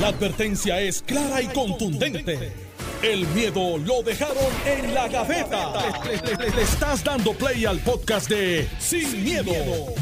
La 0.00 0.08
advertencia 0.08 0.80
es 0.80 1.02
clara 1.02 1.40
y 1.40 1.46
contundente. 1.48 2.52
El 3.02 3.26
miedo 3.28 3.78
lo 3.78 4.02
dejaron 4.02 4.36
en 4.66 4.94
la 4.94 5.08
gaveta. 5.08 5.72
Le, 6.04 6.36
le- 6.36 6.50
le 6.56 6.62
estás 6.62 7.04
dando 7.04 7.32
play 7.34 7.64
al 7.66 7.78
podcast 7.80 8.28
de 8.28 8.66
Sin, 8.78 9.22
miedo, 9.22 9.52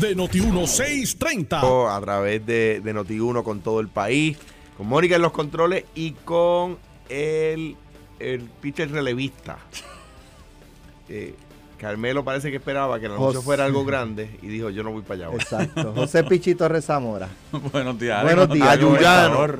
de 0.01 0.17
Noti1630. 0.17 1.91
a 1.97 2.01
través 2.01 2.47
de, 2.47 2.81
de 2.83 2.95
Noti1 2.95 3.43
con 3.43 3.61
todo 3.61 3.81
el 3.81 3.89
país, 3.89 4.39
con 4.77 4.87
Mónica 4.87 5.17
en 5.17 5.23
los 5.23 5.33
controles 5.33 5.85
y 5.95 6.13
con 6.13 6.79
el, 7.09 7.77
el 8.19 8.41
pitcher 8.61 8.91
relevista. 8.91 9.59
Eh, 11.09 11.35
Carmelo 11.77 12.25
parece 12.25 12.51
que 12.51 12.57
esperaba 12.57 12.99
que 12.99 13.05
el 13.05 13.13
anuncio 13.13 13.41
José. 13.41 13.45
fuera 13.45 13.65
algo 13.67 13.85
grande 13.85 14.39
y 14.41 14.47
dijo 14.47 14.71
yo 14.71 14.83
no 14.83 14.93
voy 14.93 15.03
para 15.03 15.27
allá. 15.27 15.29
hoy". 15.31 15.35
Exacto. 15.35 15.93
José 15.97 16.25
Pichito 16.25 16.67
Rezamora. 16.69 17.29
Buenos 17.73 17.99
días. 17.99 18.23
Buenos 18.23 18.49
días. 18.49 18.69
Ayuyano. 18.69 19.57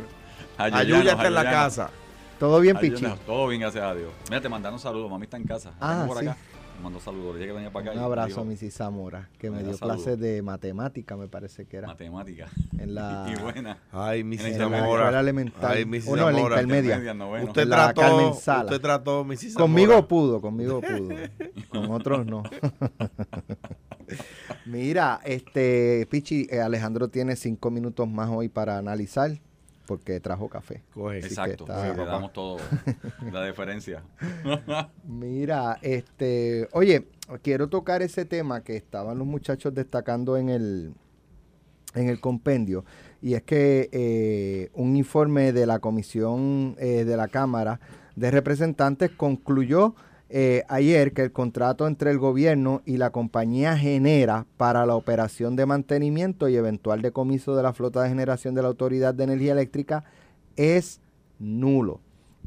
Ayuya 0.59 1.13
está 1.13 1.27
en 1.27 1.35
la 1.35 1.45
casa. 1.45 1.91
¿Todo 2.39 2.61
bien. 2.61 2.77
Pichi? 2.77 3.07
Todo 3.27 3.49
bien, 3.49 3.61
gracias 3.61 3.85
a 3.85 3.95
Dios. 3.95 4.11
Mira, 4.29 4.41
te 4.41 4.49
mandaron 4.49 4.79
saludos. 4.79 5.11
Mami 5.11 5.25
está 5.25 5.37
en 5.37 5.45
casa. 5.45 5.73
Ah, 5.81 6.05
por 6.07 6.19
sí. 6.19 6.27
acá. 6.27 6.37
Me 6.79 6.85
mandó 6.85 6.99
saludos. 6.99 7.35
Dije 7.37 7.47
que 7.49 7.53
venía 7.53 7.71
para 7.71 7.91
acá. 7.93 7.99
Un 7.99 8.05
abrazo 8.05 8.41
a 8.41 8.45
Missy 8.45 8.71
Zamora, 8.71 9.29
que 9.39 9.51
me 9.51 9.59
Me 9.59 9.63
dio 9.69 9.79
clases 9.79 10.19
de 10.19 10.43
matemática, 10.43 11.17
me 11.17 11.29
parece 11.29 11.67
que 11.67 11.77
era. 11.77 11.87
Matemática. 11.87 12.49
En 12.79 12.95
la, 12.95 13.27
Y 13.33 13.41
buena. 13.41 13.79
Ay, 13.93 14.25
Missy 14.25 14.47
En 14.47 14.55
en 14.55 14.59
la 14.73 14.79
Zamora. 14.81 15.21
elemental. 15.21 15.71
Ay, 15.77 15.85
Missy 15.85 16.09
o 16.11 16.17
no, 16.17 16.29
en 16.31 16.35
la 16.35 16.41
Zamora. 16.41 16.63
intermedia. 16.63 16.97
Intermedia, 16.97 17.15
noveno. 17.15 17.45
Usted 17.47 17.67
La 17.69 17.95
Carmen 17.95 18.17
trató, 18.19 18.35
Sala. 18.41 18.65
usted 18.65 18.81
trató, 18.81 19.25
Missy 19.25 19.51
Zamora. 19.51 19.63
Conmigo 19.65 20.09
pudo, 20.09 20.41
conmigo 20.41 20.81
pudo. 20.81 21.09
Con 21.69 21.91
otros 21.93 22.27
no. 22.27 22.43
Mira, 24.67 25.21
este, 25.25 26.07
Pichi, 26.11 26.47
eh, 26.51 26.61
Alejandro 26.61 27.09
tiene 27.09 27.37
cinco 27.37 27.71
minutos 27.71 28.09
más 28.09 28.29
hoy 28.31 28.49
para 28.49 28.79
analizar, 28.79 29.31
porque 29.93 30.21
trajo 30.21 30.49
café. 30.49 30.83
Coge. 30.95 31.19
Así 31.19 31.21
que 31.21 31.27
Exacto. 31.29 31.65
está- 31.65 31.91
sí, 31.93 31.97
le 31.99 32.05
damos 32.07 32.33
todo. 32.33 32.57
la 33.31 33.45
diferencia. 33.47 34.03
Mira, 35.05 35.79
este, 35.83 36.69
oye, 36.73 37.09
quiero 37.43 37.69
tocar 37.69 38.01
ese 38.03 38.25
tema 38.25 38.63
que 38.63 38.77
estaban 38.77 39.19
los 39.19 39.27
muchachos 39.27 39.75
destacando 39.75 40.37
en 40.39 40.49
el, 40.49 40.95
en 41.95 42.09
el 42.09 42.21
compendio, 42.21 42.85
y 43.21 43.35
es 43.35 43.43
que 43.43 43.91
eh, 43.93 44.71
un 44.75 44.97
informe 44.97 45.53
de 45.53 45.67
la 45.67 45.79
Comisión 45.79 46.75
eh, 46.79 47.05
de 47.05 47.17
la 47.17 47.29
Cámara 47.29 47.81
de 48.17 48.31
Representantes 48.31 49.11
concluyó 49.11 49.95
eh, 50.35 50.65
ayer 50.69 51.13
que 51.13 51.21
el 51.21 51.31
contrato 51.31 51.87
entre 51.87 52.11
el 52.11 52.19
gobierno 52.19 52.81
y 52.87 52.97
la 52.97 53.11
compañía 53.11 53.77
Genera 53.77 54.47
para 54.57 54.87
la 54.87 54.97
operación 54.97 55.57
de 55.57 55.67
mantenimiento 55.67 56.49
y 56.49 56.57
eventual 56.57 57.03
decomiso 57.03 57.55
de 57.55 57.63
la 57.63 57.75
flota 57.75 58.03
de 58.03 58.09
generación 58.09 58.55
de 58.55 58.63
la 58.63 58.69
Autoridad 58.69 59.13
de 59.13 59.25
Energía 59.25 59.53
Eléctrica 59.53 60.05
es 60.57 61.03
nulo. 61.39 62.01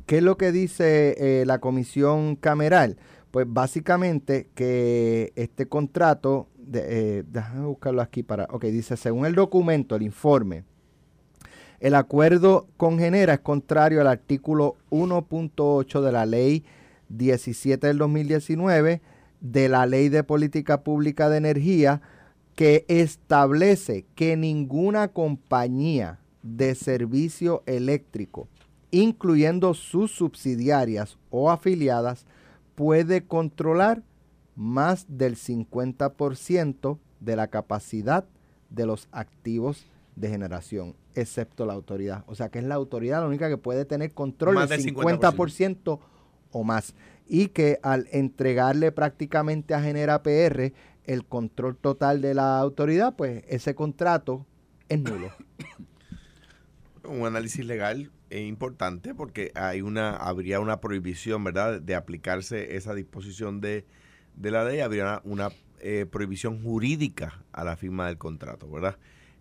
¿Qué 0.08 0.18
es 0.18 0.24
lo 0.24 0.36
que 0.36 0.52
dice 0.52 1.16
eh, 1.20 1.46
la 1.46 1.60
comisión 1.60 2.38
cameral? 2.38 2.98
Pues 3.30 3.46
básicamente 3.48 4.50
que 4.56 5.32
este 5.36 5.68
contrato, 5.68 6.48
de, 6.58 7.20
eh, 7.20 7.24
déjame 7.28 7.68
buscarlo 7.68 8.02
aquí 8.02 8.24
para, 8.24 8.46
ok, 8.46 8.66
dice, 8.66 8.98
según 8.98 9.28
el 9.28 9.36
documento, 9.36 9.96
el 9.96 10.02
informe, 10.02 10.64
el 11.80 11.94
acuerdo 11.94 12.66
con 12.78 12.98
Genera 12.98 13.36
es 13.36 13.42
contrario 13.42 14.02
al 14.02 14.08
artículo 14.08 14.76
1.8 14.90 16.02
de 16.02 16.12
la 16.12 16.26
ley 16.26 16.66
17 17.10 17.88
del 17.88 17.98
2019 17.98 19.02
de 19.42 19.70
la 19.70 19.86
ley 19.86 20.10
de 20.10 20.24
política 20.24 20.84
pública 20.84 21.30
de 21.30 21.38
energía 21.38 22.02
que 22.56 22.86
establece 22.88 24.06
que 24.16 24.38
ninguna 24.38 25.10
compañía 25.10 26.20
de 26.42 26.76
servicio 26.76 27.64
eléctrico 27.66 28.48
incluyendo 29.02 29.74
sus 29.74 30.12
subsidiarias 30.12 31.18
o 31.30 31.52
afiliadas, 31.52 32.26
puede 32.76 33.26
controlar 33.26 34.04
más 34.56 35.06
del 35.10 35.36
50% 35.36 36.98
de 37.20 37.36
la 37.36 37.48
capacidad 37.48 38.26
de 38.70 38.86
los 38.86 39.10
activos 39.12 39.86
de 40.16 40.30
generación, 40.30 40.96
excepto 41.14 41.66
la 41.66 41.74
autoridad. 41.74 42.24
O 42.28 42.36
sea 42.36 42.48
que 42.48 42.60
es 42.60 42.66
la 42.66 42.76
autoridad 42.76 43.20
la 43.20 43.28
única 43.28 43.50
que 43.50 43.58
puede 43.58 43.84
tener 43.84 44.14
control 44.14 44.56
Más 44.56 44.70
del 44.70 44.82
del 44.82 44.96
50% 44.96 46.00
o 46.56 46.64
más. 46.64 46.96
Y 47.28 47.50
que 47.50 47.80
al 47.84 48.08
entregarle 48.12 48.94
prácticamente 48.94 49.74
a 49.74 49.82
Genera 49.82 50.24
PR 50.24 50.72
el 51.04 51.26
control 51.26 51.76
total 51.76 52.22
de 52.22 52.34
la 52.34 52.60
autoridad, 52.60 53.16
pues 53.16 53.44
ese 53.50 53.76
contrato 53.76 54.46
es 54.88 55.00
nulo. 55.02 55.32
un 57.04 57.26
análisis 57.26 57.66
legal 57.66 58.10
es 58.30 58.48
importante 58.48 59.14
porque 59.14 59.52
hay 59.54 59.82
una 59.82 60.16
habría 60.16 60.60
una 60.62 60.80
prohibición, 60.80 61.44
¿verdad?, 61.44 61.82
de 61.82 61.94
aplicarse 61.94 62.78
esa 62.78 62.96
disposición 62.96 63.60
de, 63.60 63.86
de 64.36 64.52
la 64.52 64.64
ley, 64.64 64.80
habría 64.80 65.22
una, 65.26 65.50
eh, 65.82 66.06
prohibición 66.10 66.64
jurídica 66.64 67.44
a 67.52 67.64
la 67.66 67.76
firma 67.76 68.08
del 68.08 68.18
contrato, 68.18 68.72
¿verdad? 68.72 68.98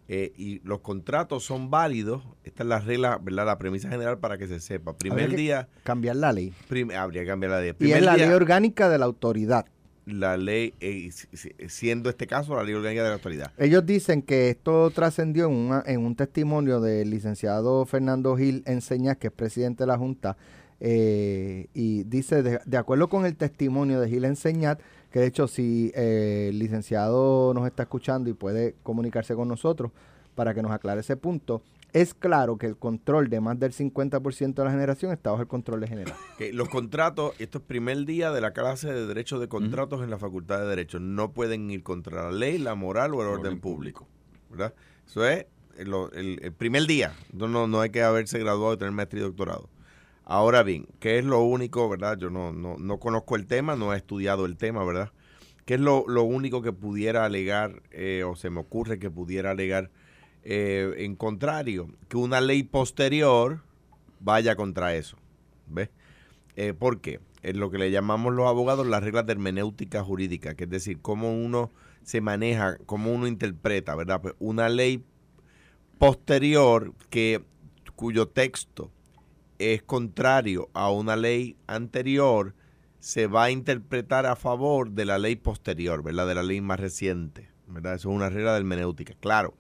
Eh, 0.07 0.33
y 0.37 0.61
los 0.65 0.81
contratos 0.81 1.45
son 1.45 1.71
válidos, 1.71 2.23
esta 2.45 2.63
es 2.63 2.69
la 2.69 2.79
regla, 2.79 3.19
¿verdad?, 3.23 3.47
la 3.47 3.57
premisa 3.59 3.89
general 3.89 4.19
para 4.19 4.37
que 4.37 4.47
se 4.47 4.61
sepa. 4.61 4.93
Primer 4.97 5.23
Habría 5.25 5.37
día, 5.39 5.69
Cambiar 5.83 6.17
la 6.17 6.31
ley. 6.33 6.53
prim- 6.69 6.91
habría 6.91 7.23
que 7.23 7.29
cambiar 7.29 7.53
la 7.53 7.61
ley. 7.63 7.73
Y 7.81 7.93
es 7.93 8.03
la 8.03 8.15
día, 8.15 8.27
ley 8.27 8.35
orgánica 8.35 8.89
de 8.91 8.99
la 8.99 9.07
autoridad. 9.07 9.65
la 10.07 10.37
ley, 10.37 10.75
eh, 10.81 11.11
si- 11.11 11.29
si- 11.35 11.55
siendo 11.71 12.11
este 12.11 12.27
caso 12.27 12.55
la 12.55 12.63
ley 12.63 12.75
orgánica 12.75 13.03
de 13.03 13.09
la 13.09 13.15
autoridad. 13.15 13.51
Ellos 13.57 13.87
dicen 13.87 14.21
que 14.21 14.51
esto 14.51 14.91
trascendió 14.91 15.47
en, 15.47 15.53
una- 15.55 15.83
en 15.87 16.01
un 16.05 16.15
testimonio 16.15 16.83
del 16.83 17.09
licenciado 17.09 17.87
Fernando 17.87 18.37
Gil 18.37 18.63
Enseñas, 18.67 19.17
que 19.17 19.29
es 19.29 19.33
presidente 19.33 19.85
de 19.85 19.87
la 19.87 19.97
Junta, 19.97 20.37
eh, 20.81 21.69
y 21.73 22.03
dice, 22.05 22.43
de, 22.43 22.61
de 22.67 22.77
acuerdo 22.77 23.09
con 23.09 23.25
el 23.25 23.35
testimonio 23.37 23.99
de 24.01 24.11
Gil 24.11 24.27
Enseñat, 24.27 24.79
que 25.15 25.21
de 25.21 25.27
hecho 25.29 25.47
si 25.47 25.93
eh, 25.95 26.49
el 26.51 26.59
licenciado 26.59 27.55
nos 27.55 27.69
está 27.69 27.85
escuchando 27.85 28.29
y 28.29 28.33
puede 28.33 28.75
comunicarse 28.83 29.37
con 29.37 29.47
nosotros 29.47 29.93
para 30.35 30.55
que 30.55 30.61
nos 30.61 30.73
aclare 30.73 31.03
ese 31.03 31.17
punto, 31.17 31.63
es 31.93 32.15
claro 32.15 32.57
que 32.59 32.67
el 32.67 32.77
control 32.77 33.31
de 33.31 33.41
más 33.41 33.57
del 33.61 33.71
50% 33.73 34.55
de 34.55 34.65
la 34.65 34.73
generación 34.73 35.13
está 35.13 35.31
bajo 35.31 35.43
el 35.43 35.47
control 35.49 35.79
de 35.83 35.87
general. 35.87 36.15
Los 36.53 36.69
contratos, 36.69 37.33
esto 37.39 37.59
es 37.59 37.65
primer 37.65 38.05
día 38.07 38.33
de 38.33 38.41
la 38.41 38.53
clase 38.53 38.93
de 38.93 39.07
Derecho 39.07 39.39
de 39.39 39.47
Contratos 39.47 40.03
en 40.03 40.11
la 40.11 40.19
Facultad 40.19 40.59
de 40.59 40.67
Derecho, 40.67 40.99
no 40.99 41.31
pueden 41.31 41.71
ir 41.71 41.85
contra 41.85 42.25
la 42.25 42.33
ley, 42.33 42.59
la 42.59 42.75
moral 42.75 43.15
o 43.15 43.21
el 43.23 43.29
orden 43.29 43.47
Orden 43.47 43.61
público. 43.61 44.09
¿verdad? 44.51 44.75
Eso 45.07 45.25
es 45.29 45.47
el, 45.79 45.93
el- 46.15 46.41
el 46.43 46.53
primer 46.53 46.89
día. 46.89 47.13
No, 47.33 47.47
no, 47.47 47.69
no 47.69 47.81
hay 47.81 47.91
que 47.91 48.03
haberse 48.03 48.41
graduado 48.41 48.75
y 48.75 48.79
tener 48.79 48.91
maestría 48.93 49.23
y 49.23 49.27
doctorado. 49.27 49.69
Ahora 50.27 50.63
bien, 50.63 50.87
¿qué 51.01 51.19
es 51.19 51.25
lo 51.25 51.43
único, 51.43 51.89
verdad? 51.89 52.17
Yo 52.19 52.31
no, 52.31 52.53
no, 52.53 52.77
no 52.79 52.99
conozco 52.99 53.37
el 53.37 53.47
tema, 53.47 53.77
no 53.77 53.93
he 53.93 53.97
estudiado 53.97 54.47
el 54.47 54.57
tema, 54.57 54.83
¿verdad? 54.85 55.13
¿Qué 55.67 55.75
es 55.75 55.81
lo, 55.81 56.05
lo 56.09 56.23
único 56.23 56.63
que 56.63 56.73
pudiera 56.73 57.25
alegar 57.25 57.83
eh, 57.91 58.25
o 58.27 58.35
se 58.35 58.49
me 58.51 58.61
ocurre 58.61 58.99
que 58.99 59.11
pudiera 59.11 59.51
alegar 59.51 59.91
eh, 60.43 60.95
en 60.99 61.15
contrario? 61.15 61.89
Que 62.09 62.17
una 62.17 62.41
ley 62.41 62.63
posterior 62.63 63.63
vaya 64.21 64.57
contra 64.57 64.95
eso. 64.95 65.19
¿Ves? 65.67 65.91
Eh, 66.57 66.73
¿Por 66.73 67.01
qué? 67.01 67.21
Es 67.43 67.57
lo 67.57 67.71
que 67.71 67.79
le 67.79 67.91
llamamos 67.91 68.33
los 68.33 68.47
abogados 68.47 68.87
las 68.87 69.03
reglas 69.03 69.27
de 69.27 69.33
hermenéutica 69.33 70.03
jurídica, 70.03 70.55
que 70.55 70.65
es 70.65 70.71
decir, 70.71 71.01
cómo 71.03 71.35
uno 71.35 71.71
se 72.03 72.23
maneja, 72.23 72.79
cómo 72.87 73.13
uno 73.13 73.27
interpreta, 73.27 73.95
¿verdad? 73.95 74.23
Pues 74.23 74.35
una 74.39 74.71
ley 74.71 75.05
posterior 75.99 76.95
que 77.11 77.43
cuyo 77.95 78.29
texto 78.29 78.91
es 79.73 79.83
contrario 79.83 80.69
a 80.75 80.91
una 80.91 81.17
ley 81.17 81.57
anterior 81.67 82.55
se 83.01 83.27
va 83.27 83.45
a 83.45 83.51
interpretar 83.51 84.27
a 84.27 84.37
favor 84.37 84.91
de 84.91 85.05
la 85.05 85.19
ley 85.19 85.37
posterior, 85.37 86.03
¿verdad? 86.03 86.27
De 86.27 86.35
la 86.35 86.43
ley 86.43 86.61
más 86.61 86.81
reciente, 86.81 87.49
¿verdad? 87.67 87.95
Eso 87.95 88.11
es 88.11 88.17
una 88.17 88.29
regla 88.31 88.53
de 88.53 88.59
hermenéutica. 88.59 89.15
Claro, 89.21 89.55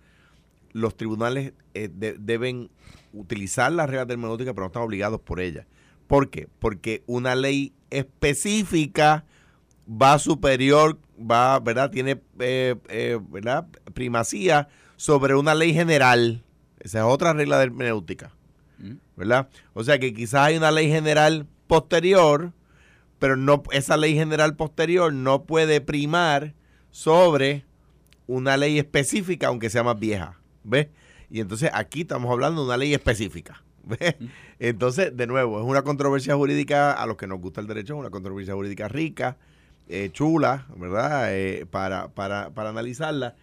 los 0.72 0.96
tribunales 0.96 1.52
eh, 1.74 1.88
de- 1.92 2.16
deben 2.18 2.70
utilizar 3.12 3.70
las 3.72 3.88
reglas 3.88 4.06
de 4.08 4.14
hermenéutica, 4.14 4.52
pero 4.54 4.64
no 4.64 4.66
están 4.68 4.82
obligados 4.82 5.20
por 5.20 5.40
ellas. 5.40 5.66
¿Por 6.06 6.30
qué? 6.30 6.48
Porque 6.58 7.02
una 7.06 7.34
ley 7.34 7.72
específica 7.90 9.24
va 9.86 10.18
superior, 10.18 10.98
va, 11.18 11.60
¿verdad? 11.60 11.90
Tiene, 11.90 12.20
eh, 12.38 12.74
eh, 12.88 13.18
¿verdad? 13.28 13.66
Primacía 13.94 14.68
sobre 14.96 15.34
una 15.34 15.54
ley 15.54 15.72
general. 15.74 16.42
Esa 16.80 16.98
es 17.00 17.04
otra 17.04 17.32
regla 17.32 17.58
de 17.58 17.64
hermenéutica. 17.64 18.32
¿Verdad? 19.16 19.48
O 19.72 19.84
sea 19.84 19.98
que 19.98 20.12
quizás 20.12 20.46
hay 20.46 20.56
una 20.56 20.70
ley 20.70 20.88
general 20.88 21.46
posterior, 21.66 22.52
pero 23.18 23.36
no 23.36 23.62
esa 23.72 23.96
ley 23.96 24.14
general 24.14 24.56
posterior 24.56 25.12
no 25.12 25.44
puede 25.44 25.80
primar 25.80 26.54
sobre 26.90 27.64
una 28.26 28.56
ley 28.56 28.78
específica, 28.78 29.48
aunque 29.48 29.70
sea 29.70 29.82
más 29.82 29.98
vieja, 29.98 30.38
¿ves? 30.62 30.88
Y 31.30 31.40
entonces 31.40 31.70
aquí 31.72 32.02
estamos 32.02 32.30
hablando 32.30 32.62
de 32.62 32.68
una 32.68 32.76
ley 32.76 32.94
específica, 32.94 33.62
¿ves? 33.84 34.14
Entonces, 34.58 35.16
de 35.16 35.26
nuevo, 35.26 35.58
es 35.58 35.66
una 35.66 35.82
controversia 35.82 36.36
jurídica, 36.36 36.92
a 36.92 37.06
los 37.06 37.16
que 37.16 37.26
nos 37.26 37.40
gusta 37.40 37.60
el 37.60 37.66
derecho, 37.66 37.94
es 37.94 38.00
una 38.00 38.10
controversia 38.10 38.54
jurídica 38.54 38.88
rica, 38.88 39.36
eh, 39.88 40.10
chula, 40.12 40.66
¿verdad? 40.76 41.34
Eh, 41.34 41.66
para, 41.66 42.08
para, 42.08 42.50
para 42.50 42.70
analizarla. 42.70 43.36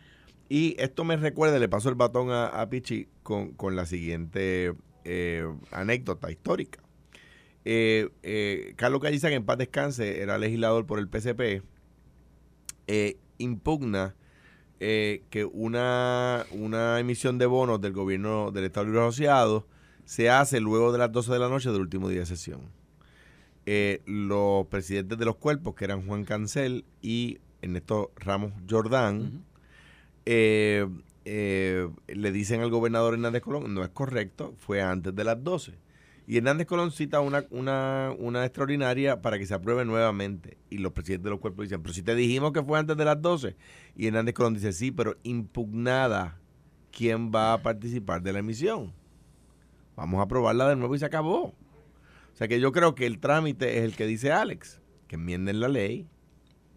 Y 0.50 0.76
esto 0.80 1.04
me 1.04 1.16
recuerda, 1.18 1.60
le 1.60 1.70
paso 1.70 1.90
el 1.90 1.96
batón 1.96 2.32
a, 2.32 2.48
a 2.48 2.70
Pichi 2.70 3.08
con, 3.24 3.52
con 3.52 3.76
la 3.76 3.86
siguiente 3.86 4.74
eh, 5.04 5.48
anécdota 5.72 6.32
histórica. 6.32 6.80
Eh, 7.64 8.10
eh, 8.24 8.74
Carlos 8.76 9.02
en 9.04 9.46
paz 9.46 9.58
descanse, 9.58 10.22
era 10.22 10.38
legislador 10.38 10.86
por 10.86 11.00
el 11.00 11.08
PCP, 11.08 11.64
eh, 12.88 13.18
impugna 13.38 14.16
eh, 14.80 15.24
que 15.30 15.46
una, 15.46 16.46
una 16.52 17.00
emisión 17.00 17.38
de 17.38 17.46
bonos 17.46 17.80
del 17.82 17.94
gobierno 17.94 18.52
del 18.52 18.66
Estado 18.66 18.88
Libre 18.88 19.02
Asociado 19.02 19.68
se 20.06 20.30
hace 20.30 20.60
luego 20.60 20.92
de 20.92 20.98
las 20.98 21.12
12 21.12 21.32
de 21.32 21.40
la 21.40 21.50
noche 21.50 21.72
del 21.72 21.82
último 21.82 22.10
día 22.10 22.22
de 22.22 22.26
sesión. 22.26 22.62
Los 24.06 24.66
presidentes 24.68 25.18
de 25.18 25.26
los 25.26 25.36
cuerpos, 25.38 25.76
que 25.76 25.86
eran 25.86 26.06
Juan 26.06 26.26
Cancel 26.26 26.84
y 27.02 27.38
Ernesto 27.62 28.12
Ramos 28.18 28.54
Jordán, 28.70 29.46
eh, 30.26 30.88
eh, 31.26 31.90
le 32.08 32.32
dicen 32.32 32.62
al 32.62 32.70
gobernador 32.70 33.14
Hernández 33.14 33.42
Colón, 33.42 33.74
no 33.74 33.84
es 33.84 33.90
correcto, 33.90 34.56
fue 34.58 34.82
antes 34.82 35.16
de 35.16 35.24
las 35.24 35.44
12. 35.44 35.74
Y 36.28 36.38
Hernández 36.38 36.68
Colón 36.68 36.92
cita 36.92 37.20
una, 37.20 37.46
una, 37.50 38.14
una 38.18 38.46
extraordinaria 38.46 39.22
para 39.22 39.38
que 39.38 39.46
se 39.46 39.54
apruebe 39.54 39.86
nuevamente. 39.86 40.58
Y 40.70 40.78
los 40.78 40.94
presidentes 40.94 41.26
de 41.26 41.30
los 41.32 41.40
cuerpos 41.40 41.66
dicen, 41.66 41.82
pero 41.82 41.94
si 41.94 42.04
te 42.04 42.16
dijimos 42.16 42.54
que 42.54 42.64
fue 42.64 42.80
antes 42.80 42.96
de 42.96 43.06
las 43.06 43.22
12. 43.22 43.56
Y 43.96 44.08
Hernández 44.08 44.36
Colón 44.36 44.54
dice, 44.54 44.72
sí, 44.72 44.92
pero 44.92 45.18
impugnada, 45.24 46.40
¿quién 46.92 47.32
va 47.32 47.54
a 47.54 47.62
participar 47.62 48.22
de 48.22 48.34
la 48.34 48.40
emisión? 48.40 48.94
Vamos 49.96 50.20
a 50.20 50.24
aprobarla 50.24 50.70
de 50.70 50.76
nuevo 50.76 50.96
y 50.96 51.00
se 51.00 51.06
acabó. 51.06 51.54
O 52.34 52.36
sea 52.36 52.48
que 52.48 52.60
yo 52.60 52.72
creo 52.72 52.96
que 52.96 53.06
el 53.06 53.20
trámite 53.20 53.80
es 53.80 53.84
el 53.84 53.96
que 53.96 54.06
dice 54.06 54.32
Alex, 54.32 54.80
que 55.08 55.16
enmienden 55.16 55.60
la 55.60 55.68
ley 55.68 56.08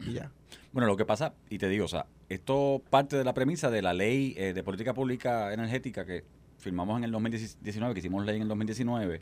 y 0.01 0.15
ya. 0.15 0.33
Bueno, 0.73 0.89
lo 0.89 0.97
que 0.97 1.05
pasa, 1.05 1.35
y 1.49 1.59
te 1.59 1.69
digo, 1.69 1.85
o 1.85 1.89
sea, 1.89 2.07
esto 2.29 2.83
parte 2.91 3.17
de 3.17 3.25
la 3.25 3.35
premisa 3.35 3.71
de 3.71 3.83
la 3.83 3.93
ley 3.93 4.35
eh, 4.37 4.53
de 4.53 4.63
política 4.63 4.95
pública 4.95 5.53
energética 5.53 6.05
que 6.05 6.25
firmamos 6.59 6.99
en 6.99 7.05
el 7.05 7.13
2019, 7.13 7.95
que 7.95 8.01
hicimos 8.01 8.25
ley 8.25 8.37
en 8.37 8.43
el 8.43 8.49
2019. 8.49 9.21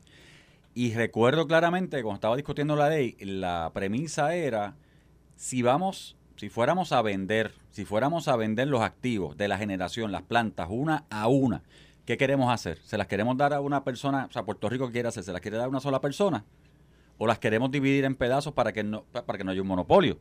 Y 0.74 0.94
recuerdo 0.94 1.46
claramente 1.46 2.02
cuando 2.02 2.14
estaba 2.14 2.36
discutiendo 2.36 2.76
la 2.76 2.88
ley, 2.88 3.16
la 3.20 3.70
premisa 3.74 4.34
era 4.34 4.76
si 5.36 5.60
vamos, 5.60 6.16
si 6.36 6.48
fuéramos 6.48 6.92
a 6.92 7.02
vender, 7.02 7.52
si 7.72 7.84
fuéramos 7.84 8.28
a 8.28 8.36
vender 8.36 8.68
los 8.68 8.80
activos 8.80 9.36
de 9.36 9.48
la 9.48 9.58
generación, 9.58 10.12
las 10.12 10.22
plantas, 10.22 10.68
una 10.70 11.04
a 11.10 11.28
una, 11.28 11.62
¿qué 12.06 12.16
queremos 12.16 12.52
hacer? 12.52 12.78
¿Se 12.84 12.96
las 12.96 13.06
queremos 13.06 13.36
dar 13.36 13.52
a 13.52 13.60
una 13.60 13.84
persona, 13.84 14.26
o 14.30 14.32
sea, 14.32 14.44
Puerto 14.44 14.68
Rico 14.68 14.90
quiere 14.90 15.08
hacer? 15.08 15.24
¿Se 15.24 15.32
las 15.32 15.42
quiere 15.42 15.58
dar 15.58 15.66
a 15.66 15.68
una 15.68 15.80
sola 15.80 16.00
persona? 16.00 16.44
¿O 17.18 17.26
las 17.26 17.38
queremos 17.38 17.70
dividir 17.70 18.04
en 18.04 18.14
pedazos 18.14 18.54
para 18.54 18.72
que 18.72 18.82
no, 18.82 19.04
para 19.04 19.36
que 19.36 19.44
no 19.44 19.50
haya 19.50 19.60
un 19.60 19.68
monopolio? 19.68 20.18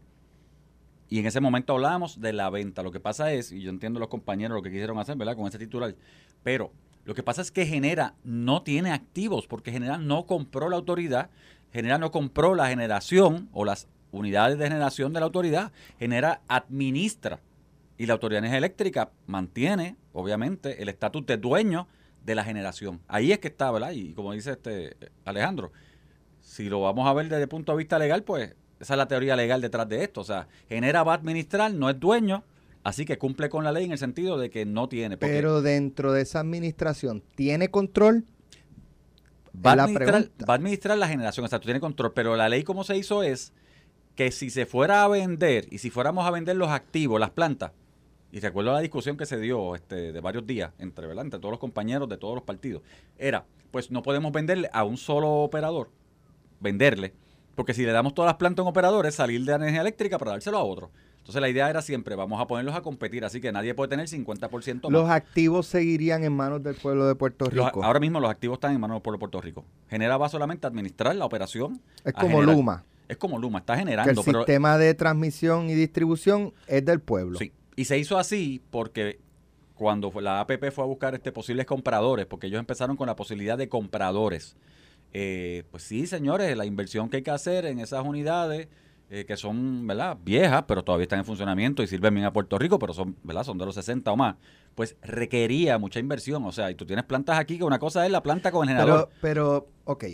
Y 1.11 1.19
en 1.19 1.25
ese 1.25 1.41
momento 1.41 1.73
hablábamos 1.73 2.21
de 2.21 2.31
la 2.31 2.49
venta. 2.49 2.83
Lo 2.83 2.91
que 2.93 3.01
pasa 3.01 3.33
es, 3.33 3.51
y 3.51 3.61
yo 3.61 3.69
entiendo 3.69 3.99
los 3.99 4.07
compañeros 4.07 4.55
lo 4.55 4.61
que 4.61 4.71
quisieron 4.71 4.97
hacer, 4.97 5.17
¿verdad? 5.17 5.35
Con 5.35 5.45
ese 5.45 5.59
titular. 5.59 5.93
Pero 6.41 6.71
lo 7.03 7.13
que 7.13 7.21
pasa 7.21 7.41
es 7.41 7.51
que 7.51 7.65
Genera 7.65 8.15
no 8.23 8.61
tiene 8.61 8.93
activos, 8.93 9.45
porque 9.45 9.73
Genera 9.73 9.97
no 9.97 10.25
compró 10.25 10.69
la 10.69 10.77
autoridad, 10.77 11.29
Genera 11.73 11.97
no 11.97 12.11
compró 12.11 12.55
la 12.55 12.69
generación 12.69 13.49
o 13.51 13.65
las 13.65 13.89
unidades 14.13 14.57
de 14.57 14.69
generación 14.69 15.11
de 15.11 15.19
la 15.19 15.25
autoridad, 15.25 15.73
Genera 15.99 16.43
administra. 16.47 17.41
Y 17.97 18.05
la 18.05 18.13
Autoridad 18.13 18.45
Eléctrica 18.45 19.11
mantiene, 19.27 19.97
obviamente, 20.13 20.81
el 20.81 20.87
estatus 20.87 21.25
de 21.25 21.35
dueño 21.35 21.89
de 22.25 22.35
la 22.35 22.45
generación. 22.45 23.01
Ahí 23.09 23.33
es 23.33 23.39
que 23.39 23.49
está, 23.49 23.69
¿verdad? 23.69 23.91
Y 23.91 24.13
como 24.13 24.31
dice 24.31 24.51
este 24.51 24.95
Alejandro, 25.25 25.73
si 26.39 26.69
lo 26.69 26.79
vamos 26.79 27.05
a 27.05 27.11
ver 27.11 27.27
desde 27.27 27.43
el 27.43 27.49
punto 27.49 27.73
de 27.73 27.79
vista 27.79 27.99
legal, 27.99 28.23
pues 28.23 28.55
esa 28.81 28.93
es 28.93 28.97
la 28.97 29.07
teoría 29.07 29.35
legal 29.35 29.61
detrás 29.61 29.87
de 29.87 30.03
esto. 30.03 30.21
O 30.21 30.23
sea, 30.23 30.47
Genera 30.67 31.03
va 31.03 31.13
a 31.13 31.15
administrar, 31.15 31.73
no 31.73 31.89
es 31.89 31.99
dueño, 31.99 32.43
así 32.83 33.05
que 33.05 33.17
cumple 33.17 33.49
con 33.49 33.63
la 33.63 33.71
ley 33.71 33.85
en 33.85 33.91
el 33.91 33.97
sentido 33.97 34.37
de 34.37 34.49
que 34.49 34.65
no 34.65 34.89
tiene. 34.89 35.17
porque 35.17 35.33
Pero 35.33 35.61
dentro 35.61 36.11
de 36.11 36.21
esa 36.21 36.39
administración, 36.39 37.23
¿tiene 37.35 37.69
control? 37.69 38.25
va, 39.53 39.71
a 39.71 39.73
administrar, 39.83 40.21
pregunta. 40.23 40.45
va 40.45 40.53
a 40.53 40.57
administrar 40.57 40.97
la 40.97 41.07
generación, 41.07 41.45
exacto, 41.45 41.65
tiene 41.65 41.79
control. 41.79 42.13
Pero 42.13 42.35
la 42.35 42.49
ley 42.49 42.63
como 42.63 42.83
se 42.83 42.97
hizo 42.97 43.23
es 43.23 43.53
que 44.15 44.31
si 44.31 44.49
se 44.49 44.65
fuera 44.65 45.03
a 45.03 45.07
vender 45.07 45.67
y 45.71 45.77
si 45.77 45.89
fuéramos 45.89 46.25
a 46.25 46.31
vender 46.31 46.55
los 46.55 46.69
activos, 46.69 47.19
las 47.19 47.31
plantas, 47.31 47.71
y 48.31 48.39
recuerdo 48.39 48.71
la 48.71 48.79
discusión 48.79 49.17
que 49.17 49.25
se 49.25 49.39
dio 49.39 49.75
este, 49.75 50.13
de 50.13 50.21
varios 50.21 50.47
días 50.47 50.71
entre, 50.79 51.05
¿verdad? 51.05 51.25
entre 51.25 51.39
todos 51.39 51.51
los 51.51 51.59
compañeros 51.59 52.07
de 52.07 52.17
todos 52.17 52.35
los 52.35 52.43
partidos, 52.43 52.81
era, 53.17 53.45
pues 53.71 53.91
no 53.91 54.01
podemos 54.01 54.31
venderle 54.31 54.69
a 54.71 54.83
un 54.83 54.97
solo 54.97 55.29
operador, 55.29 55.89
venderle, 56.59 57.13
porque 57.55 57.73
si 57.73 57.85
le 57.85 57.91
damos 57.91 58.13
todas 58.13 58.27
las 58.29 58.35
plantas 58.37 58.59
a 58.59 58.63
un 58.63 58.69
operador 58.69 59.05
es 59.05 59.15
salir 59.15 59.41
de 59.41 59.51
la 59.51 59.55
energía 59.57 59.81
eléctrica 59.81 60.17
para 60.17 60.31
dárselo 60.31 60.57
a 60.57 60.63
otro. 60.63 60.91
Entonces 61.19 61.39
la 61.39 61.49
idea 61.49 61.69
era 61.69 61.81
siempre, 61.83 62.15
vamos 62.15 62.41
a 62.41 62.47
ponerlos 62.47 62.73
a 62.75 62.81
competir, 62.81 63.23
así 63.23 63.39
que 63.39 63.51
nadie 63.51 63.75
puede 63.75 63.89
tener 63.89 64.07
50% 64.07 64.83
más. 64.83 64.91
Los 64.91 65.09
activos 65.09 65.67
seguirían 65.67 66.23
en 66.23 66.33
manos 66.33 66.63
del 66.63 66.73
pueblo 66.75 67.05
de 67.05 67.13
Puerto 67.13 67.45
Los- 67.51 67.65
Rico. 67.67 67.83
ahora 67.83 67.99
mismo 67.99 68.19
los 68.19 68.31
activos 68.31 68.55
están 68.55 68.73
en 68.73 68.79
manos 68.81 68.95
del 68.95 69.01
pueblo 69.03 69.17
de 69.17 69.19
Puerto 69.19 69.39
Rico. 69.41 69.63
Genera 69.87 70.17
va 70.17 70.29
solamente 70.29 70.65
a 70.65 70.69
administrar 70.69 71.15
la 71.15 71.25
operación. 71.25 71.79
es 72.03 72.13
como 72.13 72.39
generar- 72.39 72.55
Luma, 72.55 72.83
Es 73.07 73.17
como 73.17 73.37
Luma, 73.37 73.59
está 73.59 73.73
que 73.73 73.81
el 73.81 73.87
generando. 73.89 74.23
pero, 74.23 74.39
sistema 74.39 74.77
de 74.79 74.93
transmisión 74.95 75.69
y 75.69 75.75
distribución 75.75 76.53
es 76.67 76.83
del 76.85 76.99
pueblo. 77.01 77.37
sí. 77.37 77.51
Y 77.75 77.85
se 77.85 77.97
hizo 77.97 78.17
así 78.17 78.61
porque 78.69 79.19
cuando 79.75 80.11
la 80.21 80.39
APP 80.41 80.71
fue 80.71 80.83
a 80.83 80.87
buscar 80.87 81.13
este 81.15 81.31
posibles 81.31 81.65
compradores, 81.65 82.25
porque 82.25 82.47
ellos 82.47 82.59
empezaron 82.59 82.97
con 82.97 83.07
la 83.07 83.15
posibilidad 83.15 83.57
de 83.57 83.69
compradores. 83.69 84.55
Eh, 85.13 85.63
pues 85.71 85.83
sí, 85.83 86.07
señores, 86.07 86.55
la 86.55 86.65
inversión 86.65 87.09
que 87.09 87.17
hay 87.17 87.23
que 87.23 87.31
hacer 87.31 87.65
en 87.65 87.79
esas 87.79 88.05
unidades 88.05 88.67
eh, 89.09 89.25
que 89.25 89.35
son, 89.35 89.85
¿verdad? 89.85 90.17
Viejas, 90.23 90.63
pero 90.69 90.83
todavía 90.83 91.03
están 91.03 91.19
en 91.19 91.25
funcionamiento 91.25 91.83
y 91.83 91.87
sirven 91.87 92.13
bien 92.13 92.25
a 92.25 92.31
Puerto 92.31 92.57
Rico, 92.57 92.79
pero 92.79 92.93
son, 92.93 93.17
¿verdad? 93.23 93.43
Son 93.43 93.57
de 93.57 93.65
los 93.65 93.75
60 93.75 94.09
o 94.09 94.15
más. 94.15 94.35
Pues 94.73 94.95
requería 95.01 95.77
mucha 95.77 95.99
inversión. 95.99 96.45
O 96.45 96.51
sea, 96.53 96.71
y 96.71 96.75
tú 96.75 96.85
tienes 96.85 97.03
plantas 97.03 97.37
aquí 97.37 97.57
que 97.57 97.65
una 97.65 97.77
cosa 97.77 98.05
es 98.05 98.11
la 98.11 98.23
planta 98.23 98.51
con 98.53 98.63
el 98.69 98.73
generador. 98.77 99.09
Pero, 99.19 99.19
pero, 99.21 99.67
ok, 99.83 100.05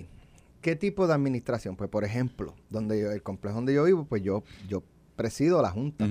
¿qué 0.62 0.76
tipo 0.76 1.06
de 1.06 1.14
administración? 1.14 1.76
Pues, 1.76 1.92
por 1.92 2.04
ejemplo, 2.06 2.56
donde 2.72 3.00
yo- 3.00 3.12
el 3.12 3.22
complejo 3.22 3.58
donde 3.58 3.76
yo 3.76 3.84
vivo, 3.84 4.06
pues 4.06 4.24
yo, 4.24 4.44
yo 4.68 4.82
presido 5.16 5.62
la 5.62 5.70
junta 5.70 6.08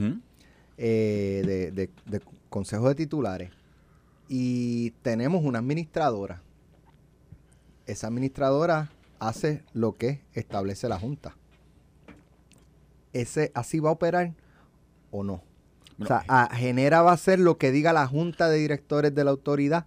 eh, 0.78 1.42
de, 1.44 1.70
de- 1.72 1.90
de 2.04 2.20
consejo 2.48 2.86
de 2.88 2.94
titulares 2.94 3.50
y 4.28 4.90
tenemos 5.02 5.42
una 5.44 5.58
administradora. 5.58 6.42
Esa 7.86 8.08
administradora 8.08 8.90
hace 9.18 9.62
lo 9.72 9.92
que 9.92 10.20
establece 10.34 10.88
la 10.88 10.98
junta. 10.98 11.36
Ese, 13.12 13.50
¿Así 13.54 13.78
va 13.80 13.90
a 13.90 13.92
operar 13.92 14.32
o 15.10 15.22
no? 15.24 15.42
Bueno, 15.96 16.04
o 16.04 16.06
sea, 16.06 16.24
a- 16.28 16.54
genera 16.54 17.00
va 17.02 17.12
a 17.12 17.16
ser 17.16 17.38
lo 17.38 17.56
que 17.56 17.70
diga 17.70 17.92
la 17.92 18.06
junta 18.06 18.48
de 18.48 18.58
directores 18.58 19.14
de 19.14 19.24
la 19.24 19.30
autoridad. 19.30 19.86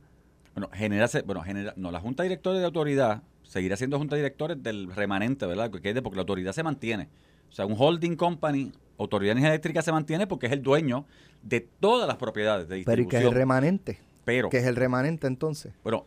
Bueno, 0.56 0.70
genera, 0.74 1.08
bueno, 1.26 1.42
genera, 1.44 1.74
no, 1.78 1.92
la 1.92 2.00
Junta 2.02 2.24
Directora 2.24 2.58
de 2.60 2.66
Autoridad 2.66 3.22
seguirá 3.44 3.78
siendo 3.78 3.98
Junta 3.98 4.16
de 4.16 4.24
Directores 4.24 4.62
del 4.62 4.94
remanente, 4.94 5.46
¿verdad? 5.46 5.70
Porque 5.72 5.94
la 5.94 6.20
autoridad 6.22 6.52
se 6.54 6.64
mantiene. 6.64 7.08
O 7.50 7.54
sea, 7.54 7.66
un 7.66 7.76
holding 7.78 8.16
company, 8.16 8.72
Autoridad 8.98 9.30
de 9.30 9.32
Energía 9.34 9.50
Eléctrica 9.52 9.82
se 9.82 9.92
mantiene 9.94 10.28
porque 10.28 10.48
es 10.48 10.52
el 10.52 10.62
dueño 10.62 11.06
de 11.44 11.62
todas 11.62 12.08
las 12.08 12.18
propiedades 12.18 12.68
de 12.68 12.84
Pero 12.84 13.02
¿y 13.04 13.08
qué 13.08 13.18
es 13.18 13.22
el 13.24 13.30
distribución. 13.30 13.34
remanente? 13.36 14.00
Pero, 14.26 14.50
¿Qué 14.50 14.58
es 14.58 14.66
el 14.66 14.76
remanente 14.76 15.28
entonces? 15.28 15.72
bueno, 15.84 16.06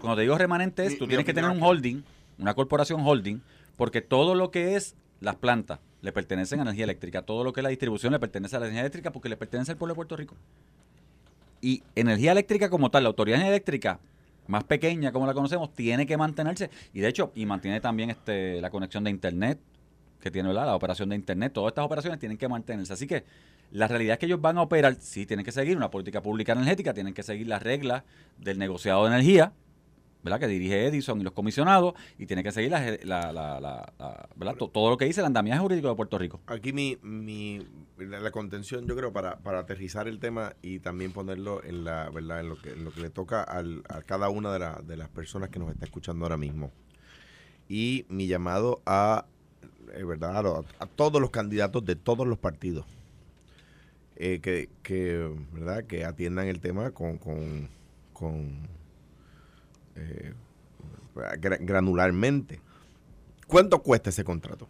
cuando 0.00 0.16
te 0.16 0.22
digo 0.22 0.36
remanente 0.38 0.84
es, 0.84 0.92
Mi- 0.92 0.98
tú 0.98 1.04
mi 1.04 1.08
tienes 1.08 1.26
que 1.26 1.34
tener 1.34 1.50
un 1.50 1.62
holding, 1.62 2.02
una 2.38 2.54
corporación 2.54 3.00
holding, 3.06 3.40
porque 3.76 4.00
todo 4.00 4.34
lo 4.34 4.50
que 4.50 4.76
es 4.76 4.94
las 5.20 5.36
plantas 5.36 5.78
le 6.00 6.12
pertenecen 6.12 6.58
a 6.58 6.62
energía 6.62 6.84
eléctrica, 6.84 7.22
todo 7.22 7.44
lo 7.44 7.52
que 7.52 7.60
es 7.60 7.62
la 7.62 7.68
distribución 7.70 8.12
le 8.12 8.18
pertenece 8.18 8.56
a 8.56 8.58
la 8.60 8.66
energía 8.66 8.80
eléctrica 8.80 9.12
porque 9.12 9.28
le 9.28 9.36
pertenece 9.36 9.72
al 9.72 9.78
pueblo 9.78 9.94
de 9.94 9.96
Puerto 9.96 10.16
Rico. 10.16 10.34
Y 11.60 11.82
energía 11.94 12.32
eléctrica 12.32 12.68
como 12.68 12.90
tal, 12.90 13.04
la 13.04 13.08
autoridad 13.08 13.40
eléctrica 13.40 14.00
más 14.48 14.64
pequeña 14.64 15.12
como 15.12 15.26
la 15.26 15.34
conocemos, 15.34 15.72
tiene 15.72 16.04
que 16.06 16.16
mantenerse 16.16 16.70
y 16.92 17.00
de 17.00 17.08
hecho, 17.08 17.30
y 17.36 17.46
mantiene 17.46 17.80
también 17.80 18.10
este 18.10 18.60
la 18.60 18.70
conexión 18.70 19.04
de 19.04 19.10
internet 19.10 19.60
que 20.20 20.30
tiene 20.32 20.48
¿verdad? 20.48 20.66
la 20.66 20.74
operación 20.74 21.08
de 21.08 21.16
internet, 21.16 21.52
todas 21.52 21.70
estas 21.70 21.84
operaciones 21.84 22.18
tienen 22.18 22.36
que 22.38 22.48
mantenerse. 22.48 22.92
Así 22.92 23.06
que 23.06 23.24
la 23.70 23.86
realidad 23.88 24.14
es 24.14 24.18
que 24.18 24.26
ellos 24.26 24.40
van 24.40 24.58
a 24.58 24.62
operar, 24.62 24.96
sí 24.96 25.24
tienen 25.26 25.44
que 25.44 25.52
seguir 25.52 25.76
una 25.76 25.90
política 25.90 26.20
pública 26.20 26.52
energética, 26.52 26.92
tienen 26.92 27.14
que 27.14 27.22
seguir 27.22 27.46
las 27.46 27.62
reglas 27.62 28.02
del 28.38 28.58
negociado 28.58 29.04
de 29.04 29.08
energía, 29.14 29.52
¿verdad? 30.22 30.40
que 30.40 30.46
dirige 30.46 30.86
Edison 30.86 31.20
y 31.20 31.24
los 31.24 31.32
comisionados, 31.32 31.94
y 32.18 32.26
tiene 32.26 32.42
que 32.42 32.52
seguir 32.52 32.70
la, 32.70 32.80
la- 33.04 33.32
la- 33.60 34.28
¿verdad? 34.36 34.54
To- 34.56 34.68
todo 34.68 34.90
lo 34.90 34.96
que 34.96 35.04
dice 35.04 35.20
el 35.20 35.26
andamiaje 35.26 35.60
jurídico 35.60 35.88
de 35.88 35.94
Puerto 35.94 36.18
Rico. 36.18 36.40
Aquí 36.46 36.72
mi, 36.72 36.98
mi 37.02 37.66
la, 37.98 38.30
contención, 38.30 38.86
yo 38.86 38.96
creo, 38.96 39.12
para, 39.12 39.38
para 39.38 39.60
aterrizar 39.60 40.08
el 40.08 40.18
tema 40.18 40.54
y 40.62 40.78
también 40.80 41.12
ponerlo 41.12 41.62
en 41.64 41.84
la 41.84 42.08
verdad 42.10 42.40
en 42.40 42.48
lo 42.48 42.56
que, 42.60 42.70
en 42.72 42.84
lo 42.84 42.92
que 42.92 43.00
le 43.00 43.10
toca 43.10 43.42
a 43.42 44.02
cada 44.02 44.28
una 44.28 44.52
de, 44.52 44.82
de 44.84 44.96
las 44.96 45.08
personas 45.08 45.50
que 45.50 45.58
nos 45.58 45.70
está 45.70 45.84
escuchando 45.84 46.24
ahora 46.24 46.36
mismo. 46.36 46.70
Y 47.68 48.04
mi 48.08 48.26
llamado 48.26 48.82
a, 48.86 49.24
eh, 49.94 50.04
verdad, 50.04 50.36
a, 50.78 50.86
todos 50.86 51.20
los 51.20 51.30
candidatos 51.30 51.84
de 51.84 51.96
todos 51.96 52.26
los 52.26 52.38
partidos 52.38 52.84
eh, 54.16 54.40
que, 54.40 54.68
que, 54.82 55.30
verdad, 55.52 55.84
que 55.84 56.04
atiendan 56.04 56.46
el 56.48 56.60
tema 56.60 56.90
con, 56.90 57.18
con, 57.18 57.68
eh, 59.96 60.32
gra- 61.14 61.58
granularmente. 61.60 62.60
¿Cuánto 63.46 63.82
cuesta 63.82 64.10
ese 64.10 64.24
contrato? 64.24 64.68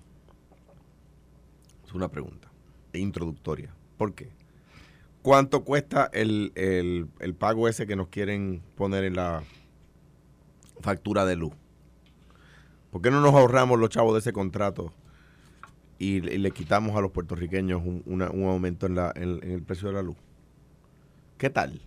Es 1.87 1.93
una 1.95 2.09
pregunta 2.09 2.49
introductoria. 2.93 3.73
¿Por 3.97 4.15
qué? 4.15 4.31
¿Cuánto 5.23 5.65
cuesta 5.65 6.11
el, 6.13 6.53
el- 6.57 7.07
el 7.21 7.35
pago 7.35 7.69
ese 7.69 7.87
que 7.87 7.95
nos 7.97 8.09
quieren 8.09 8.63
poner 8.77 9.05
en 9.05 9.15
la 9.17 9.43
factura 10.81 11.25
de 11.25 11.37
luz? 11.37 11.53
¿Por 12.91 13.01
qué 13.03 13.11
no 13.11 13.21
nos 13.21 13.33
ahorramos 13.35 13.79
los 13.79 13.89
chavos 13.89 14.13
de 14.15 14.19
ese 14.19 14.33
contrato 14.33 14.93
y, 15.99 16.21
le- 16.21 16.35
y 16.35 16.39
le 16.39 16.51
quitamos 16.51 16.97
a 16.97 17.01
los 17.01 17.13
puertorriqueños 17.13 17.81
un, 17.85 18.03
una- 18.07 18.31
un 18.31 18.45
aumento 18.45 18.87
en, 18.87 18.97
la, 18.97 19.13
en- 19.15 19.41
en 19.43 19.53
el 19.53 19.63
precio 19.63 19.89
de 19.89 19.95
la 19.95 20.03
luz? 20.03 20.17
¿Qué 21.39 21.49
tal? 21.51 21.81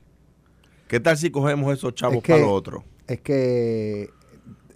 ¿Qué 0.87 0.99
tal 0.99 1.17
si 1.17 1.29
cogemos 1.29 1.73
esos 1.73 1.93
chavos 1.93 2.17
Es 2.17 2.23
que- 2.23 2.31
para 2.33 2.43
lo 2.45 2.53
otro? 2.53 2.83
Es 3.07 3.21
que 3.21 4.09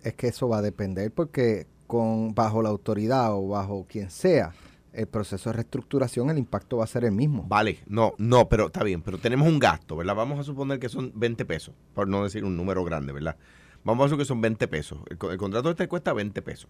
es 0.03 0.13
que 0.13 0.27
eso 0.27 0.47
va 0.47 0.59
a 0.59 0.61
depender 0.61 1.11
porque 1.11 1.67
con 1.87 2.33
bajo 2.33 2.61
la 2.61 2.69
autoridad 2.69 3.33
o 3.33 3.49
bajo 3.49 3.85
quien 3.87 4.09
sea 4.09 4.53
el 4.93 5.07
proceso 5.07 5.49
de 5.49 5.53
reestructuración 5.53 6.29
el 6.29 6.37
impacto 6.37 6.77
va 6.77 6.83
a 6.83 6.87
ser 6.87 7.05
el 7.05 7.11
mismo. 7.11 7.45
Vale, 7.47 7.79
no, 7.87 8.13
no, 8.17 8.49
pero 8.49 8.67
está 8.67 8.83
bien, 8.83 9.01
pero 9.01 9.17
tenemos 9.17 9.47
un 9.47 9.59
gasto, 9.59 9.95
¿verdad? 9.95 10.15
Vamos 10.15 10.39
a 10.39 10.43
suponer 10.43 10.79
que 10.79 10.89
son 10.89 11.11
20 11.15 11.45
pesos, 11.45 11.75
por 11.93 12.07
no 12.07 12.23
decir 12.23 12.43
un 12.43 12.57
número 12.57 12.83
grande, 12.83 13.13
¿verdad? 13.13 13.37
Vamos 13.83 14.05
a 14.05 14.09
suponer 14.09 14.25
que 14.25 14.27
son 14.27 14.41
20 14.41 14.67
pesos. 14.67 14.99
El, 15.09 15.17
el 15.31 15.37
contrato 15.37 15.69
este 15.69 15.87
cuesta 15.87 16.11
20 16.13 16.41
pesos, 16.41 16.69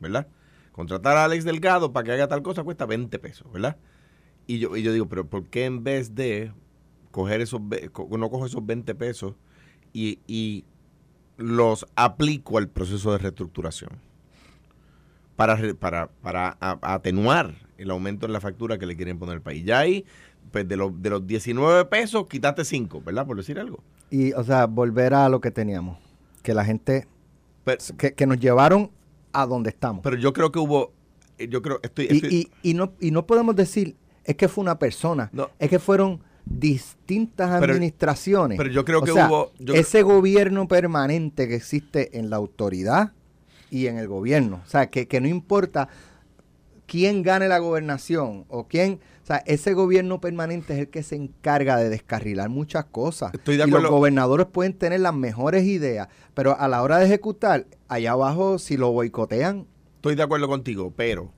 ¿verdad? 0.00 0.28
Contratar 0.72 1.16
a 1.16 1.24
Alex 1.24 1.44
Delgado 1.44 1.92
para 1.92 2.04
que 2.04 2.12
haga 2.12 2.28
tal 2.28 2.42
cosa 2.42 2.64
cuesta 2.64 2.86
20 2.86 3.18
pesos, 3.18 3.50
¿verdad? 3.52 3.76
Y 4.46 4.58
yo, 4.58 4.76
y 4.76 4.82
yo 4.82 4.92
digo, 4.92 5.08
pero 5.08 5.26
¿por 5.28 5.46
qué 5.46 5.66
en 5.66 5.84
vez 5.84 6.14
de 6.14 6.52
coger 7.10 7.42
esos, 7.42 7.60
no 7.60 8.30
cojo 8.30 8.46
esos 8.46 8.64
20 8.64 8.94
pesos 8.94 9.34
y 9.92 10.64
los 11.38 11.86
aplico 11.96 12.58
al 12.58 12.68
proceso 12.68 13.12
de 13.12 13.18
reestructuración? 13.18 13.90
Para, 15.36 15.56
para, 15.74 16.08
para 16.20 16.56
atenuar 16.60 17.54
el 17.76 17.90
aumento 17.90 18.26
en 18.26 18.32
la 18.32 18.40
factura 18.40 18.76
que 18.76 18.86
le 18.86 18.96
quieren 18.96 19.18
poner 19.20 19.36
al 19.36 19.42
país. 19.42 19.64
Ya 19.64 19.78
ahí, 19.78 20.04
pues 20.50 20.66
de, 20.66 20.76
los 20.76 21.00
de 21.00 21.10
los 21.10 21.26
19 21.26 21.84
pesos, 21.84 22.26
quitaste 22.26 22.64
5, 22.64 23.02
¿verdad? 23.02 23.24
Por 23.24 23.36
decir 23.36 23.58
algo. 23.60 23.78
Y, 24.10 24.32
o 24.32 24.42
sea, 24.42 24.66
volver 24.66 25.14
a 25.14 25.28
lo 25.28 25.40
que 25.40 25.52
teníamos. 25.52 25.96
Que 26.42 26.54
la 26.54 26.64
gente, 26.64 27.06
Pero, 27.62 27.78
que, 27.96 28.14
que 28.14 28.26
nos 28.26 28.40
llevaron 28.40 28.90
a 29.32 29.46
donde 29.46 29.70
estamos. 29.70 30.00
pero 30.02 30.16
yo 30.16 30.32
creo 30.32 30.50
que 30.50 30.58
hubo, 30.58 30.92
eh, 31.38 31.46
yo 31.48 31.62
creo, 31.62 31.78
estoy, 31.84 32.08
y, 32.10 32.34
y, 32.34 32.50
y 32.62 32.74
no, 32.74 32.94
y 32.98 33.10
no 33.12 33.26
podemos 33.26 33.54
decir, 33.54 33.94
es 34.24 34.34
que 34.36 34.48
fue 34.48 34.62
una 34.62 34.78
persona, 34.78 35.30
No. 35.32 35.50
es 35.60 35.68
que 35.70 35.78
fueron 35.78 36.20
distintas 36.50 37.60
Pero- 37.60 37.72
administraciones. 37.72 38.58
pero 38.58 38.70
yo 38.70 38.84
creo 38.84 39.00
O 39.00 39.02
que 39.02 39.12
sea, 39.12 39.28
hubo- 39.28 39.52
yo- 39.58 39.74
ese 39.74 40.02
gobierno 40.02 40.68
permanente 40.68 41.48
que 41.48 41.54
existe 41.56 42.18
en 42.18 42.30
la 42.30 42.36
autoridad 42.36 43.12
y 43.70 43.86
en 43.86 43.98
el 43.98 44.08
gobierno. 44.08 44.60
O 44.64 44.68
sea, 44.68 44.88
que, 44.90 45.06
que 45.06 45.20
no 45.20 45.28
importa 45.28 45.88
quién 46.86 47.22
gane 47.22 47.48
la 47.48 47.58
gobernación 47.58 48.44
o 48.48 48.66
quién... 48.66 49.00
O 49.22 49.26
sea, 49.28 49.42
ese 49.44 49.74
gobierno 49.74 50.22
permanente 50.22 50.72
es 50.72 50.78
el 50.78 50.88
que 50.88 51.02
se 51.02 51.14
encarga 51.14 51.76
de 51.76 51.90
descarrilar 51.90 52.48
muchas 52.48 52.86
cosas. 52.86 53.34
Estoy 53.34 53.56
de 53.58 53.64
y 53.64 53.66
acuerdo. 53.66 53.82
los 53.82 53.90
gobernadores 53.90 54.46
pueden 54.46 54.72
tener 54.72 55.00
las 55.00 55.12
mejores 55.14 55.64
ideas, 55.64 56.08
pero 56.32 56.58
a 56.58 56.66
la 56.66 56.82
hora 56.82 56.96
de 56.96 57.04
ejecutar, 57.04 57.66
allá 57.88 58.12
abajo, 58.12 58.58
si 58.58 58.78
lo 58.78 58.90
boicotean, 58.90 59.66
estoy 59.96 60.14
de 60.14 60.22
acuerdo 60.22 60.48
contigo, 60.48 60.94
pero 60.96 61.30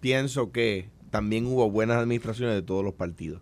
pienso 0.00 0.52
que 0.52 0.90
también 1.10 1.46
hubo 1.46 1.70
buenas 1.70 1.96
administraciones 1.96 2.54
de 2.54 2.60
todos 2.60 2.84
los 2.84 2.92
partidos 2.92 3.40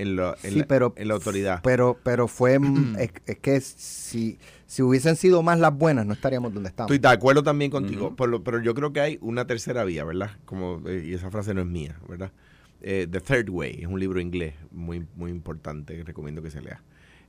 en 0.00 0.16
la, 0.16 0.36
en 0.42 0.52
Sí, 0.52 0.58
la- 0.60 0.66
pero- 0.66 0.94
en 0.96 1.08
la 1.08 1.14
autoridad. 1.14 1.60
Pero, 1.62 1.98
pero 2.02 2.28
fue, 2.28 2.58
mm, 2.58 2.96
es, 2.98 3.10
es 3.26 3.38
que 3.38 3.60
si, 3.60 4.38
si 4.66 4.82
hubiesen 4.82 5.16
sido 5.16 5.42
más 5.42 5.58
las 5.58 5.76
buenas, 5.76 6.06
no 6.06 6.12
estaríamos 6.12 6.54
donde 6.54 6.68
estamos. 6.68 6.90
Estoy 6.90 6.98
de 6.98 7.14
acuerdo 7.14 7.42
también 7.42 7.70
contigo, 7.70 8.06
Ujú. 8.08 8.16
por 8.16 8.28
lo- 8.28 8.42
pero 8.44 8.62
yo 8.62 8.74
creo 8.74 8.92
que 8.92 9.00
hay 9.00 9.18
una 9.20 9.46
tercera 9.46 9.84
vía, 9.84 10.04
¿verdad? 10.04 10.30
Como 10.44 10.82
eh, 10.88 11.04
y 11.06 11.14
esa 11.14 11.30
frase 11.30 11.52
no 11.54 11.60
es 11.62 11.66
mía, 11.66 11.98
¿verdad? 12.08 12.32
Eh, 12.80 13.08
The 13.10 13.20
Third 13.20 13.50
Way 13.50 13.80
es 13.82 13.86
un 13.88 13.98
libro 13.98 14.20
inglés 14.20 14.54
muy 14.70 15.04
muy 15.16 15.30
importante 15.32 15.96
que 15.96 16.04
recomiendo 16.04 16.42
que 16.42 16.50
se 16.50 16.60
lea. 16.60 16.82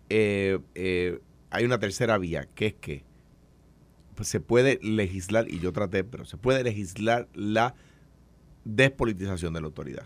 Eh, 0.09 0.59
eh, 0.75 1.19
hay 1.49 1.65
una 1.65 1.79
tercera 1.79 2.17
vía 2.19 2.47
que 2.53 2.67
es 2.67 2.73
que 2.75 3.03
pues, 4.15 4.27
se 4.27 4.39
puede 4.39 4.79
legislar 4.83 5.49
y 5.49 5.59
yo 5.59 5.71
traté, 5.73 6.03
pero 6.03 6.25
se 6.25 6.37
puede 6.37 6.63
legislar 6.63 7.27
la 7.33 7.73
despolitización 8.65 9.53
de 9.53 9.61
la 9.61 9.67
autoridad, 9.67 10.03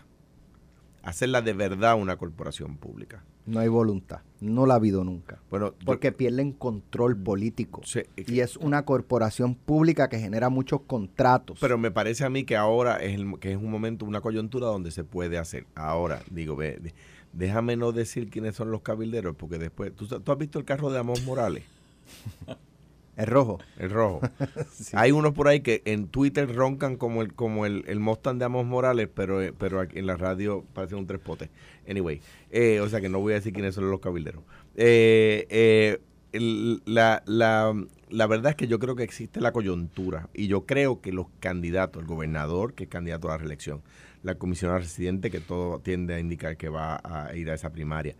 hacerla 1.04 1.42
de 1.42 1.52
verdad 1.52 1.96
una 2.00 2.16
corporación 2.16 2.76
pública. 2.76 3.22
No 3.46 3.60
hay 3.60 3.68
voluntad, 3.68 4.20
no 4.40 4.64
la 4.64 4.74
ha 4.74 4.76
habido 4.78 5.04
nunca. 5.04 5.38
Bueno, 5.50 5.74
yo- 5.78 5.84
Porque 5.84 6.12
pierden 6.12 6.52
control 6.52 7.16
político. 7.16 7.82
Sí, 7.84 8.00
Y 8.16 8.40
es 8.40 8.56
una 8.56 8.84
corporación 8.86 9.54
pública 9.54 10.08
que 10.08 10.18
genera 10.18 10.48
muchos 10.48 10.80
contratos. 10.86 11.58
Pero 11.60 11.76
me 11.76 11.90
parece 11.90 12.24
a 12.24 12.30
mí 12.30 12.44
que 12.44 12.56
ahora 12.56 12.96
es, 12.96 13.14
el- 13.14 13.38
que 13.38 13.52
es 13.52 13.56
un 13.58 13.70
momento, 13.70 14.06
una 14.06 14.22
coyuntura 14.22 14.66
donde 14.68 14.90
se 14.90 15.04
puede 15.04 15.36
hacer. 15.38 15.66
Ahora, 15.74 16.22
digo, 16.30 16.56
ve, 16.56 16.78
de- 16.80 16.94
déjame 17.34 17.76
no 17.76 17.92
decir 17.92 18.30
quiénes 18.30 18.56
son 18.56 18.70
los 18.70 18.80
cabilderos, 18.80 19.36
porque 19.36 19.58
después, 19.58 19.94
¿tú, 19.94 20.06
tú 20.06 20.32
has 20.32 20.38
visto 20.38 20.58
el 20.58 20.64
carro 20.64 20.90
de 20.90 20.98
Amos 21.00 21.22
Morales? 21.24 21.64
es 23.16 23.28
rojo. 23.28 23.58
El 23.78 23.90
rojo. 23.90 24.20
Hay 24.92 25.12
unos 25.12 25.32
por 25.34 25.48
ahí 25.48 25.60
que 25.60 25.82
en 25.84 26.08
Twitter 26.08 26.52
roncan 26.54 26.96
como 26.96 27.22
el 27.22 27.32
como 27.34 27.66
el, 27.66 27.84
el 27.86 28.00
Mustang 28.00 28.38
de 28.38 28.44
Amos 28.46 28.66
Morales, 28.66 29.08
pero, 29.14 29.40
eh, 29.42 29.52
pero 29.56 29.80
aquí 29.80 29.98
en 29.98 30.06
la 30.06 30.16
radio 30.16 30.64
parece 30.72 30.94
un 30.94 31.06
tres 31.06 31.20
potes. 31.20 31.50
Anyway, 31.88 32.20
eh, 32.50 32.80
o 32.80 32.88
sea 32.88 33.00
que 33.00 33.08
no 33.08 33.20
voy 33.20 33.32
a 33.32 33.36
decir 33.36 33.52
quiénes 33.52 33.74
son 33.74 33.90
los 33.90 34.00
cabilderos. 34.00 34.42
Eh, 34.76 35.46
eh, 35.50 36.00
el- 36.32 36.82
la, 36.84 37.22
la, 37.26 37.74
la 38.10 38.26
verdad 38.26 38.50
es 38.50 38.56
que 38.56 38.66
yo 38.66 38.78
creo 38.78 38.96
que 38.96 39.04
existe 39.04 39.40
la 39.40 39.52
coyuntura 39.52 40.28
y 40.34 40.48
yo 40.48 40.66
creo 40.66 41.00
que 41.00 41.12
los 41.12 41.26
candidatos, 41.40 42.02
el 42.02 42.08
gobernador 42.08 42.74
que 42.74 42.84
es 42.84 42.90
candidato 42.90 43.28
a 43.28 43.32
la 43.32 43.38
reelección, 43.38 43.82
la 44.22 44.34
comisionada 44.36 44.80
residente 44.80 45.30
que 45.30 45.40
todo 45.40 45.78
tiende 45.80 46.14
a 46.14 46.18
indicar 46.18 46.56
que 46.56 46.68
va 46.68 47.00
a 47.04 47.34
ir 47.36 47.50
a 47.50 47.54
esa 47.54 47.70
primaria, 47.70 48.16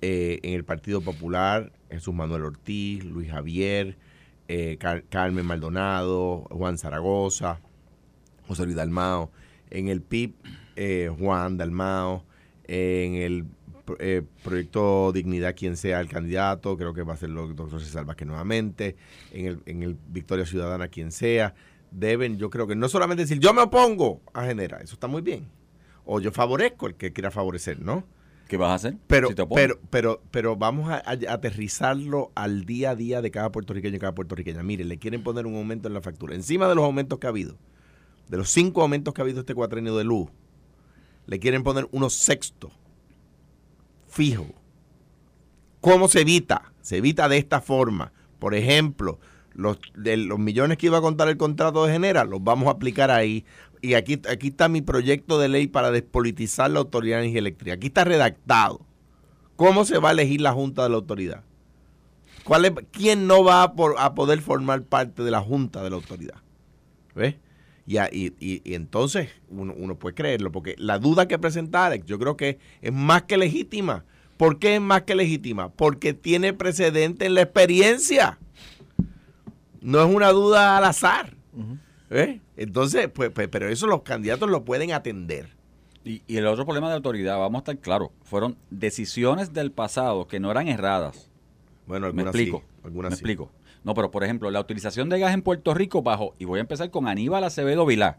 eh, 0.00 0.38
en 0.42 0.54
el 0.54 0.64
Partido 0.64 1.00
Popular, 1.02 1.72
Jesús 1.90 2.14
Manuel 2.14 2.44
Ortiz, 2.44 3.04
Luis 3.04 3.30
Javier, 3.30 3.96
eh, 4.52 4.76
Car- 4.80 5.04
Carmen 5.08 5.46
Maldonado, 5.46 6.46
Juan 6.50 6.76
Zaragoza, 6.76 7.60
José 8.48 8.64
Luis 8.64 8.74
Dalmao, 8.74 9.30
en 9.70 9.86
el 9.86 10.02
PIB, 10.02 10.34
eh, 10.74 11.08
Juan 11.16 11.56
Dalmao, 11.56 12.24
en 12.64 13.14
el 13.14 13.44
eh, 14.00 14.22
proyecto 14.42 15.12
Dignidad, 15.12 15.54
quien 15.54 15.76
sea 15.76 16.00
el 16.00 16.08
candidato, 16.08 16.76
creo 16.76 16.92
que 16.92 17.02
va 17.02 17.14
a 17.14 17.16
ser 17.16 17.28
el 17.28 17.36
doctor 17.36 17.80
César 17.80 18.04
Vázquez 18.04 18.26
nuevamente, 18.26 18.96
en 19.32 19.46
el, 19.46 19.62
en 19.66 19.84
el 19.84 19.96
Victoria 20.08 20.44
Ciudadana, 20.44 20.88
quien 20.88 21.12
sea, 21.12 21.54
deben, 21.92 22.36
yo 22.36 22.50
creo 22.50 22.66
que 22.66 22.74
no 22.74 22.88
solamente 22.88 23.22
decir 23.22 23.38
yo 23.38 23.54
me 23.54 23.62
opongo 23.62 24.20
a 24.32 24.44
Genera, 24.46 24.78
eso 24.78 24.94
está 24.94 25.06
muy 25.06 25.22
bien, 25.22 25.46
o 26.04 26.18
yo 26.20 26.32
favorezco 26.32 26.88
el 26.88 26.94
que 26.96 27.12
quiera 27.12 27.30
favorecer, 27.30 27.80
¿no? 27.80 28.04
¿Qué 28.50 28.56
vas 28.56 28.70
a 28.70 28.74
hacer? 28.74 28.96
Pero, 29.06 29.28
si 29.28 29.34
te 29.36 29.42
opones? 29.42 29.64
pero, 29.64 29.80
pero, 29.90 30.22
pero 30.32 30.56
vamos 30.56 30.90
a, 30.90 30.96
a- 30.96 31.32
aterrizarlo 31.32 32.32
al 32.34 32.64
día 32.66 32.90
a 32.90 32.96
día 32.96 33.22
de 33.22 33.30
cada 33.30 33.52
puertorriqueño 33.52 33.94
y 33.94 34.00
cada 34.00 34.12
puertorriqueña. 34.16 34.64
Mire, 34.64 34.84
le 34.84 34.98
quieren 34.98 35.22
poner 35.22 35.46
un 35.46 35.54
aumento 35.54 35.86
en 35.86 35.94
la 35.94 36.00
factura. 36.00 36.34
Encima 36.34 36.68
de 36.68 36.74
los 36.74 36.82
aumentos 36.84 37.20
que 37.20 37.28
ha 37.28 37.30
habido, 37.30 37.56
de 38.28 38.36
los 38.36 38.50
cinco 38.50 38.82
aumentos 38.82 39.14
que 39.14 39.20
ha 39.20 39.24
habido 39.24 39.38
este 39.40 39.54
cuatrenio 39.54 39.96
de 39.96 40.02
luz, 40.02 40.28
le 41.26 41.38
quieren 41.38 41.62
poner 41.62 41.86
unos 41.92 42.14
sextos 42.14 42.72
fijo. 44.08 44.46
¿Cómo 45.80 46.08
se 46.08 46.22
evita? 46.22 46.72
Se 46.80 46.96
evita 46.96 47.28
de 47.28 47.38
esta 47.38 47.60
forma. 47.60 48.12
Por 48.40 48.56
ejemplo, 48.56 49.20
los, 49.52 49.78
de 49.94 50.16
los 50.16 50.40
millones 50.40 50.76
que 50.76 50.86
iba 50.86 50.98
a 50.98 51.02
contar 51.02 51.28
el 51.28 51.36
contrato 51.36 51.84
de 51.86 51.92
Genera, 51.92 52.24
los 52.24 52.42
vamos 52.42 52.66
a 52.66 52.72
aplicar 52.72 53.12
ahí. 53.12 53.44
Y 53.82 53.94
aquí, 53.94 54.20
aquí 54.28 54.48
está 54.48 54.68
mi 54.68 54.82
proyecto 54.82 55.38
de 55.38 55.48
ley 55.48 55.66
para 55.66 55.90
despolitizar 55.90 56.70
la 56.70 56.80
Autoridad 56.80 57.16
de 57.16 57.22
Energía 57.24 57.38
Eléctrica. 57.40 57.74
Aquí 57.74 57.86
está 57.88 58.04
redactado. 58.04 58.80
¿Cómo 59.56 59.84
se 59.84 59.98
va 59.98 60.10
a 60.10 60.12
elegir 60.12 60.40
la 60.40 60.52
Junta 60.52 60.82
de 60.82 60.90
la 60.90 60.96
Autoridad? 60.96 61.42
¿Cuál 62.44 62.64
es, 62.64 62.72
¿Quién 62.90 63.26
no 63.26 63.44
va 63.44 63.62
a, 63.62 63.74
por- 63.74 63.94
a 63.98 64.14
poder 64.14 64.40
formar 64.40 64.82
parte 64.82 65.22
de 65.22 65.30
la 65.30 65.40
Junta 65.40 65.82
de 65.82 65.90
la 65.90 65.96
Autoridad? 65.96 66.36
¿Ves? 67.14 67.36
Y- 67.86 67.96
y 68.40 68.74
entonces 68.74 69.30
uno, 69.48 69.74
uno 69.76 69.96
puede 69.98 70.14
creerlo, 70.14 70.52
porque 70.52 70.74
la 70.78 70.98
duda 70.98 71.26
que 71.26 71.38
presenta 71.38 71.86
Alex 71.86 72.06
yo 72.06 72.18
creo 72.18 72.36
que 72.36 72.58
es 72.82 72.92
más 72.92 73.22
que 73.22 73.36
legítima. 73.36 74.04
¿Por 74.36 74.58
qué 74.58 74.76
es 74.76 74.80
más 74.80 75.02
que 75.02 75.14
legítima? 75.14 75.70
Porque 75.70 76.14
tiene 76.14 76.52
precedente 76.54 77.26
en 77.26 77.34
la 77.34 77.42
experiencia. 77.42 78.38
No 79.80 80.00
es 80.02 80.14
una 80.14 80.30
duda 80.30 80.78
al 80.78 80.84
azar. 80.84 81.36
¿Ves? 82.08 82.40
Entonces, 82.60 83.08
pues, 83.08 83.30
pues, 83.30 83.48
pero 83.48 83.68
eso 83.70 83.86
los 83.86 84.02
candidatos 84.02 84.50
lo 84.50 84.66
pueden 84.66 84.92
atender. 84.92 85.48
Y, 86.04 86.22
y 86.26 86.36
el 86.36 86.46
otro 86.46 86.66
problema 86.66 86.88
de 86.90 86.94
autoridad, 86.96 87.38
vamos 87.38 87.60
a 87.60 87.62
estar 87.62 87.78
claros, 87.78 88.10
fueron 88.22 88.56
decisiones 88.70 89.54
del 89.54 89.72
pasado 89.72 90.26
que 90.28 90.40
no 90.40 90.50
eran 90.50 90.68
erradas. 90.68 91.30
Bueno, 91.86 92.02
Me 92.12 92.22
algunas 92.22 92.34
explico. 92.34 92.58
sí, 92.58 92.80
algunas 92.84 93.10
me 93.12 93.16
sí. 93.16 93.20
explico. 93.20 93.50
No, 93.82 93.94
pero 93.94 94.10
por 94.10 94.24
ejemplo, 94.24 94.50
la 94.50 94.60
utilización 94.60 95.08
de 95.08 95.18
gas 95.18 95.32
en 95.32 95.40
Puerto 95.40 95.72
Rico 95.72 96.02
bajo, 96.02 96.34
y 96.38 96.44
voy 96.44 96.58
a 96.58 96.60
empezar 96.60 96.90
con 96.90 97.08
Aníbal 97.08 97.44
Acevedo 97.44 97.86
Vilá, 97.86 98.18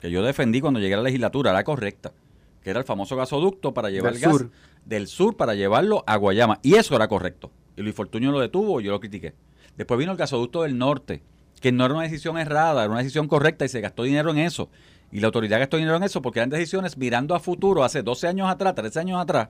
que 0.00 0.10
yo 0.10 0.24
defendí 0.24 0.60
cuando 0.60 0.80
llegué 0.80 0.94
a 0.94 0.96
la 0.96 1.04
legislatura, 1.04 1.52
era 1.52 1.62
correcta, 1.62 2.12
que 2.60 2.70
era 2.70 2.80
el 2.80 2.84
famoso 2.84 3.14
gasoducto 3.14 3.72
para 3.72 3.88
llevar 3.90 4.14
Del 4.14 4.22
gas 4.22 4.32
sur. 4.36 4.50
del 4.84 5.06
sur 5.06 5.36
para 5.36 5.54
llevarlo 5.54 6.02
a 6.08 6.16
Guayama. 6.16 6.58
Y 6.62 6.74
eso 6.74 6.96
era 6.96 7.06
correcto. 7.06 7.52
Y 7.76 7.82
Luis 7.82 7.94
Fortuño 7.94 8.32
lo 8.32 8.40
detuvo, 8.40 8.80
yo 8.80 8.90
lo 8.90 8.98
critiqué. 9.00 9.34
Después 9.76 9.96
vino 9.98 10.10
el 10.12 10.18
gasoducto 10.18 10.62
del 10.62 10.76
norte, 10.76 11.22
que 11.64 11.72
no 11.72 11.86
era 11.86 11.94
una 11.94 12.02
decisión 12.02 12.36
errada, 12.36 12.82
era 12.82 12.90
una 12.90 12.98
decisión 12.98 13.26
correcta 13.26 13.64
y 13.64 13.70
se 13.70 13.80
gastó 13.80 14.02
dinero 14.02 14.30
en 14.30 14.36
eso. 14.36 14.68
Y 15.10 15.20
la 15.20 15.28
autoridad 15.28 15.58
gastó 15.58 15.78
dinero 15.78 15.96
en 15.96 16.02
eso 16.02 16.20
porque 16.20 16.40
eran 16.40 16.50
decisiones 16.50 16.98
mirando 16.98 17.34
a 17.34 17.40
futuro, 17.40 17.84
hace 17.84 18.02
12 18.02 18.28
años 18.28 18.50
atrás, 18.50 18.74
13 18.74 19.00
años 19.00 19.18
atrás, 19.18 19.48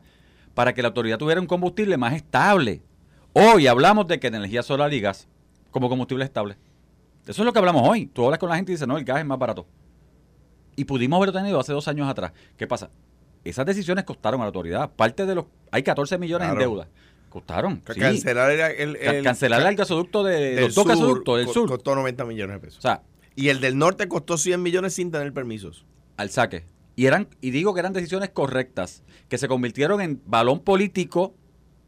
para 0.55 0.73
que 0.75 0.81
la 0.81 0.87
autoridad 0.91 1.19
tuviera 1.19 1.41
un 1.41 1.49
combustible 1.49 1.97
más 1.97 2.13
estable. 2.13 2.83
Hoy 3.33 3.67
hablamos 3.67 4.07
de 4.07 4.21
que 4.21 4.29
energía 4.29 4.63
solar 4.63 4.95
y 4.95 5.01
gas, 5.01 5.27
como 5.73 5.89
combustible 5.89 6.25
estable. 6.25 6.57
Eso 7.27 7.43
es 7.43 7.47
lo 7.47 7.53
que 7.53 7.59
hablamos 7.59 7.83
hoy. 7.89 8.07
Tú 8.07 8.25
hablas 8.27 8.39
con 8.39 8.49
la 8.49 8.55
gente 8.55 8.71
y 8.71 8.77
dices, 8.77 8.87
no, 8.87 8.97
el 8.97 9.05
gas 9.05 9.19
es 9.19 9.27
más 9.27 9.41
barato. 9.41 9.67
Y 10.77 10.85
pudimos 10.85 11.17
haberlo 11.17 11.33
tenido 11.33 11.59
hace 11.59 11.73
dos 11.73 11.89
años 11.89 12.09
atrás. 12.09 12.31
¿Qué 12.57 12.69
pasa? 12.69 12.91
Esas 13.43 13.67
decisiones 13.67 14.05
costaron 14.05 14.41
a 14.41 14.45
la 14.45 14.51
autoridad. 14.51 14.89
Parte 14.95 15.27
de 15.27 15.35
los... 15.35 15.47
Hay 15.73 15.83
14 15.83 16.17
millones 16.19 16.49
en 16.49 16.59
deuda. 16.61 16.87
Costaron. 17.35 17.83
Sí. 17.93 17.99
Cancelar 18.01 18.51
el, 18.53 18.61
el, 18.61 18.99
Ca- 18.99 19.11
el- 19.11 19.25
cancelar 19.25 19.67
el 19.67 19.75
gasoducto 19.75 20.23
de... 20.23 20.55
del 20.55 20.65
Los 20.67 20.75
dos 20.77 20.85
sur 20.85 20.93
gasoductos 20.93 21.37
del 21.39 21.47
co- 21.47 21.53
sur. 21.53 21.69
Costó 21.69 21.95
90 21.97 22.25
millones 22.27 22.55
de 22.55 22.61
pesos. 22.61 22.79
O 22.79 22.83
sea, 22.83 23.03
y 23.35 23.49
el 23.49 23.61
del 23.61 23.77
norte 23.77 24.07
costó 24.07 24.39
100 24.39 24.63
millones 24.63 24.95
sin 24.95 25.11
tener 25.11 25.33
permisos. 25.33 25.85
al 26.17 26.31
saque. 26.31 26.65
Y 26.95 27.07
eran 27.07 27.27
y 27.41 27.51
digo 27.51 27.75
que 27.75 27.81
eran 27.81 27.93
decisiones 27.93 28.31
correctas, 28.31 29.03
que 29.29 29.37
se 29.37 29.49
convirtieron 29.49 30.01
en 30.01 30.23
balón 30.27 30.61
político, 30.61 31.35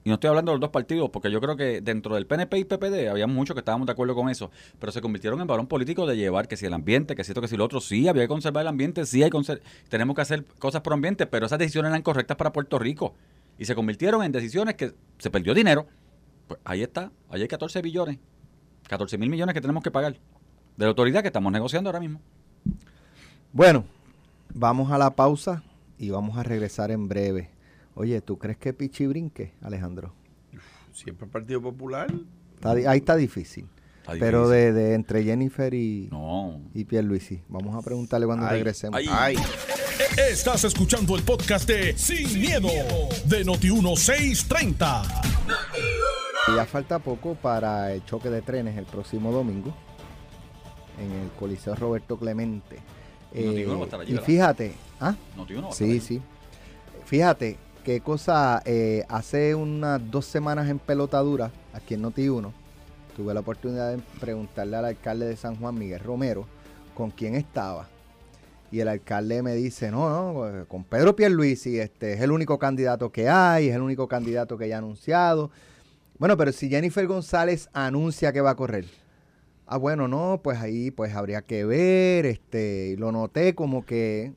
y 0.02 0.08
no 0.08 0.14
estoy 0.14 0.28
hablando 0.28 0.50
de 0.50 0.56
los 0.56 0.60
dos 0.60 0.70
partidos, 0.70 1.10
porque 1.10 1.30
yo 1.30 1.40
creo 1.40 1.56
que 1.56 1.80
dentro 1.80 2.16
del 2.16 2.26
PNP 2.26 2.58
y 2.58 2.64
PPD 2.64 3.08
había 3.08 3.28
muchos 3.28 3.54
que 3.54 3.60
estábamos 3.60 3.86
de 3.86 3.92
acuerdo 3.92 4.16
con 4.16 4.28
eso, 4.28 4.50
pero 4.80 4.90
se 4.90 5.00
convirtieron 5.00 5.40
en 5.40 5.46
balón 5.46 5.68
político 5.68 6.06
de 6.06 6.16
llevar 6.16 6.48
que 6.48 6.56
si 6.56 6.66
el 6.66 6.74
ambiente, 6.74 7.14
que 7.14 7.22
si 7.22 7.30
esto, 7.30 7.40
que 7.40 7.46
si 7.46 7.56
lo 7.56 7.64
otro, 7.64 7.80
sí, 7.80 8.08
había 8.08 8.22
que 8.24 8.28
conservar 8.28 8.62
el 8.62 8.68
ambiente, 8.68 9.06
sí, 9.06 9.22
hay 9.22 9.30
tenemos 9.88 10.16
que 10.16 10.22
hacer 10.22 10.44
cosas 10.58 10.80
por 10.82 10.92
ambiente, 10.92 11.26
pero 11.26 11.46
esas 11.46 11.58
decisiones 11.60 11.90
eran 11.90 12.02
correctas 12.02 12.36
para 12.36 12.52
Puerto 12.52 12.78
Rico. 12.80 13.14
Y 13.58 13.64
se 13.64 13.75
convirtieron 13.75 14.22
en 14.22 14.32
decisiones 14.32 14.75
que 14.75 14.92
se 15.18 15.30
perdió 15.30 15.54
dinero. 15.54 15.86
Pues 16.48 16.60
ahí 16.64 16.82
está, 16.82 17.10
ahí 17.30 17.42
hay 17.42 17.48
14 17.48 17.82
billones, 17.82 18.18
14 18.88 19.18
mil 19.18 19.28
millones 19.30 19.54
que 19.54 19.60
tenemos 19.60 19.82
que 19.82 19.90
pagar 19.90 20.12
de 20.12 20.84
la 20.84 20.88
autoridad 20.88 21.22
que 21.22 21.28
estamos 21.28 21.52
negociando 21.52 21.88
ahora 21.90 22.00
mismo. 22.00 22.20
Bueno, 23.52 23.84
vamos 24.54 24.90
a 24.92 24.98
la 24.98 25.10
pausa 25.16 25.62
y 25.98 26.10
vamos 26.10 26.36
a 26.36 26.42
regresar 26.42 26.90
en 26.90 27.08
breve. 27.08 27.50
Oye, 27.94 28.20
¿tú 28.20 28.38
crees 28.38 28.58
que 28.58 28.72
Pichi 28.72 29.06
brinque, 29.06 29.54
Alejandro? 29.62 30.14
Siempre 30.92 31.25
el 31.26 31.30
Partido 31.32 31.62
Popular. 31.62 32.12
Está 32.56 32.70
ahí 32.70 32.98
está 32.98 33.16
difícil. 33.16 33.68
Está 34.00 34.12
Pero 34.20 34.48
de, 34.48 34.72
de 34.72 34.94
entre 34.94 35.25
Jennifer 35.25 35.72
y, 35.75 36.08
No. 36.12 36.60
y 36.75 36.84
Pierluisi. 36.84 37.42
Vamos 37.48 37.75
a 37.75 37.82
preguntarle 37.82 38.26
cuando 38.26 38.46
Ay, 38.46 38.52
regresemos. 38.52 38.96
ay. 39.00 39.06
Ay, 39.10 39.36
Estás 39.98 40.64
escuchando 40.64 41.16
el 41.16 41.22
podcast 41.22 41.66
de 41.66 41.96
Sin, 41.96 42.38
miedo, 42.40 42.68
de 43.24 43.44
Noti1630. 43.46 45.02
Y 46.48 46.56
ya 46.56 46.66
falta 46.66 46.98
poco 46.98 47.34
para 47.34 47.92
el 47.94 48.04
choque 48.04 48.28
de 48.28 48.42
trenes 48.42 48.76
el 48.76 48.84
próximo 48.84 49.32
domingo 49.32 49.72
en 51.00 51.10
el 51.12 51.30
Coliseo 51.38 51.74
Roberto 51.74 52.18
Clemente. 52.18 52.78
Y 53.34 53.42
Noti 53.44 53.64
uno 53.64 53.74
va 53.78 53.80
a 53.80 53.84
estar 53.84 54.00
allí, 54.00 54.14
y 54.14 54.18
fíjate, 54.18 54.74
¿ah? 55.00 55.14
Noti 55.36 55.54
uno 55.54 55.68
va 55.68 55.72
a 55.72 55.72
Sí, 55.74 55.84
estar 55.84 55.94
ahí. 55.94 56.00
sí. 56.00 56.22
Fíjate 57.06 57.56
qué 57.84 58.00
cosa, 58.00 58.62
eh, 58.66 59.04
hace 59.08 59.54
unas 59.54 60.00
dos 60.10 60.26
semanas 60.26 60.68
en 60.68 60.78
pelotadura, 60.78 61.50
aquí 61.72 61.94
en 61.94 62.02
Noti1, 62.02 62.52
tuve 63.16 63.32
la 63.32 63.40
oportunidad 63.40 63.92
de 63.92 64.02
preguntarle 64.20 64.76
al 64.76 64.84
alcalde 64.84 65.26
de 65.26 65.36
San 65.36 65.56
Juan, 65.56 65.78
Miguel 65.78 66.00
Romero, 66.00 66.46
con 66.94 67.10
quién 67.10 67.34
estaba. 67.34 67.88
Y 68.70 68.80
el 68.80 68.88
alcalde 68.88 69.42
me 69.42 69.54
dice, 69.54 69.90
no, 69.90 70.32
no, 70.32 70.66
con 70.66 70.85
Pedro 70.85 71.14
Pierluisi, 71.14 71.78
este 71.78 72.14
es 72.14 72.20
el 72.20 72.32
único 72.32 72.58
candidato 72.58 73.12
que 73.12 73.28
hay, 73.28 73.68
es 73.68 73.76
el 73.76 73.82
único 73.82 74.08
candidato 74.08 74.58
que 74.58 74.68
ya 74.68 74.76
ha 74.76 74.78
anunciado. 74.78 75.50
Bueno, 76.18 76.37
pero 76.37 76.50
si 76.50 76.68
Jennifer 76.68 77.06
González 77.06 77.68
anuncia 77.73 78.32
que 78.32 78.40
va 78.40 78.50
a 78.50 78.56
correr. 78.56 78.87
Ah, 79.66 79.76
bueno, 79.76 80.08
no, 80.08 80.40
pues 80.42 80.58
ahí 80.58 80.90
pues 80.90 81.14
habría 81.14 81.42
que 81.42 81.64
ver, 81.64 82.26
este, 82.26 82.96
lo 82.99 83.12
noté 83.12 83.54
como 83.54 83.85
que, 83.85 84.32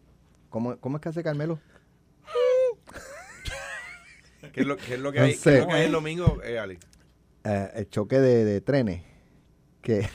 ¿cómo, 0.50 0.78
cómo 0.78 0.98
es 0.98 1.02
que 1.02 1.10
hace 1.10 1.24
Carmelo? 1.24 1.60
¿qué 4.54 4.62
es 4.62 4.68
lo, 4.68 4.78
qué 4.78 4.96
es 4.96 5.00
lo 5.00 5.12
que 5.12 5.20
No 5.20 5.26
hay, 5.26 5.38
qué 5.38 5.56
es 5.56 5.60
lo 5.62 5.68
que 5.68 5.74
hay 5.74 5.86
el 5.86 5.92
domingo, 5.92 6.42
eh, 6.44 6.60
Alex? 6.60 6.86
Eh, 7.44 7.72
el 7.76 7.90
choque 7.90 8.20
de, 8.20 8.46
de 8.46 8.62
trenes, 8.62 9.04
que... 9.82 10.08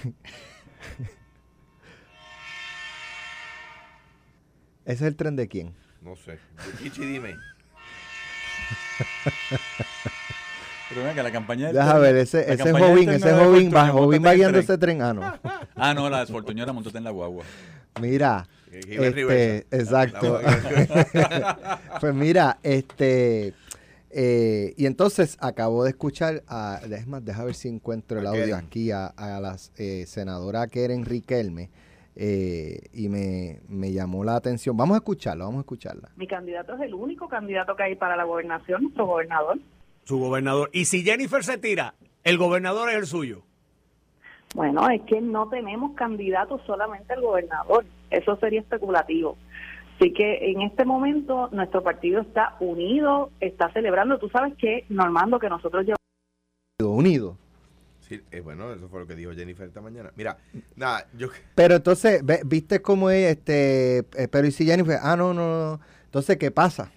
¿Ese 4.85 4.95
es 4.95 5.03
el 5.03 5.17
tren 5.17 5.37
de 5.37 5.49
quién? 5.49 5.73
No 6.03 6.15
sé. 6.17 6.39
Pichi, 6.83 7.05
dime. 7.07 7.35
Pero 10.91 11.03
venga, 11.05 11.23
la 11.23 11.33
campaña 11.33 11.67
del 11.69 11.77
Deja 11.77 11.95
tren- 11.97 12.01
ver, 12.01 12.17
ese, 12.17 12.41
ese 12.53 12.63
tren 12.63 12.77
ese 13.09 13.33
joven 13.33 13.73
va, 13.75 13.93
móntate 13.93 14.19
va 14.23 14.35
guiando 14.35 14.53
tren. 14.59 14.65
ese 14.65 14.79
tren. 14.79 15.03
Ah, 15.03 15.13
no. 15.15 15.39
Ah, 15.77 15.93
no, 15.95 16.09
la 16.09 16.25
Fortuño 16.27 16.65
la 16.65 16.73
montate 16.73 16.99
en 16.99 17.05
la 17.05 17.11
guagua. 17.11 17.45
Mira, 18.01 18.47
este, 18.71 19.67
exacto. 19.71 20.41
Pues 22.01 22.15
mira, 22.15 22.59
este, 22.63 23.55
eh, 24.11 24.75
y 24.77 24.87
entonces 24.87 25.37
acabo 25.41 25.83
de 25.85 25.91
escuchar, 25.91 26.43
a, 26.47 26.81
es 26.89 27.07
más, 27.07 27.25
deja 27.25 27.45
ver 27.45 27.55
si 27.55 27.69
encuentro 27.69 28.21
el 28.21 28.27
audio 28.27 28.57
aquí 28.57 28.91
a, 28.93 29.07
a 29.07 29.41
la 29.41 29.57
eh, 29.79 30.05
senadora 30.07 30.67
Keren 30.69 31.05
Riquelme, 31.05 31.71
eh, 32.17 32.79
y 32.93 33.09
me, 33.09 33.61
me 33.69 33.93
llamó 33.93 34.25
la 34.25 34.37
atención. 34.37 34.77
Vamos 34.77 34.95
a 34.95 34.99
escucharla, 34.99 35.45
vamos 35.45 35.59
a 35.59 35.61
escucharla. 35.61 36.11
Mi 36.17 36.27
candidato 36.27 36.75
es 36.75 36.81
el 36.83 36.95
único 36.95 37.29
candidato 37.29 37.75
que 37.77 37.83
hay 37.83 37.95
para 37.97 38.17
la 38.17 38.25
gobernación, 38.25 38.83
nuestro 38.83 39.07
gobernador. 39.07 39.59
su 40.05 40.19
gobernador. 40.19 40.71
Y 40.73 40.85
si 40.85 41.03
Jennifer 41.03 41.43
se 41.43 41.59
tira, 41.59 41.95
el 42.23 42.39
gobernador 42.39 42.91
es 42.91 42.97
el 42.97 43.07
suyo. 43.07 43.43
Bueno, 44.55 44.89
es 44.89 45.03
que 45.03 45.21
no 45.21 45.49
tenemos 45.49 45.95
candidato 45.95 46.61
solamente 46.67 47.15
el 47.15 47.21
gobernador. 47.21 47.85
Eso 48.11 48.37
sería 48.37 48.61
especulativo. 48.61 49.37
Así 49.97 50.13
que 50.13 50.51
en 50.51 50.63
este 50.63 50.85
momento 50.85 51.49
nuestro 51.53 51.83
partido 51.83 52.21
está 52.21 52.57
unido, 52.61 53.31
está 53.41 53.73
celebrando. 53.73 54.19
Tú 54.19 54.29
sabes 54.29 54.55
que, 54.57 54.85
Normando, 54.89 55.39
que 55.39 55.49
nosotros 55.49 55.85
llevamos 55.85 55.99
Unido. 56.81 57.37
Sí, 58.17 58.23
eh, 58.31 58.41
bueno, 58.41 58.73
eso 58.73 58.89
fue 58.89 59.01
lo 59.01 59.07
que 59.07 59.15
dijo 59.17 59.33
Jennifer 59.33 59.67
esta 59.67 59.81
mañana. 59.81 60.13
Mira, 60.17 60.39
nada, 60.77 61.09
yo... 61.17 61.29
Pero 61.55 61.77
entonces, 61.77 62.25
ve- 62.25 62.43
¿viste 62.45 62.81
cómo 62.83 63.11
es 63.11 63.37
este? 63.37 63.99
eh, 63.99 64.29
pero 64.31 64.47
y 64.47 64.53
si 64.53 64.65
Jennifer, 64.67 64.99
ah, 65.03 65.17
no, 65.17 65.35
no, 65.35 65.49
no. 65.77 65.81
Entonces, 66.05 66.37
¿qué 66.37 66.51
pasa? 66.51 66.91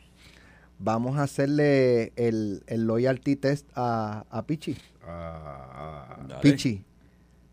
Vamos 0.79 1.17
a 1.17 1.23
hacerle 1.23 2.13
el, 2.15 2.63
el 2.67 2.85
loyalty 2.85 3.35
test 3.35 3.67
a, 3.75 4.25
a 4.29 4.45
Pichi. 4.45 4.77
ah. 5.03 6.17
Pichi, 6.41 6.83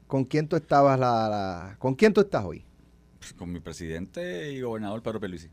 ¿con 0.07 0.25
quién 0.25 0.47
tú 0.49 0.57
estabas 0.57 0.99
la, 0.99 1.29
la- 1.29 1.77
¿Con 1.79 1.95
quién 1.95 2.13
tú 2.13 2.21
estás 2.21 2.45
hoy? 2.45 2.65
Con 3.37 3.51
mi 3.53 3.61
presidente 3.61 4.53
y 4.53 4.61
gobernador 4.61 5.03
Pedro 5.03 5.21
Pierluisi. 5.21 5.49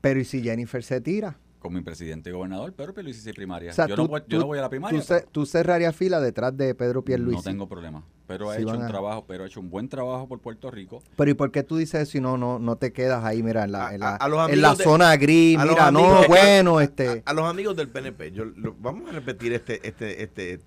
Pero 0.00 0.18
¿y 0.20 0.24
si 0.24 0.42
Jennifer 0.42 0.82
se 0.82 1.00
tira? 1.00 1.36
Con 1.60 1.74
mi 1.74 1.82
presidente 1.82 2.30
y 2.30 2.32
gobernador 2.32 2.72
Pedro 2.72 2.94
Pierluisi 2.94 3.20
sí 3.20 3.32
primaria. 3.34 3.70
O 3.70 3.74
sea, 3.74 3.86
yo, 3.86 3.94
tú- 3.94 4.02
no, 4.02 4.08
voy- 4.08 4.20
yo 4.20 4.26
tú- 4.28 4.38
no 4.38 4.46
voy 4.46 4.58
a 4.58 4.62
la 4.62 4.70
primaria. 4.70 4.98
Tú, 4.98 5.04
ce- 5.06 5.26
tú 5.30 5.44
cerrarías 5.44 5.94
fila 5.94 6.18
detrás 6.18 6.56
de 6.56 6.74
Pedro 6.74 7.02
Pierluisi. 7.04 7.36
no 7.36 7.42
tengo 7.42 7.68
problema. 7.68 8.02
Pero 8.26 8.48
ha 8.50 8.56
Sí 8.56 8.62
hecho 8.62 8.72
un 8.74 8.82
a- 8.82 8.86
trabajo, 8.88 9.24
pero 9.28 9.44
ha 9.44 9.46
hecho 9.46 9.60
un 9.60 9.68
buen 9.68 9.86
trabajo 9.88 10.26
por 10.26 10.38
Puerto 10.40 10.70
Rico. 10.70 11.02
Pero 11.16 11.30
¿y 11.30 11.34
por 11.34 11.50
qué 11.52 11.62
tú 11.62 11.76
dices 11.76 12.00
eso 12.08 12.16
y 12.16 12.20
no, 12.22 12.38
no, 12.38 12.58
no 12.58 12.76
te 12.76 12.92
quedas 12.94 13.22
ahí, 13.24 13.42
mira, 13.42 13.64
en 13.64 13.72
la, 13.72 13.92
en 13.94 14.00
la, 14.00 14.10
a- 14.10 14.16
a 14.16 14.28
los 14.28 14.48
en 14.50 14.62
la 14.62 14.74
de- 14.74 14.84
zona 14.84 15.14
gris, 15.16 15.58
a 15.58 15.64
los 15.66 15.74
mira, 15.74 15.90
no, 15.90 15.98
amigos- 15.98 16.28
bueno, 16.28 16.80
este... 16.80 17.22
A, 17.26 17.30
a 17.30 17.34
los 17.34 17.44
amigos 17.44 17.76
del 17.76 17.88
PNP, 17.88 18.32
yo, 18.32 18.44
lo- 18.46 18.74
vamos 18.80 19.08
a 19.10 19.12
repetir 19.12 19.52
este, 19.52 19.86
este, 19.86 20.22
este, 20.22 20.60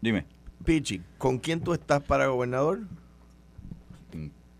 Dime. 0.00 0.24
Pichi, 0.64 1.02
¿con 1.18 1.38
quién 1.38 1.60
tú 1.60 1.74
estás 1.74 2.02
para 2.02 2.28
gobernador? 2.28 2.80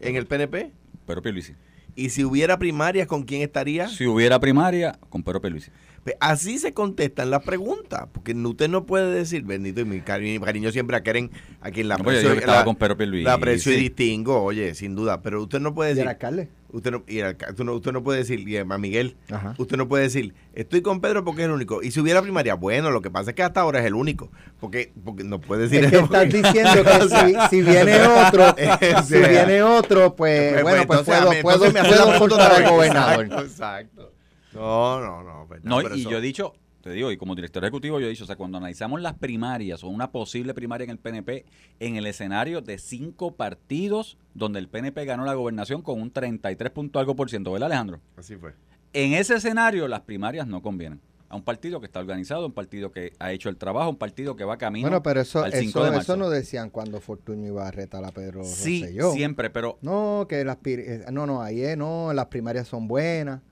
¿En 0.01 0.17
el 0.17 0.27
PNP? 0.27 0.73
Pedro 1.07 1.23
Pierluisi. 1.23 1.55
Y 1.99 2.11
si 2.11 2.23
hubiera 2.23 2.61
primarias, 2.61 3.09
¿con 3.09 3.25
quién 3.25 3.43
estaría? 3.43 3.89
Si 3.89 4.07
hubiera 4.07 4.39
primaria, 4.39 4.97
con 5.11 5.25
Pedro 5.25 5.41
Pierluisi. 5.41 5.73
Pues 6.09 6.17
así 6.21 6.59
se 6.59 6.73
contestan 6.73 7.29
las 7.29 7.43
preguntas, 7.43 8.07
porque 8.15 8.33
usted 8.33 8.71
no 8.71 8.87
puede 8.87 9.13
decir, 9.13 9.43
bendito, 9.43 9.83
y 9.83 9.85
mi 9.85 10.01
cariño, 10.01 10.41
mi 10.41 10.47
cariño 10.47 10.73
siempre 10.73 10.97
a 10.97 11.03
Keren, 11.03 11.31
a 11.61 11.71
quien 11.71 11.87
la 11.87 11.99
pues 11.99 12.23
yo 12.23 12.29
aprecio, 12.31 12.41
estaba 12.41 12.59
la- 12.61 12.65
con 12.65 12.77
Pedro 12.77 12.97
la 12.99 13.35
aprecio 13.35 13.73
y 13.73 13.77
distingo, 13.77 14.43
oye, 14.43 14.75
sin 14.75 14.95
duda, 14.95 15.21
pero 15.21 15.43
usted 15.43 15.61
no 15.61 15.75
puede 15.75 15.91
¿Y 15.91 15.93
el 15.93 15.97
decir, 15.97 16.09
alcalde? 16.09 16.49
usted 16.73 16.93
no, 16.93 17.05
y 17.07 17.19
el 17.19 17.37
usted 17.37 17.63
no, 17.65 17.75
usted 17.75 17.93
no 17.93 18.03
puede 18.03 18.21
decir, 18.21 18.49
y 18.49 18.57
a 18.57 18.65
Miguel, 18.65 19.17
Ajá. 19.31 19.55
usted 19.59 19.77
no 19.77 19.87
puede 19.87 20.05
decir, 20.05 20.33
estoy 20.55 20.81
con 20.81 21.03
Pedro 21.03 21.25
porque 21.27 21.43
es 21.43 21.47
el 21.49 21.53
único, 21.53 21.83
y 21.83 21.91
si 21.91 22.01
hubiera 22.01 22.23
primaria, 22.23 22.55
bueno, 22.55 22.91
lo 22.91 23.03
que 23.03 23.11
pasa 23.11 23.33
es 23.33 23.37
que 23.37 23.43
hasta 23.43 23.61
ahora 23.61 23.81
es 23.81 23.85
el 23.85 23.93
único, 23.95 24.31
porque, 24.61 24.91
porque 25.05 25.25
no 25.25 25.43
puede 25.43 25.69
decir 25.69 25.85
Es 25.85 25.91
que 25.91 25.99
estás 25.99 26.25
diciendo 26.33 26.85
que 26.85 27.09
si, 27.51 27.51
si 27.51 27.61
viene 27.63 28.01
otro, 28.07 28.55
si 29.07 29.19
viene 29.19 29.63
otro, 29.63 30.17
pues, 30.17 30.53
Pues, 30.55 30.63
bueno, 30.63 30.87
pues 30.87 31.01
entonces, 31.01 31.43
puedo, 31.43 31.59
puedo, 31.59 31.73
puedo 32.19 32.35
otra 32.35 32.57
al 32.57 32.71
gobernador. 32.71 33.25
Exacto, 33.27 33.43
exacto. 33.43 34.18
No, 34.55 35.01
no, 35.01 35.23
no. 35.23 35.47
pues, 35.49 35.63
No, 35.65 35.79
pero 35.83 35.97
y 35.97 36.01
eso- 36.01 36.11
yo 36.11 36.19
he 36.19 36.21
dicho, 36.21 36.53
te 36.83 36.91
digo, 36.91 37.11
y 37.11 37.17
como 37.17 37.35
director 37.35 37.63
ejecutivo 37.65 38.01
yo 38.01 38.07
he 38.07 38.11
dicho, 38.11 38.25
o 38.25 38.27
sea, 38.27 38.37
cuando 38.37 38.59
analizamos 38.59 39.01
las 39.01 39.15
primarias 39.15 39.83
o 39.85 39.89
una 39.89 40.11
posible 40.13 40.55
primaria 40.55 40.85
en 40.85 40.91
el 40.91 40.99
PNP, 40.99 41.45
en 41.81 41.97
el 41.97 42.07
escenario 42.07 42.61
de 42.61 42.79
cinco 42.79 43.33
partidos 43.35 44.17
donde 44.35 44.59
el 44.59 44.69
PNP 44.69 45.05
ganó 45.05 45.25
la 45.25 45.35
gobernación 45.35 45.83
con 45.83 46.01
un 46.01 46.11
33 46.11 46.71
punto 46.71 46.99
algo 46.99 47.17
por 47.17 47.29
ciento, 47.31 47.53
¿verdad 47.53 47.67
Alejandro? 47.67 48.01
Así 48.17 48.37
fue. 48.37 48.55
En 48.93 49.13
ese 49.13 49.35
escenario 49.35 49.87
las 49.89 50.01
primarias 50.03 50.47
no 50.47 50.63
convienen. 50.63 51.01
A 51.31 51.37
un 51.37 51.43
partido 51.43 51.79
que 51.79 51.85
está 51.85 52.01
organizado, 52.01 52.47
un 52.47 52.53
partido 52.55 52.91
que 52.91 53.13
ha 53.19 53.33
hecho 53.33 53.51
el 53.51 53.59
trabajo, 53.59 53.91
un 53.91 53.99
partido 53.99 54.35
que 54.35 54.45
va 54.45 54.57
camino 54.57 54.89
Bueno, 54.89 55.03
pero 55.03 55.21
eso, 55.21 55.43
al 55.45 55.53
5 55.53 55.69
eso, 55.81 55.85
de 55.85 55.91
marzo. 55.91 56.13
eso 56.15 56.17
no 56.17 56.31
decían 56.31 56.71
cuando 56.71 57.03
Fortunio 57.03 57.49
iba 57.49 57.69
a 57.69 57.71
retar 57.71 58.03
a 58.03 58.13
Pedro 58.13 58.45
Sí, 58.45 58.81
Rosselló. 58.81 59.13
siempre, 59.13 59.51
pero 59.51 59.79
No, 59.83 60.25
que 60.27 60.43
las 60.47 60.57
eh, 60.65 61.05
no, 61.13 61.27
no, 61.27 61.43
ahí 61.43 61.61
es, 61.61 61.77
no, 61.77 62.15
las 62.15 62.27
primarias 62.29 62.67
son 62.67 62.89
buenas. 62.89 63.43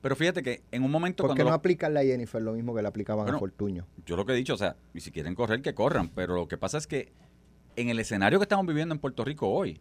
Pero 0.00 0.16
fíjate 0.16 0.42
que 0.42 0.62
en 0.70 0.82
un 0.82 0.90
momento 0.90 1.22
¿Por 1.24 1.30
qué 1.30 1.36
cuando 1.36 1.44
no 1.44 1.50
lo- 1.50 1.56
aplicarle 1.56 2.00
a 2.00 2.02
Jennifer 2.04 2.40
lo 2.42 2.52
mismo 2.52 2.74
que 2.74 2.82
le 2.82 2.88
aplicaban 2.88 3.24
Bueno, 3.24 3.36
a 3.36 3.40
Fortuño? 3.40 3.86
yo 4.06 4.16
lo 4.16 4.24
que 4.26 4.32
he 4.32 4.36
dicho, 4.36 4.54
o 4.54 4.58
sea, 4.58 4.76
y 4.94 5.00
si 5.00 5.10
quieren 5.10 5.34
correr, 5.34 5.62
que 5.62 5.74
corran, 5.74 6.08
pero 6.08 6.34
lo 6.34 6.48
que 6.48 6.56
pasa 6.58 6.78
es 6.78 6.86
que 6.86 7.12
en 7.76 7.88
el 7.88 7.98
escenario 8.00 8.38
que 8.38 8.44
estamos 8.44 8.66
viviendo 8.66 8.94
en 8.94 9.00
Puerto 9.00 9.24
Rico 9.24 9.48
hoy, 9.48 9.80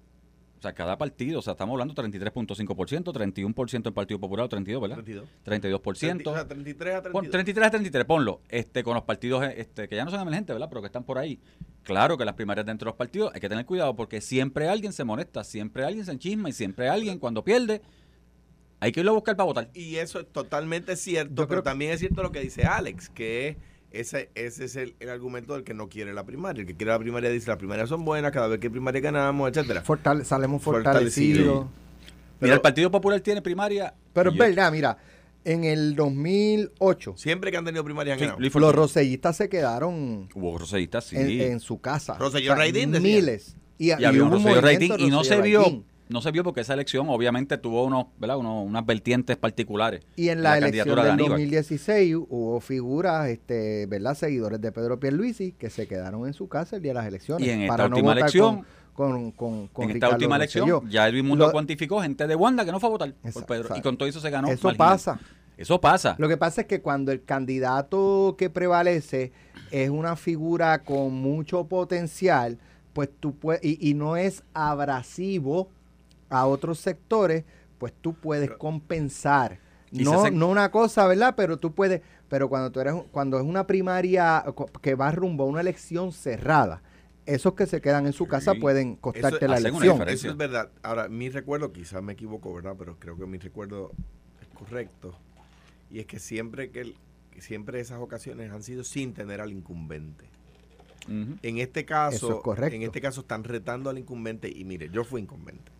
o 0.58 0.62
sea, 0.62 0.74
cada 0.74 0.98
partido, 0.98 1.40
o 1.40 1.42
sea, 1.42 1.52
estamos 1.54 1.74
hablando 1.74 1.94
33.5%, 1.96 3.14
31% 3.14 3.88
el 3.88 3.94
Partido 3.94 4.20
Popular, 4.20 4.46
o 4.46 4.50
32, 4.50 4.82
¿verdad? 4.82 4.96
32. 4.98 5.30
32%. 5.46 6.28
O 6.30 6.34
sea, 6.34 6.48
33 6.48 6.96
a 6.96 7.02
32. 7.02 7.12
Pon 7.14 7.32
33 7.32 7.68
a 7.68 7.72
33, 7.72 8.06
ponlo. 8.06 8.42
Este, 8.50 8.84
con 8.84 8.94
los 8.96 9.04
partidos 9.04 9.46
este, 9.56 9.88
que 9.88 9.96
ya 9.96 10.04
no 10.04 10.12
son 10.12 10.20
emergentes, 10.20 10.54
¿verdad? 10.54 10.68
Pero 10.70 10.82
que 10.82 10.88
están 10.88 11.04
por 11.06 11.18
ahí. 11.18 11.40
Claro 11.84 12.18
que 12.18 12.26
las 12.26 12.36
primarias 12.36 12.66
dentro 12.66 12.86
de 12.88 12.90
los 12.92 12.98
partidos 12.98 13.32
hay 13.34 13.40
que 13.40 13.48
tener 13.48 13.66
cuidado 13.66 13.96
porque 13.96 14.20
siempre 14.20 14.68
alguien 14.68 14.92
se 14.92 15.06
molesta, 15.06 15.46
siempre 15.46 15.86
alguien 15.86 16.04
se 16.06 16.12
enchisma 16.12 16.50
y 16.50 16.52
siempre 16.54 16.90
alguien 16.90 17.20
cuando 17.20 17.42
pierde 17.44 17.82
hay 18.80 18.92
que 18.92 19.00
irlo 19.02 19.12
a 19.12 19.16
buscar 19.16 19.36
para 19.36 19.46
votar. 19.46 19.70
Y 19.74 19.96
eso 19.98 20.20
es 20.20 20.28
totalmente 20.32 20.96
cierto, 20.96 21.30
Yo 21.32 21.48
pero 21.48 21.62
creo- 21.62 21.64
también 21.64 21.92
es 21.92 22.00
cierto 22.00 22.22
lo 22.24 22.32
que 22.32 22.40
dice 22.42 22.64
Alex, 22.64 23.10
que 23.10 23.58
ese, 23.92 24.30
ese 24.36 24.66
es 24.66 24.76
el, 24.76 24.96
el 25.00 25.10
argumento 25.10 25.54
del 25.54 25.64
que 25.64 25.74
no 25.74 25.90
quiere 25.90 26.14
la 26.14 26.24
primaria. 26.26 26.62
El 26.62 26.68
que 26.68 26.76
quiere 26.76 26.92
la 26.92 27.00
primaria 27.00 27.30
dice 27.30 27.48
las 27.50 27.58
primarias 27.58 27.90
son 27.90 28.06
buenas, 28.06 28.32
cada 28.32 28.48
vez 28.48 28.60
que 28.60 28.70
primaria 28.70 29.02
ganamos, 29.02 29.50
etcétera. 29.50 29.84
Fortale- 29.84 30.24
salemos 30.24 30.62
Fortalecido. 30.62 31.38
fortalecidos. 31.40 31.66
Mira, 31.66 32.38
Pero- 32.40 32.54
el 32.54 32.62
Partido 32.62 32.92
Popular 32.92 33.20
tiene 33.22 33.42
primaria. 33.42 33.94
Pero 34.14 34.32
es 34.32 34.38
verdad, 34.38 34.72
mira, 34.72 34.98
en 35.44 35.64
el 35.64 35.96
2008, 35.96 37.16
Siempre 37.18 37.52
que 37.52 37.58
han 37.58 37.66
tenido 37.66 37.84
primarias 37.84 38.14
han 38.14 38.20
Sí, 38.20 38.26
ganado. 38.26 38.60
Los 38.60 38.76
rosellistas 38.76 39.38
se 39.38 39.50
quedaron 39.50 40.30
Hubo 40.34 40.58
rosellistas, 40.58 41.06
sí. 41.06 41.16
en, 41.18 41.30
en 41.54 41.60
su 41.60 41.80
casa. 41.82 42.18
Rosselló 42.18 42.56
Raidín, 42.56 42.92
decía. 42.92 43.16
Miles. 43.16 43.56
Y, 43.78 43.88
y 43.88 43.92
había 43.92 44.24
un 44.24 44.44
rating 44.62 44.92
y 45.00 45.08
no 45.10 45.24
se 45.24 45.42
vio. 45.42 45.84
No 46.10 46.22
se 46.22 46.32
vio 46.32 46.44
porque 46.44 46.62
esa 46.62 46.74
elección 46.74 47.08
obviamente 47.10 47.58
tuvo 47.60 47.86
unos, 47.86 48.08
¿verdad? 48.18 48.38
Unas 48.38 48.86
vertientes 48.86 49.38
particulares. 49.38 50.02
Y 50.16 50.30
en 50.30 50.42
la, 50.42 50.58
elección 50.58 50.96
de 50.96 51.02
del 51.04 51.12
Aníbal. 51.12 51.30
2016 51.34 52.16
hubo 52.16 52.60
figuras, 52.60 53.28
este, 53.30 53.86
¿verdad? 53.86 54.16
Seguidores 54.16 54.60
de 54.60 54.72
Pedro 54.72 55.00
Pierluisi 55.00 55.52
que 55.52 55.70
se 55.70 55.88
quedaron 55.88 56.26
en 56.28 56.34
su 56.34 56.48
casa 56.50 56.78
el 56.78 56.82
día 56.82 56.92
de 56.92 56.96
las 56.96 57.06
elecciones. 57.06 57.48
Y 57.48 57.52
en 57.52 57.62
esta 57.62 57.74
para 57.78 57.90
no 57.90 57.96
última 57.96 58.14
votar 58.14 58.24
elección, 58.24 58.66
con, 58.94 59.12
con, 59.12 59.32
con, 59.32 59.68
con 59.68 59.84
en 59.86 59.90
esta 59.92 59.94
Ricardo 60.08 60.16
última 60.16 60.36
elección, 60.36 60.68
Rosselló. 60.68 60.92
ya 60.92 61.08
Edwin 61.08 61.28
Mundo 61.28 61.46
Lo- 61.46 61.52
cuantificó 61.52 62.02
gente 62.02 62.26
de 62.26 62.36
Wanda 62.36 62.66
que 62.66 62.72
no 62.72 62.80
fue 62.80 62.88
a 62.90 62.92
votar 62.92 63.14
por 63.32 63.46
Pedro. 63.46 63.78
Y 63.78 63.82
con 63.82 63.96
todo 63.96 64.10
eso 64.10 64.20
se 64.20 64.30
ganó. 64.32 64.48
Eso 64.50 64.68
marginal. 64.68 64.88
pasa. 64.90 65.20
Eso 65.58 65.80
pasa. 65.80 66.16
Lo 66.18 66.28
que 66.28 66.38
pasa 66.38 66.62
es 66.62 66.68
que 66.68 66.82
cuando 66.82 67.12
el 67.12 67.24
candidato 67.24 68.36
que 68.38 68.50
prevalece 68.50 69.32
es 69.72 69.90
una 69.90 70.16
figura 70.16 70.84
con 70.84 71.14
mucho 71.14 71.66
potencial, 71.66 72.58
pues 72.94 73.10
tú 73.20 73.36
puedes, 73.36 73.64
y, 73.64 73.78
y 73.80 73.94
no 73.94 74.16
es 74.18 74.42
abrasivo 74.54 75.70
a 76.30 76.46
otros 76.46 76.80
sectores, 76.80 77.44
pues 77.78 77.94
tú 78.00 78.14
puedes 78.14 78.52
compensar. 78.52 79.60
No, 79.92 80.30
no 80.30 80.48
una 80.50 80.70
cosa, 80.72 81.08
¿verdad? 81.08 81.34
Pero 81.36 81.58
tú 81.58 81.74
puedes, 81.74 82.02
pero 82.28 82.48
cuando 82.50 82.72
tú 82.72 82.80
eres, 82.80 82.94
cuando 83.12 83.38
es 83.40 83.44
una 83.44 83.66
primaria 83.66 84.44
que 84.82 84.94
va 84.96 85.12
rumbo 85.12 85.44
a 85.46 85.48
una 85.48 85.62
elección 85.62 86.12
cerrada, 86.12 86.84
esos 87.26 87.54
que 87.54 87.66
se 87.66 87.82
quedan 87.82 88.06
en 88.06 88.14
su 88.14 88.28
casa 88.28 88.54
Sí. 88.54 88.60
pueden 88.60 88.96
costarte 88.96 89.38
Eso 89.46 89.48
la 89.48 89.58
elección. 89.58 89.94
diferencia. 89.98 90.28
Eso 90.28 90.32
es 90.32 90.38
verdad. 90.38 90.70
Ahora, 90.84 91.08
mi 91.10 91.30
recuerdo, 91.30 91.72
quizás 91.72 92.04
me 92.04 92.14
equivoco, 92.14 92.54
¿verdad? 92.54 92.76
Pero 92.78 92.98
creo 93.00 93.18
que 93.18 93.26
mi 93.26 93.38
recuerdo 93.40 93.92
es 94.42 94.48
correcto. 94.58 95.16
Y 95.92 96.00
es 96.00 96.06
que 96.06 96.20
siempre 96.20 96.70
que, 96.70 96.82
el- 96.82 96.96
que 97.32 97.42
siempre 97.42 97.80
esas 97.80 98.00
ocasiones 98.00 98.52
han 98.52 98.62
sido 98.62 98.84
sin 98.84 99.14
tener 99.14 99.42
al 99.42 99.52
incumbente. 99.52 100.26
En 101.08 101.58
este 101.58 101.86
caso, 101.86 102.16
Eso 102.28 102.36
es 102.38 102.44
correcto. 102.44 102.76
en 102.76 102.84
este 102.84 103.02
caso 103.02 103.22
están 103.22 103.44
retando 103.44 103.90
al 103.90 103.98
incumbente 103.98 104.48
y 104.48 104.64
mire, 104.66 104.90
yo 104.92 105.04
fui 105.04 105.22
incumbente. 105.22 105.72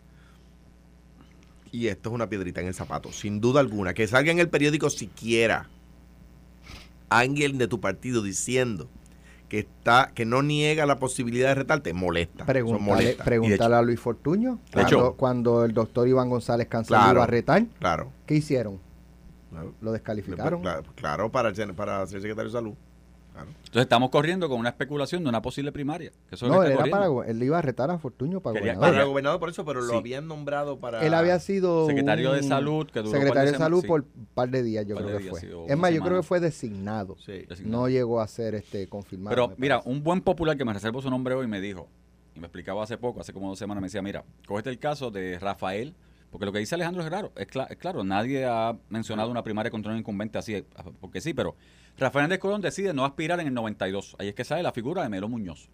Y 1.72 1.88
esto 1.88 2.10
es 2.10 2.16
una 2.16 2.28
piedrita 2.30 2.62
en 2.62 2.68
el 2.68 2.74
zapato, 2.74 3.12
sin 3.12 3.40
duda 3.42 3.60
alguna. 3.60 3.94
Que 3.94 4.08
salga 4.08 4.32
en 4.32 4.40
el 4.40 4.50
periódico 4.50 4.90
siquiera 4.90 5.68
alguien 7.10 7.58
de 7.58 7.68
tu 7.68 7.80
partido 7.80 8.22
diciendo 8.22 8.88
que 9.48 9.60
está 9.60 10.12
que 10.14 10.26
no 10.26 10.44
niega 10.44 10.86
la 10.86 11.00
posibilidad 11.00 11.50
de 11.50 11.56
retarte, 11.56 11.94
molesta. 11.94 12.46
Pregúntale, 12.46 13.76
a 13.76 13.82
Luis 13.82 14.00
Fortuño. 14.00 14.60
De 14.74 14.84
hecho- 14.84 14.98
Cuando, 14.98 15.14
cuando 15.16 15.66
el 15.66 15.74
doctor 15.74 16.08
Iván 16.08 16.30
González 16.30 16.68
Cancelo 16.68 17.00
Claro. 17.00 17.14
iba 17.14 17.24
a 17.24 17.28
retar, 17.28 17.66
Claro. 17.80 18.12
¿qué 18.28 18.36
hicieron? 18.36 18.80
claro. 19.50 19.74
Lo 19.82 19.92
descalificaron. 19.92 20.62
Claro, 20.62 20.84
claro, 20.96 21.32
para, 21.32 21.54
ser- 21.56 21.74
para 21.74 22.06
ser 22.06 22.22
secretario 22.22 22.50
de 22.52 22.54
salud. 22.58 22.74
Claro. 23.44 23.50
Entonces 23.60 23.82
estamos 23.84 24.10
corriendo 24.10 24.50
con 24.50 24.60
una 24.60 24.70
especulación 24.70 25.24
de 25.24 25.30
una 25.30 25.42
posible 25.42 25.72
primaria. 25.72 26.12
Que 26.30 26.36
eso 26.36 26.48
No, 26.48 26.64
él, 26.64 26.72
era 26.72 26.86
para, 26.86 27.08
él 27.28 27.44
iba 27.44 27.58
a 27.60 27.62
retar 27.62 27.92
a 27.92 27.98
Fortuño 28.00 28.40
para 28.42 28.54
Quería- 28.56 28.74
gobernador. 28.74 28.96
Para 28.96 29.06
gobernador 29.06 29.40
por 29.40 29.50
eso, 29.50 29.66
pero 29.66 29.82
lo 29.82 29.92
Sí. 29.92 29.98
habían 29.98 30.28
nombrado 30.28 30.80
para... 30.80 31.06
Él 31.06 31.14
había 31.14 31.40
sido 31.40 31.86
Secretario 31.88 32.32
de 32.34 32.44
Salud, 32.44 32.88
que 32.88 33.00
duró 33.02 33.12
secretario 33.12 33.52
de 33.52 33.58
salud 33.58 33.82
sí. 33.82 33.88
por 33.88 34.02
un 34.02 34.28
par 34.34 34.50
de 34.50 34.64
días, 34.64 34.86
yo 34.88 34.96
creo 34.96 35.08
que 35.10 35.18
días, 35.20 35.30
fue. 35.30 35.40
sí, 35.42 35.48
es 35.68 35.78
más, 35.78 35.92
yo 35.94 36.02
creo 36.02 36.18
que 36.18 36.24
fue 36.24 36.40
designado. 36.40 37.16
Sí. 37.24 37.46
Designado. 37.48 37.82
No 37.84 37.90
llegó 37.90 38.22
a 38.22 38.28
ser 38.28 38.56
este 38.56 38.88
confirmado. 38.88 39.30
Pero 39.36 39.54
mira, 39.58 39.82
un 39.86 40.04
buen 40.04 40.22
popular 40.22 40.58
que 40.58 40.66
me 40.66 40.74
reservo 40.74 41.02
su 41.02 41.10
nombre 41.10 41.36
hoy 41.36 41.48
me 41.48 41.62
dijo, 41.62 41.88
y 42.36 42.40
me 42.40 42.48
explicaba 42.48 42.84
hace 42.84 42.98
poco, 42.98 43.22
hace 43.22 43.34
como 43.34 43.50
dos 43.50 43.60
semanas, 43.60 43.82
me 43.82 43.88
decía, 43.88 44.02
mira, 44.02 44.24
cógete 44.48 44.70
el 44.70 44.80
caso 44.80 45.12
de 45.12 45.38
Rafael, 45.40 45.94
porque 46.32 46.46
lo 46.46 46.52
que 46.52 46.60
dice 46.60 46.76
Alejandro 46.76 47.04
es 47.04 47.10
raro, 47.10 47.32
es, 47.36 47.48
cla- 47.48 47.68
es 47.70 47.78
claro, 47.78 48.04
nadie 48.04 48.46
ha 48.46 48.78
mencionado 48.90 49.30
una 49.32 49.44
primaria 49.44 49.72
contra 49.72 49.92
un 49.92 49.98
incumbente 49.98 50.38
así, 50.38 50.64
porque 51.02 51.22
sí, 51.22 51.34
pero 51.34 51.56
Rafael 51.98 52.24
Hernández 52.24 52.40
Colón 52.40 52.62
decide 52.62 52.94
no 52.94 53.04
aspirar 53.06 53.40
en 53.40 53.48
el 53.48 53.54
92, 53.54 54.16
ahí 54.20 54.30
es 54.30 54.36
que 54.36 54.44
sale 54.44 54.64
la 54.64 54.72
figura 54.72 55.04
de 55.04 55.10
Melo 55.10 55.28
Muñoz. 55.28 55.70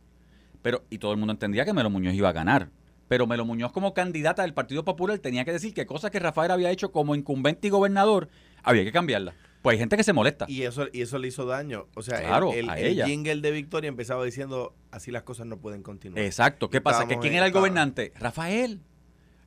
Pero, 0.62 0.84
y 0.90 0.98
todo 0.98 1.12
el 1.12 1.18
mundo 1.18 1.32
entendía 1.34 1.64
que 1.66 1.74
Melo 1.74 1.90
Muñoz 1.92 2.14
iba 2.16 2.30
a 2.30 2.34
ganar. 2.34 2.70
Pero 3.08 3.28
Melo 3.28 3.46
Muñoz 3.46 3.72
como 3.72 3.94
candidata 3.94 4.42
del 4.42 4.56
Partido 4.56 4.84
Popular 4.84 5.20
tenía 5.20 5.46
que 5.46 5.52
decir 5.52 5.76
que 5.76 5.86
cosas 5.86 6.10
que 6.10 6.18
Rafael 6.20 6.50
había 6.50 6.72
hecho 6.72 6.92
como 6.92 7.14
incumbente 7.14 7.68
y 7.68 7.70
gobernador, 7.70 8.30
había 8.64 8.84
que 8.84 8.92
cambiarlas. 8.92 9.36
Pues 9.62 9.74
hay 9.76 9.80
gente 9.80 9.96
que 9.98 10.04
se 10.04 10.14
molesta. 10.14 10.46
Y 10.50 10.64
eso, 10.64 10.88
y 10.92 11.02
eso 11.02 11.20
le 11.20 11.28
hizo 11.28 11.46
daño. 11.46 11.86
O 11.96 12.02
sea, 12.02 12.18
el- 12.20 12.26
Claro, 12.26 12.52
el, 12.54 12.68
a 12.70 12.80
el 12.80 12.86
ella. 12.88 13.06
jingle 13.06 13.42
de 13.42 13.52
Victoria 13.52 13.88
empezaba 13.90 14.26
diciendo, 14.26 14.74
así 14.90 15.12
las 15.12 15.22
cosas 15.22 15.46
no 15.46 15.58
pueden 15.58 15.84
continuar. 15.84 16.24
Exacto. 16.24 16.72
¿Qué 16.72 16.82
pasa? 16.82 17.08
¿Que 17.08 17.20
¿Quién 17.20 17.36
era 17.36 17.46
el 17.46 17.52
gobernante? 17.52 18.12
Rafael. 18.20 18.82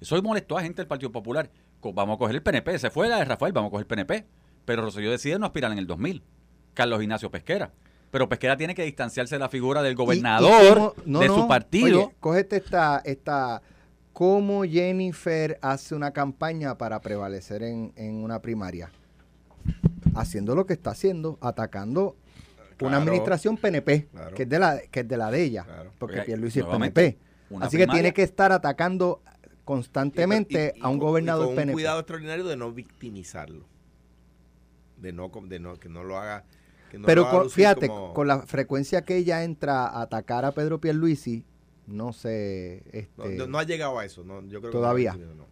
Eso 0.01 0.21
molestó 0.23 0.57
a 0.59 0.63
gente 0.63 0.81
del 0.83 0.87
Partido 0.87 1.11
Popular. 1.13 1.51
Vamos 1.83 2.17
a 2.17 2.19
coger 2.19 2.37
el 2.37 2.43
PNP. 2.43 2.79
Se 2.79 2.91
fue 2.91 3.09
la 3.09 3.19
de 3.19 3.25
Rafael, 3.25 3.53
vamos 3.53 3.69
a 3.69 3.71
coger 3.73 3.83
el 3.85 3.87
PNP. 3.87 4.27
Pero 4.65 4.83
Rosselló 4.83 5.11
decide 5.11 5.39
no 5.39 5.47
aspirar 5.47 5.73
en 5.73 5.79
el 5.79 5.87
2000. 5.87 6.23
Carlos 6.75 7.03
Ignacio 7.03 7.31
Pesquera. 7.31 7.73
Pero 8.11 8.29
Pesquera 8.29 8.57
tiene 8.57 8.75
que 8.75 8.85
distanciarse 8.85 9.35
de 9.35 9.39
la 9.41 9.49
figura 9.49 9.83
del 9.83 9.93
Y- 9.93 9.95
y 9.95 9.97
gobernador 9.97 10.75
cómo- 10.75 10.95
no, 11.07 11.21
de 11.21 11.27
no, 11.29 11.35
su 11.35 11.49
partido. 11.49 12.05
Oye, 12.07 12.15
cógete 12.21 12.57
esta, 12.57 13.03
esta, 13.05 13.61
cómo 14.13 14.65
Jennifer 14.65 15.59
hace 15.63 15.95
una 15.95 16.13
campaña 16.13 16.77
para 16.79 17.01
prevalecer 17.01 17.63
en, 17.63 17.93
en 17.97 18.23
una 18.23 18.41
primaria. 18.41 18.91
Haciendo 20.15 20.55
lo 20.55 20.67
que 20.67 20.73
está 20.73 20.91
haciendo, 20.91 21.39
atacando 21.41 22.17
una 22.81 22.97
administración 22.99 23.57
PNP, 23.57 24.07
Claro. 24.11 24.35
que 24.37 24.45
es 24.45 24.49
de 24.49 24.59
la, 24.59 24.79
que 24.91 25.01
es 25.01 25.09
de 25.09 25.17
la 25.17 25.31
de 25.31 25.43
ella, 25.43 25.65
Claro. 25.65 25.93
porque 25.99 26.23
Pierluisi 26.23 26.61
es 26.61 26.65
PNP. 26.65 27.19
Así 27.61 27.77
que 27.77 27.87
tiene 27.87 28.13
que 28.13 28.23
estar 28.23 28.53
atacando 28.53 29.23
constantemente 29.69 30.73
Y- 30.75 30.79
y- 30.79 30.81
y 30.81 30.83
a 30.83 30.89
un 30.89 30.99
con- 30.99 31.09
gobernador 31.09 31.45
con 31.45 31.51
un 31.51 31.57
PNP. 31.57 31.73
cuidado 31.75 32.01
extraordinario 32.01 32.45
de 32.47 32.57
no 32.57 32.73
victimizarlo. 32.73 33.67
De 34.97 35.13
no, 35.13 35.31
de 35.45 35.59
no 35.61 35.77
que 35.77 35.89
no 35.91 36.03
lo 36.05 36.17
haga. 36.17 36.45
que 36.91 36.97
no 36.97 37.03
lo 37.03 37.07
Pero 37.07 37.23
haga 37.23 37.31
con- 37.33 37.43
lucir 37.45 37.55
fíjate, 37.57 37.89
como- 37.89 38.15
con 38.15 38.27
la 38.29 38.43
frecuencia 38.47 39.03
que 39.03 39.17
ella 39.19 39.45
entra 39.45 39.87
a 39.87 40.01
atacar 40.01 40.47
a 40.47 40.53
Pedro 40.53 40.81
Pierluisi, 40.81 41.45
no 41.87 42.15
sé, 42.15 42.83
no, 43.19 43.25
este, 43.25 43.37
no- 43.37 43.47
no 43.47 43.59
ha 43.59 43.65
llegado 43.65 43.99
a 43.99 44.07
eso. 44.07 44.25
No, 44.25 44.41
yo 44.47 44.61
creo 44.61 44.73
que 44.73 44.79
Todavía. 44.79 45.11
no 45.11 45.17
ha 45.17 45.19
llegado, 45.19 45.35
no. 45.35 45.47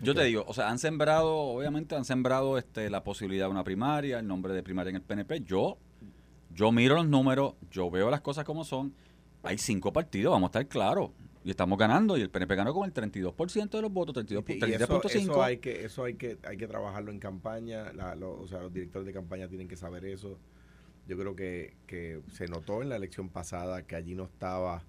Yo 0.00 0.14
te 0.14 0.22
digo, 0.24 0.44
o 0.46 0.54
sea, 0.54 0.68
han 0.68 0.78
sembrado, 0.78 1.34
obviamente 1.34 1.96
han 1.96 2.04
sembrado 2.04 2.56
este 2.58 2.88
la 2.88 3.02
posibilidad 3.02 3.46
de 3.46 3.50
una 3.50 3.64
primaria, 3.64 4.20
el 4.20 4.28
nombre 4.28 4.52
de 4.54 4.62
primaria 4.62 4.90
en 4.90 4.96
el 4.96 5.02
PNP. 5.02 5.40
Yo, 5.40 5.78
yo 6.54 6.70
miro 6.70 6.94
los 6.94 7.08
números, 7.08 7.54
yo 7.72 7.90
veo 7.90 8.10
las 8.10 8.20
cosas 8.20 8.44
como 8.44 8.62
son. 8.64 8.94
Hay 9.42 9.58
cinco 9.58 9.92
partidos, 9.92 10.30
vamos 10.32 10.48
a 10.48 10.50
estar 10.50 10.68
claros. 10.68 11.10
Y 11.46 11.50
estamos 11.50 11.78
ganando, 11.78 12.18
y 12.18 12.22
el 12.22 12.28
PNP 12.28 12.56
ganó 12.56 12.74
con 12.74 12.84
el 12.86 12.92
32% 12.92 13.70
de 13.78 13.82
los 13.82 13.92
votos, 13.92 14.14
32, 14.14 14.42
Y- 14.48 14.52
y 14.54 14.56
eso, 14.56 14.86
33.5. 14.88 15.16
eso 15.32 15.42
hay 15.44 15.58
que 15.58 15.84
eso 15.84 16.02
hay 16.02 16.14
que 16.14 16.38
hay 16.42 16.56
que 16.56 16.66
trabajarlo 16.66 17.12
en 17.12 17.20
campaña 17.20 17.92
la- 17.92 18.16
lo- 18.16 18.40
o 18.40 18.48
sea 18.48 18.62
los 18.62 18.72
directores 18.72 19.06
de 19.06 19.12
campaña 19.12 19.46
tienen 19.46 19.68
que 19.68 19.76
saber 19.76 20.04
eso 20.06 20.38
yo 21.06 21.16
creo 21.16 21.36
que, 21.36 21.74
que 21.86 22.20
se 22.32 22.48
notó 22.48 22.82
en 22.82 22.88
la 22.88 22.96
elección 22.96 23.28
pasada 23.28 23.82
que 23.86 23.94
allí 23.94 24.16
no 24.16 24.24
estaba 24.24 24.82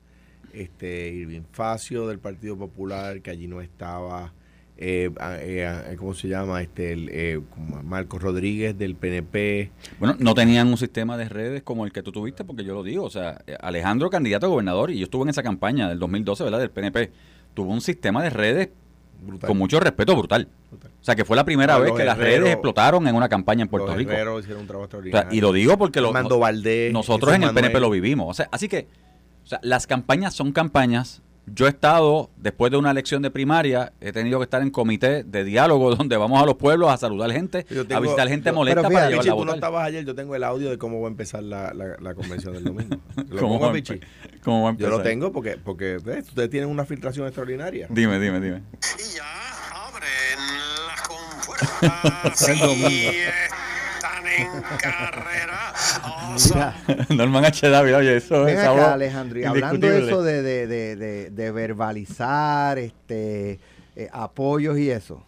este 0.52 1.10
Irving 1.10 1.44
Facio 1.52 2.08
del 2.08 2.18
Partido 2.18 2.58
Popular 2.58 3.22
que 3.22 3.30
allí 3.30 3.48
no 3.48 3.62
estaba 3.62 4.34
eh, 4.78 5.10
eh, 5.42 5.66
a- 5.66 5.96
cómo 5.98 6.14
se 6.14 6.28
llama 6.28 6.62
este 6.62 6.94
el, 6.94 7.10
eh, 7.12 7.40
Rodríguez 8.10 8.78
del 8.78 8.96
PNP 8.96 9.72
Bueno, 10.00 10.16
no 10.20 10.34
tenían 10.36 10.68
un 10.68 10.78
sistema 10.78 11.18
de 11.18 11.28
redes 11.30 11.64
como 11.64 11.86
el 11.86 11.92
que 11.92 12.04
tú 12.04 12.12
tuviste, 12.12 12.44
porque 12.44 12.64
yo 12.64 12.74
lo 12.74 12.84
digo, 12.84 13.04
o 13.04 13.10
sea, 13.10 13.42
eh, 13.48 13.58
Alejandro, 13.60 14.10
candidato 14.10 14.46
a 14.46 14.50
gobernador, 14.50 14.92
y 14.92 15.00
yo 15.00 15.06
estuve 15.06 15.24
en 15.24 15.30
esa 15.30 15.44
campaña 15.44 15.90
del 15.90 16.00
2012, 16.00 16.44
¿verdad?, 16.44 16.60
del 16.60 16.70
PNP, 16.72 17.12
tuvo 17.54 17.72
un 17.72 17.82
sistema 17.82 18.22
de 18.22 18.30
redes 18.30 18.70
brutal 19.20 19.48
con 19.48 19.58
mucho 19.58 19.80
respeto 19.80 20.16
brutal. 20.16 20.48
Brutal. 20.70 20.92
O 21.02 21.04
sea, 21.04 21.16
que 21.16 21.26
fue 21.26 21.36
la 21.36 21.44
primera 21.44 21.76
Ah, 21.76 21.80
vez 21.80 21.92
que 21.94 22.04
las 22.06 22.18
redes 22.18 22.52
explotaron 22.52 23.08
en 23.08 23.16
una 23.16 23.28
campaña 23.30 23.64
en 23.64 23.68
Puerto 23.68 23.88
Los 23.88 23.98
Rico. 23.98 24.12
hicieron 24.12 24.62
un 24.62 24.68
trabajo 24.68 24.88
O 24.88 24.92
sea, 24.92 25.00
extraordinario 25.00 25.38
y 25.38 25.42
lo 25.42 25.54
digo 25.54 25.78
porque 25.78 26.02
lo, 26.02 26.12
Valdés 26.40 26.94
nosotros 26.94 27.34
en 27.34 27.44
el 27.44 27.54
PNP 27.54 27.80
lo 27.80 27.90
vivimos. 27.90 28.28
O 28.30 28.34
sea, 28.36 28.48
así 28.52 28.68
que 28.68 28.88
o 29.44 29.48
sea, 29.48 29.60
las 29.64 29.88
campañas 29.88 30.36
son 30.36 30.52
campañas 30.52 31.24
Yo 31.50 31.66
he 31.66 31.70
estado, 31.70 32.30
después 32.38 32.72
de 32.72 32.78
una 32.78 32.92
elección 32.92 33.22
de 33.22 33.32
primaria, 33.32 33.94
he 34.02 34.12
tenido 34.12 34.38
que 34.40 34.44
estar 34.44 34.62
en 34.62 34.70
comité 34.70 35.24
de 35.24 35.44
diálogo 35.46 35.96
donde 35.96 36.18
vamos 36.18 36.42
a 36.42 36.46
los 36.46 36.56
pueblos 36.56 36.90
a 36.92 36.98
saludar 36.98 37.32
gente, 37.32 37.66
Yo 37.70 37.84
a 37.90 38.00
visitar 38.02 38.28
gente 38.28 38.50
yo- 38.50 38.56
molesta 38.56 38.82
pero 38.82 38.94
para 38.94 39.08
fíjate, 39.08 39.12
llevarla 39.14 39.22
Pichi, 39.22 39.30
a 39.30 39.36
tú 39.38 39.46
no 39.46 39.54
estabas 39.54 39.88
ayer, 39.88 40.06
yo 40.06 40.14
tengo 40.14 40.36
el 40.36 40.44
audio 40.44 40.70
de 40.70 40.78
cómo 40.78 41.00
va 41.02 41.08
a 41.08 41.12
empezar 41.12 41.42
la, 41.44 41.74
la, 41.74 41.96
la 42.02 42.14
convención 42.16 42.54
del 42.54 42.66
domingo. 42.66 42.98
¿Lo 43.30 43.38
¿Cómo 43.42 43.54
pongo, 43.54 43.60
va 43.66 43.70
a 43.70 43.74
Pichi? 43.74 44.00
cómo 44.44 44.64
va 44.64 44.70
a 44.72 44.74
Yo 44.74 44.88
lo 44.90 44.96
empezar? 44.96 45.04
tengo 45.04 45.32
porque, 45.32 45.58
porque 45.64 46.00
¿ves? 46.04 46.28
ustedes 46.28 46.50
tienen 46.50 46.70
una 46.70 46.86
filtración 46.86 47.26
extraordinaria. 47.28 47.88
Dime, 47.90 48.20
dime, 48.20 48.40
dime. 48.42 48.64
Y 49.00 49.16
ya 49.16 49.26
abren 49.88 50.40
las 50.88 51.02
compuertas 51.08 52.48
en 54.38 54.78
carrera. 54.78 55.74
Mira, 56.54 56.76
Norman 57.10 57.46
H. 57.46 57.70
David, 57.70 57.96
oye, 57.98 58.18
eso 58.18 58.44
ven 58.44 58.58
es 58.58 58.64
acá, 58.64 58.94
Alejandro, 58.94 59.40
y 59.40 59.44
hablando 59.44 59.88
de 59.88 60.06
eso 60.06 60.24
de, 60.24 60.42
de, 60.42 60.68
de, 60.68 60.96
de, 60.96 61.30
de 61.30 61.52
verbalizar 61.52 62.78
este 62.78 63.60
eh, 63.96 64.10
apoyos 64.12 64.78
y 64.78 64.92
eso, 64.92 65.24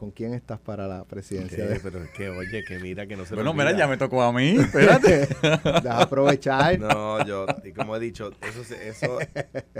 ¿con 0.00 0.12
quién 0.12 0.32
estás 0.32 0.58
para 0.58 0.88
la 0.88 1.04
presidencia? 1.04 1.62
Pero 1.82 2.02
es 2.02 2.10
que, 2.12 2.30
oye, 2.30 2.64
que 2.66 2.78
mira 2.78 3.06
que 3.06 3.16
no 3.16 3.26
se 3.26 3.34
Bueno, 3.34 3.52
mira, 3.52 3.76
ya 3.76 3.86
me 3.86 3.98
tocó 3.98 4.22
a 4.22 4.32
mí, 4.32 4.56
espérate. 4.58 5.26
Deja 5.82 6.00
aprovechar. 6.00 6.78
No, 6.80 7.22
yo, 7.26 7.44
y 7.62 7.72
como 7.72 7.94
he 7.96 8.00
dicho, 8.00 8.32
eso, 8.40 8.74
eso 8.74 9.18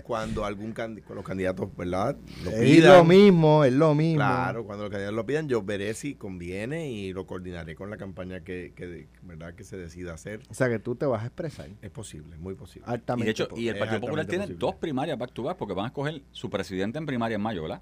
cuando 0.05 0.45
algún 0.45 0.75
candi- 0.75 1.03
los 1.09 1.25
candidatos, 1.25 1.75
¿verdad? 1.75 2.17
Lo 2.45 2.51
es 2.51 2.61
pidan, 2.61 2.99
lo 2.99 3.05
mismo, 3.05 3.65
es 3.65 3.73
lo 3.73 3.95
mismo. 3.95 4.17
Claro, 4.19 4.67
cuando 4.67 4.85
los 4.85 4.91
candidatos 4.91 5.17
lo 5.17 5.25
pidan, 5.25 5.49
yo 5.49 5.63
veré 5.63 5.95
si 5.95 6.15
conviene 6.17 6.91
y 6.91 7.15
lo 7.15 7.27
coordinaré 7.27 7.75
con 7.75 7.89
la 7.89 7.97
campaña 7.97 8.41
que, 8.45 8.75
que 8.77 9.09
¿verdad? 9.23 9.55
que 9.55 9.65
se 9.65 9.79
decida 9.79 10.13
hacer. 10.13 10.43
O 10.51 10.55
sea 10.55 10.69
que 10.69 10.79
tú 10.79 10.97
te 10.97 11.07
vas 11.07 11.23
a 11.23 11.27
expresar 11.29 11.71
Es 11.81 11.91
posible, 11.91 12.37
muy 12.37 12.55
posible. 12.57 12.85
Y 12.87 12.91
altamente. 12.93 13.25
de 13.25 13.31
hecho, 13.31 13.49
y 13.57 13.69
el 13.69 13.77
es 13.77 13.81
Partido 13.81 14.01
Popular 14.03 14.27
tiene 14.27 14.45
posible. 14.45 14.59
dos 14.61 14.75
primarias 14.75 15.17
back 15.17 15.33
to 15.33 15.45
back 15.45 15.57
porque 15.57 15.73
van 15.73 15.87
a 15.87 15.89
escoger 15.89 16.21
su 16.31 16.51
presidente 16.51 16.99
en 16.99 17.07
primaria 17.07 17.37
en 17.37 17.41
mayo, 17.41 17.63
¿verdad? 17.63 17.81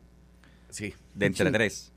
Sí. 0.71 0.95
De 1.15 1.27
entre 1.27 1.47
Sí. 1.47 1.53
tres. 1.53 1.93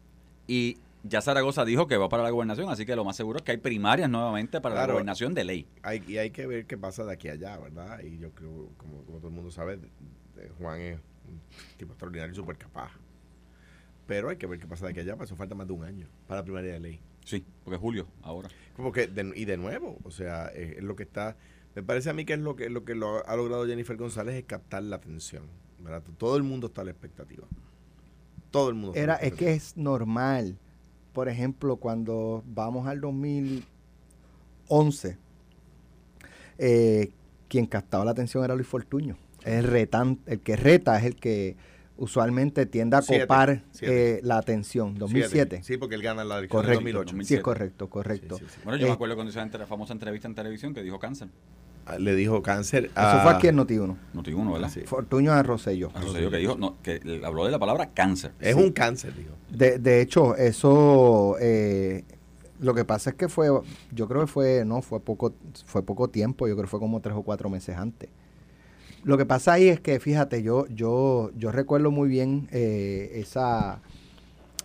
Y 0.47 0.77
ya 1.03 1.21
Zaragoza 1.21 1.65
dijo 1.65 1.87
que 1.87 1.97
va 1.97 2.09
para 2.09 2.23
la 2.23 2.29
gobernación, 2.29 2.69
así 2.69 2.85
que 2.85 2.95
lo 2.95 3.03
más 3.05 3.15
seguro 3.15 3.37
es 3.39 3.43
que 3.43 3.51
hay 3.51 3.57
primarias 3.57 4.09
nuevamente 4.09 4.61
para 4.61 4.75
la 4.75 4.81
gobernación 4.93 5.33
de 5.33 5.43
ley. 5.43 5.67
Hay, 5.83 6.03
y 6.07 6.17
hay 6.17 6.31
que 6.31 6.45
ver 6.47 6.65
qué 6.65 6.77
pasa 6.77 7.03
de 7.05 7.13
aquí 7.13 7.27
a 7.29 7.33
allá, 7.33 7.57
¿verdad? 7.57 7.99
Y 8.01 8.17
yo 8.19 8.31
creo, 8.31 8.69
como, 8.77 9.03
como 9.03 9.17
todo 9.17 9.27
el 9.29 9.33
mundo 9.33 9.51
sabe, 9.51 9.79
Juan 10.59 10.79
es 10.81 10.99
un 11.27 11.39
tipo 11.77 11.93
extraordinario 11.93 12.33
y 12.33 12.35
súper 12.35 12.57
capaz. 12.57 12.91
Pero 14.07 14.29
hay 14.29 14.37
que 14.37 14.45
ver 14.47 14.59
qué 14.59 14.67
pasa 14.67 14.85
de 14.85 14.91
aquí 14.91 14.99
a 14.99 15.03
allá, 15.03 15.13
para 15.15 15.25
eso 15.25 15.35
falta 15.35 15.55
más 15.55 15.67
de 15.67 15.73
un 15.73 15.83
año 15.83 16.07
para 16.27 16.41
la 16.41 16.43
primaria 16.45 16.73
de 16.73 16.79
ley. 16.79 16.99
Sí, 17.23 17.45
porque 17.63 17.75
es 17.75 17.81
julio 17.81 18.07
ahora. 18.23 18.49
Como 18.75 18.91
que, 18.91 19.07
de- 19.07 19.31
y 19.35 19.45
de 19.45 19.57
nuevo, 19.57 19.97
o 20.03 20.11
sea, 20.11 20.47
es, 20.47 20.77
es 20.77 20.83
lo 20.83 20.95
que 20.95 21.03
está, 21.03 21.37
me 21.75 21.83
parece 21.83 22.09
a 22.09 22.13
mí 22.13 22.25
que 22.25 22.33
es 22.33 22.39
lo 22.39 22.55
que, 22.55 22.69
lo 22.69 22.83
que 22.83 22.95
lo 22.95 23.25
ha 23.27 23.35
logrado 23.35 23.65
Jennifer 23.65 23.95
González 23.95 24.35
es 24.35 24.43
captar 24.43 24.83
la 24.83 24.97
atención, 24.97 25.43
¿verdad? 25.79 26.03
Todo 26.17 26.35
el 26.35 26.43
mundo 26.43 26.67
está 26.67 26.81
a 26.81 26.85
la 26.85 26.91
expectativa. 26.91 27.47
Todo 28.51 28.69
el 28.69 28.75
mundo. 28.75 28.95
Era, 28.97 29.15
es 29.15 29.33
que 29.33 29.53
es 29.53 29.75
normal. 29.77 30.57
Por 31.13 31.27
ejemplo, 31.29 31.77
cuando 31.77 32.43
vamos 32.45 32.87
al 32.87 32.99
2011, 33.01 35.17
eh, 36.57 37.11
quien 37.47 37.65
captaba 37.65 38.05
la 38.05 38.11
atención 38.11 38.43
era 38.43 38.55
Luis 38.55 38.67
Fortuño. 38.67 39.17
El, 39.43 39.63
retan, 39.65 40.19
el 40.27 40.39
que 40.39 40.55
reta 40.55 40.97
es 40.99 41.05
el 41.05 41.15
que 41.15 41.55
usualmente 41.97 42.65
tiende 42.65 42.97
a 42.97 43.01
Siete, 43.01 43.23
copar 43.23 43.63
siete. 43.71 44.17
eh, 44.17 44.21
la 44.23 44.37
atención. 44.37 44.95
2007. 44.95 45.61
Sí, 45.63 45.77
porque 45.77 45.95
él 45.95 46.01
gana 46.01 46.23
la 46.23 46.39
elección 46.39 46.61
Correcto. 46.63 46.87
en 46.87 46.93
2008. 46.95 47.27
Sí, 47.27 47.35
es 47.35 47.41
correcto, 47.41 47.89
correcto. 47.89 48.37
Sí, 48.37 48.45
sí, 48.47 48.51
sí. 48.55 48.61
Bueno, 48.63 48.77
yo 48.77 48.85
Eh, 48.85 48.89
me 48.89 48.93
acuerdo 48.93 49.15
cuando 49.15 49.31
hizo 49.31 49.57
la 49.57 49.65
famosa 49.67 49.93
entrevista 49.93 50.27
en 50.27 50.35
televisión 50.35 50.73
que 50.73 50.83
dijo 50.83 50.99
cáncer. 50.99 51.29
Le 51.99 52.15
dijo 52.15 52.41
cáncer. 52.41 52.85
Eso 52.85 52.91
a- 52.95 53.21
fue 53.23 53.31
aquí 53.33 53.47
en 53.47 53.57
Noti1. 53.57 53.95
No 54.13 54.23
te 54.23 54.29
digo 54.31 54.41
uno, 54.41 54.53
¿verdad? 54.53 54.69
Sí. 54.69 54.81
Fortuño 54.81 55.31
a 55.33 55.41
Rosselló. 55.43 55.91
Ah, 55.93 56.01
Rosselló 56.01 56.29
que 56.31 56.37
dijo, 56.37 56.55
no, 56.57 56.77
que 56.81 56.99
le 57.03 57.25
habló 57.25 57.45
de 57.45 57.51
la 57.51 57.59
palabra 57.59 57.89
cáncer. 57.93 58.31
Es 58.39 58.55
un 58.55 58.71
cáncer, 58.71 59.15
dijo. 59.15 59.31
De, 59.49 59.79
de 59.79 60.01
hecho, 60.01 60.35
eso 60.35 61.35
eh, 61.41 62.03
lo 62.59 62.73
que 62.73 62.85
pasa 62.85 63.09
es 63.09 63.15
que 63.15 63.27
fue, 63.27 63.47
yo 63.91 64.07
creo 64.07 64.21
que 64.21 64.27
fue, 64.27 64.63
no, 64.65 64.81
fue 64.81 64.99
poco, 64.99 65.33
fue 65.65 65.83
poco 65.83 66.07
tiempo, 66.09 66.47
yo 66.47 66.53
creo 66.55 66.65
que 66.65 66.69
fue 66.69 66.79
como 66.79 66.99
tres 67.01 67.15
o 67.15 67.23
cuatro 67.23 67.49
meses 67.49 67.75
antes. 67.75 68.09
Lo 69.03 69.17
que 69.17 69.25
pasa 69.25 69.53
ahí 69.53 69.67
es 69.67 69.79
que, 69.79 69.99
fíjate, 69.99 70.43
yo, 70.43 70.67
yo, 70.67 71.31
yo 71.35 71.51
recuerdo 71.51 71.89
muy 71.89 72.07
bien 72.07 72.47
eh, 72.51 73.11
esa, 73.15 73.81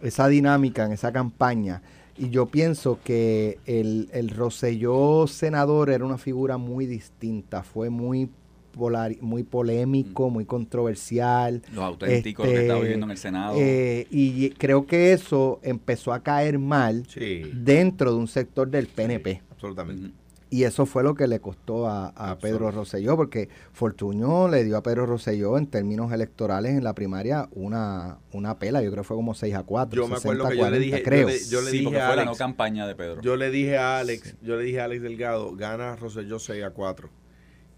esa 0.03 0.29
dinámica 0.29 0.85
en 0.85 0.93
esa 0.93 1.11
campaña. 1.11 1.81
Y 2.19 2.31
yo 2.31 2.47
pienso 2.47 2.99
que 3.05 3.59
el, 3.67 4.09
el 4.13 4.31
Rosselló 4.31 5.27
senador 5.27 5.91
era 5.91 6.05
una 6.05 6.19
figura 6.19 6.57
muy 6.57 6.87
distinta, 6.87 7.63
fue 7.63 7.91
muy, 7.91 8.31
polari- 8.75 9.21
muy 9.21 9.43
polémico, 9.43 10.31
muy 10.31 10.47
controversial. 10.47 11.63
Los 11.73 11.85
auténticos, 11.85 12.47
lo 12.47 12.53
que 12.53 12.59
Este, 12.59 12.67
estaba 12.67 12.81
viviendo 12.81 13.05
en 13.07 13.11
el 13.11 13.19
Senado. 13.19 13.55
Eh, 13.59 14.07
y 14.11 14.51
creo 14.51 14.87
que 14.87 15.13
eso 15.13 15.61
empezó 15.63 16.13
a 16.15 16.21
caer 16.23 16.59
mal 16.59 17.05
Sí, 17.07 17.43
dentro 17.55 18.13
de 18.13 18.17
un 18.19 18.29
sector 18.29 18.69
del 18.71 18.87
PNP. 18.87 19.43
absolutamente. 19.51 20.11
Y 20.49 20.63
eso 20.63 20.87
fue 20.87 21.03
lo 21.03 21.15
que 21.17 21.27
le 21.27 21.41
costó 21.41 21.89
a, 21.89 22.09
a 22.15 22.39
Pedro 22.39 22.71
Rosselló, 22.71 23.17
porque 23.17 23.49
Fortuño 23.73 24.49
le 24.49 24.63
dio 24.65 24.77
a 24.77 24.83
Pedro 24.83 25.05
Rosselló 25.07 25.59
en 25.59 25.67
términos 25.67 26.13
electorales 26.13 26.73
en 26.77 26.85
la 26.85 26.95
primaria 26.95 27.49
una, 27.53 28.19
una 28.33 28.59
pela, 28.59 28.81
yo 28.83 28.91
creo 28.93 29.03
que 29.03 29.07
fue 29.09 29.17
como 29.17 29.35
6 29.35 29.55
a 29.57 29.65
4. 29.65 30.01
Yo 30.01 30.09
me 30.09 30.17
acuerdo 30.17 30.49
que 30.49 30.55
yo 30.57 30.61
40, 30.61 30.79
le 30.79 30.85
dije- 30.85 30.99
yo 30.99 31.05
creo. 31.05 31.27
le- 31.29 31.45
yo 31.49 31.61
le 31.63 31.71
sí, 31.71 31.79
dije 31.79 31.85
porque 31.85 32.01
a 32.01 32.07
fue 32.07 32.17
la 32.17 32.23
Alex- 32.23 32.31
no 32.33 32.37
campaña 32.39 32.87
de 32.87 32.95
Pedro. 32.95 33.21
Yo 33.23 33.37
le 33.37 33.51
dije 33.51 33.77
a 33.77 33.99
Alex, 33.99 34.37
yo 34.41 34.57
le 34.57 34.63
dije 34.63 34.81
a 34.81 34.85
Alex 34.85 35.03
Delgado, 35.03 35.55
gana 35.57 35.97
Rosselló 35.97 36.39
6 36.39 36.63
a 36.65 36.71
4. 36.71 37.11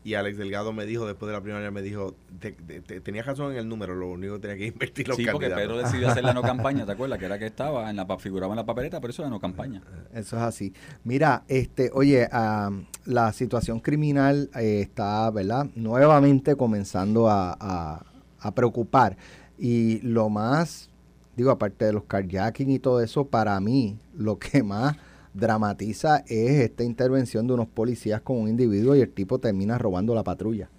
Y 0.05 0.15
Alex 0.15 0.39
Delgado 0.39 0.73
me 0.73 0.87
dijo, 0.87 1.07
después 1.07 1.27
de 1.29 1.35
la 1.35 1.43
primaria, 1.43 1.71
me 1.71 1.83
dijo, 1.83 2.15
te, 2.39 2.53
te- 2.53 2.81
te- 2.81 3.01
tenías 3.01 3.27
razón 3.27 3.53
en 3.53 3.59
el 3.59 3.69
número, 3.69 3.95
lo 3.95 4.09
único 4.09 4.35
que 4.35 4.41
tenía 4.41 4.57
que 4.57 4.67
invertir 4.73 5.09
los 5.09 5.17
sí, 5.17 5.27
porque 5.31 5.49
candidatos. 5.51 5.63
Pedro 5.77 5.79
decidió 5.87 6.09
hacer 6.09 6.25
la 6.25 6.33
no 6.33 6.41
campaña, 6.53 6.87
¿te 6.87 6.93
acuerdas? 6.93 7.19
Que 7.19 7.25
era 7.27 7.39
que 7.39 7.47
estaba, 7.47 7.91
en 7.91 7.97
la, 7.97 8.07
figuraba 8.19 8.53
en 8.53 8.57
la 8.59 8.65
papeleta, 8.65 9.01
pero 9.01 9.11
eso 9.11 9.23
era 9.23 9.29
no 9.31 9.41
campaña. 9.41 9.83
Eso 10.15 10.37
es 10.37 10.43
así. 10.43 10.73
Mira, 11.05 11.43
este, 11.49 11.91
oye, 11.93 12.29
am, 12.33 12.87
la 13.05 13.33
situación 13.33 13.81
criminal 13.81 14.49
eh, 14.55 14.81
está, 14.83 15.29
¿verdad? 15.31 15.67
Nuevamente 15.75 16.55
comenzando 16.57 17.29
a, 17.29 17.57
a- 17.61 18.07
a 18.41 18.55
preocupar. 18.55 19.17
Y 19.59 19.99
lo 20.03 20.29
más, 20.31 20.89
digo, 21.37 21.51
aparte 21.51 21.85
de 21.87 21.93
los 21.93 22.05
carjacking 22.05 22.71
y 22.71 22.79
todo 22.79 23.03
eso, 23.03 23.27
para 23.27 23.59
mí, 23.61 23.99
lo 24.17 24.39
que 24.39 24.63
más 24.63 24.97
dramatiza 25.39 26.19
es 26.29 26.61
esta 26.61 26.85
intervención 26.85 27.47
de 27.47 27.55
unos 27.55 27.69
policías 27.69 28.21
con 28.23 28.39
un 28.39 28.49
individuo 28.49 28.97
y 28.97 29.01
el 29.03 29.11
tipo 29.13 29.39
termina 29.39 29.79
robando 29.79 30.15
la 30.15 30.25
patrulla. 30.25 30.71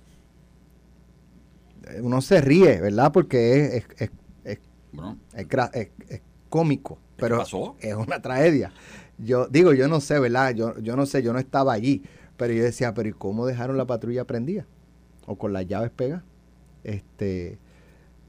Eh, 1.88 2.02
Uno 2.02 2.22
se 2.22 2.42
ríe, 2.42 2.80
¿verdad? 2.82 3.12
Porque 3.12 3.66
es, 3.66 3.74
es- 3.76 3.88
es- 4.00 4.12
es 4.44 4.60
Bueno, 4.92 5.20
cómico, 6.50 7.00
¿Qué 7.18 7.24
pero 7.24 7.36
pasó? 7.36 7.76
es 7.80 7.94
una 7.96 8.22
tragedia. 8.22 8.74
Yo 9.18 9.48
digo, 9.48 9.74
yo 9.74 9.88
no 9.88 10.00
sé, 10.02 10.20
¿verdad? 10.20 10.54
Yo, 10.54 10.78
yo 10.80 10.96
no 10.96 11.06
sé, 11.06 11.22
yo 11.22 11.34
no 11.34 11.40
estaba 11.40 11.74
allí, 11.74 12.04
pero 12.38 12.54
yo 12.54 12.64
decía, 12.64 12.94
pero 12.94 13.10
¿y 13.10 13.14
cómo 13.14 13.46
dejaron 13.46 13.78
la 13.78 13.86
patrulla 13.86 14.26
prendida? 14.26 14.66
O 15.28 15.38
con 15.38 15.54
las 15.54 15.68
llaves 15.68 15.92
pegadas. 15.92 16.24
Este, 16.84 17.60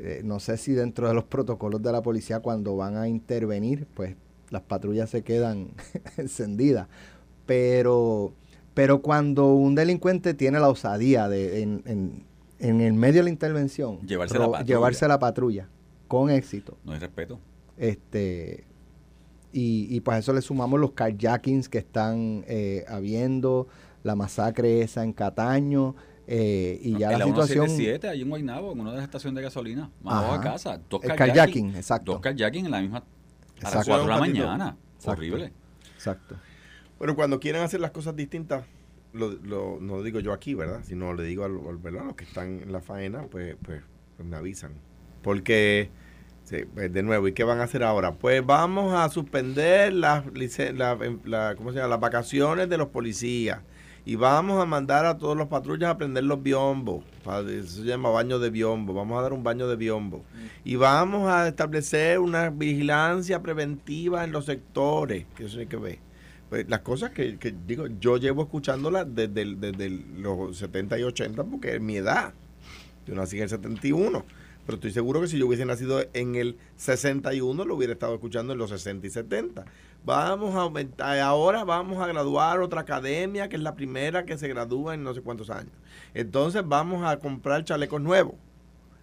eh, 0.01 0.23
no 0.25 0.41
sé 0.41 0.57
si 0.59 0.73
dentro 0.75 1.09
de 1.09 1.15
los 1.15 1.25
protocolos 1.25 1.83
de 1.83 1.93
la 1.93 2.03
policía 2.03 2.41
cuando 2.41 2.77
van 2.77 2.97
a 2.97 3.09
intervenir, 3.09 3.87
pues 3.95 4.17
las 4.51 4.63
patrullas 4.63 5.11
se 5.11 5.23
quedan 5.23 5.71
encendidas. 6.17 6.89
Pero, 7.47 8.33
pero 8.75 9.03
cuando 9.03 9.55
un 9.55 9.75
delincuente 9.75 10.35
tiene 10.35 10.61
la 10.61 10.69
osadía 10.69 11.29
de 11.29 11.63
en, 11.63 11.83
en- 11.87 12.25
en 12.59 12.81
el 12.83 12.93
medio 12.93 13.21
de 13.21 13.25
la 13.25 13.31
intervención, 13.31 14.01
Llevarse 14.07 14.39
la 14.39 14.45
patrulla. 14.51 14.65
llevarse 14.67 15.09
la 15.09 15.19
patrulla 15.19 15.69
con 16.09 16.29
éxito, 16.31 16.77
no 16.85 16.93
hay 16.93 16.99
respeto. 16.99 17.39
este 17.79 18.65
y, 19.53 19.87
y 19.91 20.01
pues 20.01 20.17
a 20.17 20.19
eso 20.19 20.33
le 20.35 20.43
sumamos 20.43 20.79
los 20.79 20.93
carjackings 20.93 21.69
que 21.69 21.79
están 21.79 22.45
eh, 22.47 22.85
habiendo, 22.87 23.67
la 24.05 24.15
masacre 24.15 24.83
esa 24.83 25.03
en 25.03 25.13
Cataño, 25.13 25.97
eh, 26.29 26.79
y 26.83 26.97
ya 26.99 27.07
en 27.13 27.19
la 27.19 27.19
la 27.21 27.25
situación... 27.25 27.67
177, 27.69 28.09
ahí 28.09 28.21
en 28.23 28.29
Guaynabo, 28.29 28.73
en 28.73 28.81
una 28.81 28.91
de 28.91 28.97
las 28.99 29.05
estaciones 29.07 29.37
de 29.37 29.43
gasolina, 29.43 29.91
más 30.03 30.23
Ajá. 30.25 30.41
casa. 30.41 30.81
Dos 30.89 31.01
carjacking, 31.01 31.75
exacto. 31.75 32.13
Dos 32.13 32.21
carjacking 32.21 32.67
en 32.67 32.71
la 32.71 32.81
misma... 32.81 33.03
A 33.61 33.65
las 33.65 33.75
Exacto. 33.75 33.91
4 33.91 34.03
de 34.05 34.09
la 34.09 34.19
mañana. 34.19 34.77
Exacto. 34.97 35.11
Horrible. 35.13 35.53
Exacto. 35.95 36.37
Pero 36.99 37.15
cuando 37.15 37.41
quieren 37.41 37.63
hacer 37.63 37.81
las 37.81 37.91
cosas 37.93 38.15
distintas, 38.17 38.65
lo, 39.13 39.31
lo- 39.31 39.79
no 39.81 39.97
lo 39.97 40.03
digo 40.03 40.21
yo 40.21 40.33
aquí, 40.33 40.55
¿verdad? 40.55 40.81
Sino 40.85 41.15
le 41.15 41.25
digo 41.25 41.45
a, 41.45 41.49
lo- 41.49 41.79
¿verdad? 41.79 42.03
a 42.03 42.05
los 42.07 42.15
que 42.15 42.25
están 42.25 42.61
en 42.63 42.73
la 42.73 42.81
faena, 42.81 43.23
pues, 43.31 43.57
pues, 43.63 43.83
pues 44.17 44.29
me 44.29 44.37
avisan. 44.37 44.73
Porque, 45.23 45.91
sí, 46.45 46.59
pues, 46.75 46.93
de 46.93 47.03
nuevo, 47.03 47.27
¿y 47.29 47.33
qué 47.33 47.45
van 47.45 47.61
a 47.61 47.65
hacer 47.65 47.83
ahora? 47.83 48.13
Pues 48.15 48.45
vamos 48.45 48.95
a 48.95 49.09
suspender 49.09 49.93
las, 49.93 50.27
licen- 50.27 50.77
la- 50.77 50.97
la- 51.25 51.55
¿cómo 51.57 51.71
se 51.73 51.77
llama? 51.79 51.89
las 51.89 52.01
vacaciones 52.01 52.69
de 52.69 52.77
los 52.79 52.89
policías. 52.89 53.61
Y 54.11 54.17
vamos 54.17 54.61
a 54.61 54.67
mandar 54.67 55.07
a 55.07 55.19
todos 55.19 55.37
los 55.37 55.47
patrullas 55.47 55.89
a 55.89 55.97
prender 55.97 56.25
los 56.25 56.43
biombos. 56.43 57.05
Eso 57.49 57.83
se 57.83 57.85
llama 57.85 58.11
baño 58.11 58.41
de 58.41 58.51
biombo. 58.51 58.93
Vamos 58.93 59.17
a 59.17 59.23
dar 59.23 59.33
un 59.33 59.45
baño 59.45 59.69
de 59.69 59.77
biombo. 59.77 60.25
Y 60.65 60.75
vamos 60.75 61.31
a 61.31 61.47
establecer 61.47 62.19
una 62.19 62.51
vigilancia 62.51 63.41
preventiva 63.41 64.25
en 64.25 64.33
los 64.33 64.47
sectores. 64.47 65.27
Que 65.37 65.45
eso 65.45 65.61
hay 65.61 65.67
que 65.67 65.77
ver. 65.77 65.99
Pues 66.49 66.69
las 66.69 66.81
cosas 66.81 67.11
que, 67.11 67.39
digo, 67.65 67.87
yo 68.01 68.17
llevo 68.17 68.43
escuchándolas 68.43 69.07
desde, 69.15 69.45
los 69.45 70.57
70 70.57 70.99
y 70.99 71.05
80 71.05 71.45
porque 71.45 71.77
es 71.77 71.81
mi 71.81 71.95
edad. 71.95 72.35
Yo 73.07 73.15
nací 73.15 73.37
en 73.37 73.45
el 73.45 73.49
71. 73.49 74.25
Pero 74.71 74.77
estoy 74.77 74.93
seguro 74.93 75.21
que 75.21 75.27
si 75.27 75.37
yo 75.37 75.49
hubiese 75.49 75.65
nacido 75.65 76.01
en 76.13 76.37
el 76.37 76.57
61, 76.77 77.65
lo 77.65 77.75
hubiera 77.75 77.93
estado 77.93 78.15
escuchando 78.15 78.53
en 78.53 78.59
los 78.61 78.71
60 78.71 79.05
y 79.05 79.11
70. 79.11 79.65
Vamos 80.05 80.55
a 80.55 80.61
aumentar, 80.61 81.19
ahora 81.19 81.65
vamos 81.65 81.99
a 81.99 82.07
graduar 82.07 82.61
otra 82.61 82.83
academia, 82.83 83.49
que 83.49 83.57
es 83.57 83.63
la 83.63 83.75
primera 83.75 84.25
que 84.25 84.39
se 84.39 84.47
gradúa 84.47 84.95
en 84.95 85.03
no 85.03 85.13
sé 85.13 85.23
cuántos 85.23 85.51
años. 85.51 85.73
Entonces 86.15 86.63
vamos 86.65 87.05
a 87.05 87.19
comprar 87.19 87.65
chalecos 87.65 88.01
nuevos. 88.01 88.37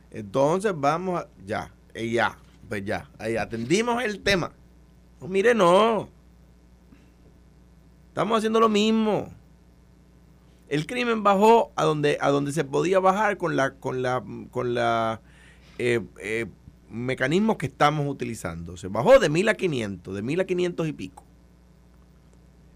Entonces 0.09 0.71
vamos 0.73 1.19
a, 1.19 1.27
ya, 1.45 1.73
y 1.93 2.13
ya, 2.13 2.37
pues 2.69 2.85
ya, 2.85 3.09
ahí 3.19 3.35
atendimos 3.35 4.01
el 4.05 4.21
tema. 4.21 4.53
No, 5.19 5.27
mire, 5.27 5.53
no. 5.53 6.07
Estamos 8.07 8.37
haciendo 8.37 8.61
lo 8.61 8.69
mismo. 8.69 9.33
El 10.69 10.87
crimen 10.87 11.23
bajó 11.23 11.73
a 11.75 11.83
donde, 11.83 12.17
a 12.21 12.29
donde 12.29 12.53
se 12.53 12.63
podía 12.63 12.99
bajar 12.99 13.35
con 13.35 13.57
la, 13.57 13.71
con 13.71 14.01
la, 14.01 14.23
con 14.49 14.73
la 14.73 15.19
eh, 15.77 16.01
eh, 16.19 16.45
mecanismos 16.89 17.57
que 17.57 17.67
estamos 17.67 18.07
utilizando. 18.07 18.77
Se 18.77 18.87
bajó 18.87 19.19
de 19.19 19.29
1000 19.29 19.49
a 19.49 19.53
500, 19.55 20.15
de 20.15 20.21
1000 20.21 20.39
a 20.39 20.45
500 20.45 20.87
y 20.87 20.93
pico. 20.93 21.23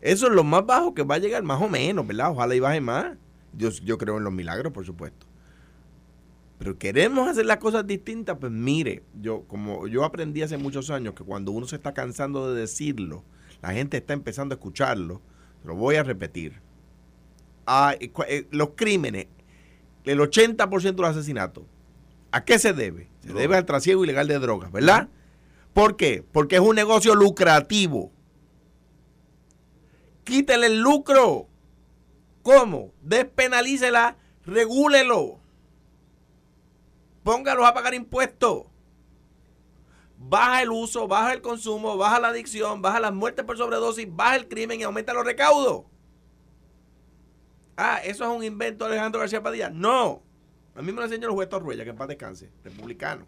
Eso 0.01 0.27
es 0.27 0.33
lo 0.33 0.43
más 0.43 0.65
bajo 0.65 0.93
que 0.93 1.03
va 1.03 1.15
a 1.15 1.19
llegar, 1.19 1.43
más 1.43 1.61
o 1.61 1.69
menos, 1.69 2.05
¿verdad? 2.07 2.31
Ojalá 2.31 2.55
y 2.55 2.59
baje 2.59 2.81
más. 2.81 3.17
Yo, 3.53 3.69
yo 3.69 3.97
creo 3.97 4.17
en 4.17 4.23
los 4.23 4.33
milagros, 4.33 4.73
por 4.73 4.85
supuesto. 4.85 5.27
Pero 6.57 6.77
queremos 6.77 7.27
hacer 7.27 7.45
las 7.47 7.57
cosas 7.57 7.87
distintas, 7.87 8.37
pues 8.39 8.51
mire, 8.51 9.03
yo 9.19 9.45
como 9.47 9.87
yo 9.87 10.03
aprendí 10.03 10.43
hace 10.43 10.57
muchos 10.57 10.91
años 10.91 11.15
que 11.15 11.23
cuando 11.23 11.51
uno 11.51 11.65
se 11.65 11.75
está 11.75 11.93
cansando 11.93 12.53
de 12.53 12.61
decirlo, 12.61 13.23
la 13.63 13.73
gente 13.73 13.97
está 13.97 14.13
empezando 14.13 14.53
a 14.53 14.57
escucharlo, 14.57 15.21
lo 15.63 15.75
voy 15.75 15.95
a 15.95 16.03
repetir. 16.03 16.61
Ah, 17.65 17.95
eh, 17.99 18.47
los 18.51 18.69
crímenes, 18.75 19.25
el 20.03 20.19
80% 20.19 20.81
de 20.81 21.01
los 21.01 21.17
asesinatos, 21.17 21.63
¿a 22.31 22.43
qué 22.43 22.59
se 22.59 22.73
debe? 22.73 23.09
Se 23.21 23.33
debe 23.33 23.57
al 23.57 23.65
trasiego 23.65 24.03
ilegal 24.03 24.27
de 24.27 24.39
drogas, 24.39 24.71
¿verdad? 24.71 25.09
¿Por 25.73 25.95
qué? 25.95 26.23
Porque 26.31 26.55
es 26.55 26.61
un 26.61 26.75
negocio 26.75 27.15
lucrativo. 27.15 28.11
Quítele 30.23 30.67
el 30.67 30.79
lucro. 30.79 31.47
¿Cómo? 32.41 32.93
Despenalícela, 33.01 34.17
regúlelo. 34.45 35.39
Póngalos 37.23 37.65
a 37.65 37.73
pagar 37.73 37.93
impuestos. 37.93 38.65
Baja 40.17 40.61
el 40.61 40.71
uso, 40.71 41.07
baja 41.07 41.33
el 41.33 41.41
consumo, 41.41 41.97
baja 41.97 42.19
la 42.19 42.29
adicción, 42.29 42.81
baja 42.81 42.99
las 42.99 43.13
muertes 43.13 43.43
por 43.43 43.57
sobredosis, 43.57 44.07
baja 44.09 44.35
el 44.35 44.47
crimen 44.47 44.79
y 44.79 44.83
aumenta 44.83 45.13
los 45.13 45.25
recaudos. 45.25 45.85
Ah, 47.75 47.99
eso 48.03 48.23
es 48.23 48.37
un 48.37 48.43
invento 48.43 48.85
de 48.85 48.91
Alejandro 48.91 49.19
García 49.19 49.41
Padilla. 49.41 49.69
No. 49.69 50.21
A 50.75 50.81
mí 50.81 50.91
me 50.91 50.99
lo 50.99 51.03
enseñó 51.03 51.27
el 51.27 51.33
juez 51.33 51.49
Torruella, 51.49 51.83
que 51.83 51.89
en 51.89 51.95
paz 51.95 52.07
descanse, 52.07 52.51
republicano. 52.63 53.25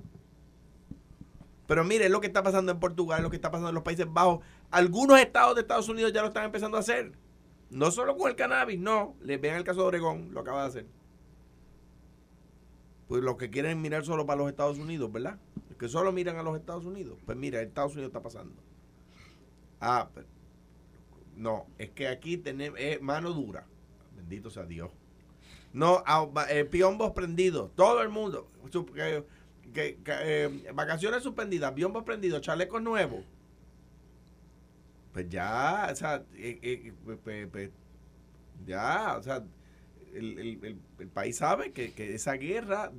Pero 1.68 1.84
mire, 1.84 2.06
es 2.06 2.12
lo 2.12 2.22
que 2.22 2.28
está 2.28 2.44
pasando 2.44 2.72
en 2.72 2.80
Portugal, 2.80 3.20
es 3.20 3.24
lo 3.24 3.30
que 3.30 3.36
está 3.36 3.52
pasando 3.52 3.70
en 3.70 3.76
los 3.76 3.84
Países 3.84 4.06
Bajos. 4.12 4.44
Algunos 4.72 5.20
estados 5.20 5.56
de 5.56 5.62
Estados 5.62 5.90
Unidos 5.90 6.14
ya 6.14 6.22
lo 6.22 6.28
están 6.28 6.46
empezando 6.46 6.78
a 6.78 6.82
hacer. 6.82 7.14
No 7.70 7.90
solo 7.92 8.16
con 8.18 8.30
el 8.30 8.36
cannabis, 8.36 8.80
no. 8.80 9.16
Les 9.22 9.40
vean 9.40 9.58
el 9.58 9.64
caso 9.64 9.82
de 9.82 9.88
Oregón, 9.88 10.30
lo 10.34 10.42
acaba 10.42 10.64
de 10.64 10.68
hacer. 10.68 10.86
Pues 13.08 13.24
los 13.24 13.38
que 13.38 13.50
quieren 13.50 13.82
mirar 13.82 14.06
solo 14.06 14.26
para 14.26 14.40
los 14.40 14.50
Estados 14.50 14.78
Unidos, 14.78 15.12
¿verdad? 15.12 15.40
Los 15.70 15.78
que 15.78 15.88
solo 15.88 16.12
miran 16.12 16.38
a 16.38 16.44
los 16.44 16.58
Estados 16.58 16.86
Unidos. 16.86 17.18
Pues 17.26 17.38
mira, 17.38 17.62
Estados 17.62 17.94
Unidos 17.94 18.10
está 18.10 18.22
pasando. 18.22 18.56
Ah, 19.80 20.10
pero, 20.14 20.28
no, 21.36 21.68
es 21.78 21.90
que 21.92 22.08
aquí 22.08 22.38
tenemos 22.38 22.80
mano 23.02 23.32
dura. 23.32 23.66
Bendito 24.16 24.50
sea 24.50 24.66
Dios. 24.66 24.92
No, 25.74 26.04
eh, 26.50 26.66
piombos 26.66 27.12
prendidos. 27.12 27.72
Todo 27.76 28.02
el 28.02 28.10
mundo. 28.10 28.50
Que- 28.72 29.26
que- 29.74 29.98
eh, 30.06 30.72
vacaciones 30.74 31.24
suspendidas, 31.24 31.72
piombos 31.74 32.04
prendidos, 32.04 32.42
chalecos 32.42 32.82
nuevos. 32.82 33.22
Pues 35.14 35.30
ya, 35.30 35.90
o 35.92 35.96
sea, 35.96 36.24
eh, 36.36 36.60
eh, 36.62 36.94
pues, 37.06 37.18
pues, 37.24 37.48
pues, 37.52 37.70
ya, 38.66 39.16
o 39.18 39.22
sea, 39.24 39.44
el, 40.14 40.40
el- 40.40 40.60
el- 40.66 40.80
el 41.00 41.08
país 41.08 41.38
sabe 41.38 41.72
que, 41.72 41.92
que 41.94 42.14
esa 42.16 42.34
guerra 42.34 42.92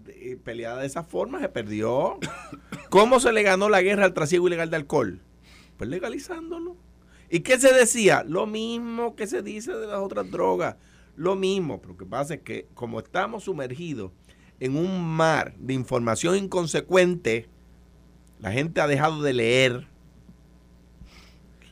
peleada 0.44 0.80
de 0.80 0.86
esa 0.86 1.02
forma 1.04 1.40
se 1.40 1.48
perdió. 1.48 2.18
¿Cómo 2.90 3.18
se 3.20 3.32
le 3.32 3.42
ganó 3.42 3.68
la 3.68 3.82
guerra 3.82 4.04
al 4.04 4.14
trasiego 4.14 4.46
ilegal 4.46 4.70
de 4.70 4.76
alcohol? 4.76 5.20
Pues 5.76 5.90
legalizándolo. 5.90 6.76
¿Y 7.30 7.40
qué 7.40 7.58
se 7.58 7.72
decía? 7.72 8.24
Lo 8.26 8.46
mismo 8.46 9.16
que 9.16 9.26
se 9.26 9.42
dice 9.42 9.72
de 9.72 9.86
las 9.88 9.98
otras 9.98 10.30
drogas. 10.30 10.76
Lo 11.16 11.36
mismo. 11.36 11.80
Pero 11.80 11.92
lo 11.92 11.98
que 11.98 12.06
pasa 12.06 12.34
es 12.34 12.40
que 12.40 12.66
como 12.74 12.98
estamos 12.98 13.44
sumergidos 13.44 14.10
en 14.60 14.76
un 14.76 15.02
mar 15.04 15.54
de 15.58 15.74
información 15.74 16.36
inconsecuente, 16.36 17.48
la 18.40 18.52
gente 18.52 18.80
ha 18.80 18.86
dejado 18.86 19.22
de 19.22 19.32
leer. 19.32 19.88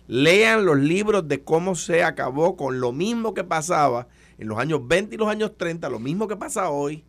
Lean 0.08 0.64
los 0.66 0.78
libros 0.78 1.26
de 1.28 1.42
cómo 1.42 1.74
se 1.74 2.02
acabó 2.02 2.56
con 2.56 2.80
lo 2.80 2.92
mismo 2.92 3.34
que 3.34 3.44
pasaba 3.44 4.08
en 4.38 4.48
los 4.48 4.58
años 4.58 4.86
20 4.86 5.14
y 5.14 5.18
los 5.18 5.28
años 5.28 5.56
30, 5.56 5.88
lo 5.88 5.98
mismo 6.00 6.26
que 6.28 6.36
pasa 6.36 6.70
hoy 6.70 7.04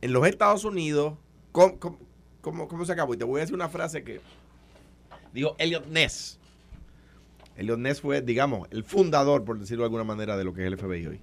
en 0.00 0.12
los 0.12 0.26
Estados 0.26 0.64
Unidos. 0.64 1.14
¿Cómo, 1.52 1.78
cómo- 2.40 2.68
cómo- 2.68 2.84
se 2.84 2.92
acabó? 2.92 3.14
Y 3.14 3.18
te 3.18 3.24
voy 3.24 3.38
a 3.38 3.40
decir 3.42 3.54
una 3.54 3.68
frase 3.68 4.02
que 4.02 4.20
dijo 5.32 5.54
Elliot 5.58 5.86
Ness. 5.88 6.39
Elliot 7.56 7.78
Ness 7.78 8.00
fue, 8.00 8.22
digamos, 8.22 8.68
el 8.70 8.84
fundador, 8.84 9.44
por 9.44 9.58
decirlo 9.58 9.82
de 9.82 9.86
alguna 9.86 10.04
manera, 10.04 10.36
de 10.36 10.44
lo 10.44 10.54
que 10.54 10.62
es 10.62 10.66
el 10.66 10.78
FBI 10.78 11.06
hoy. 11.06 11.20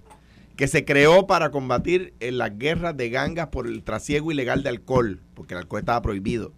Que 0.56 0.68
se 0.68 0.84
creó 0.84 1.26
para 1.26 1.50
combatir 1.50 2.14
en 2.20 2.38
las 2.38 2.58
guerras 2.58 2.96
de 2.96 3.10
gangas 3.10 3.48
por 3.48 3.66
el 3.66 3.82
trasiego 3.82 4.30
ilegal 4.32 4.62
de 4.62 4.70
alcohol, 4.70 5.20
porque 5.34 5.54
el 5.54 5.58
alcohol 5.58 5.80
estaba 5.80 6.02
prohibido. 6.02 6.52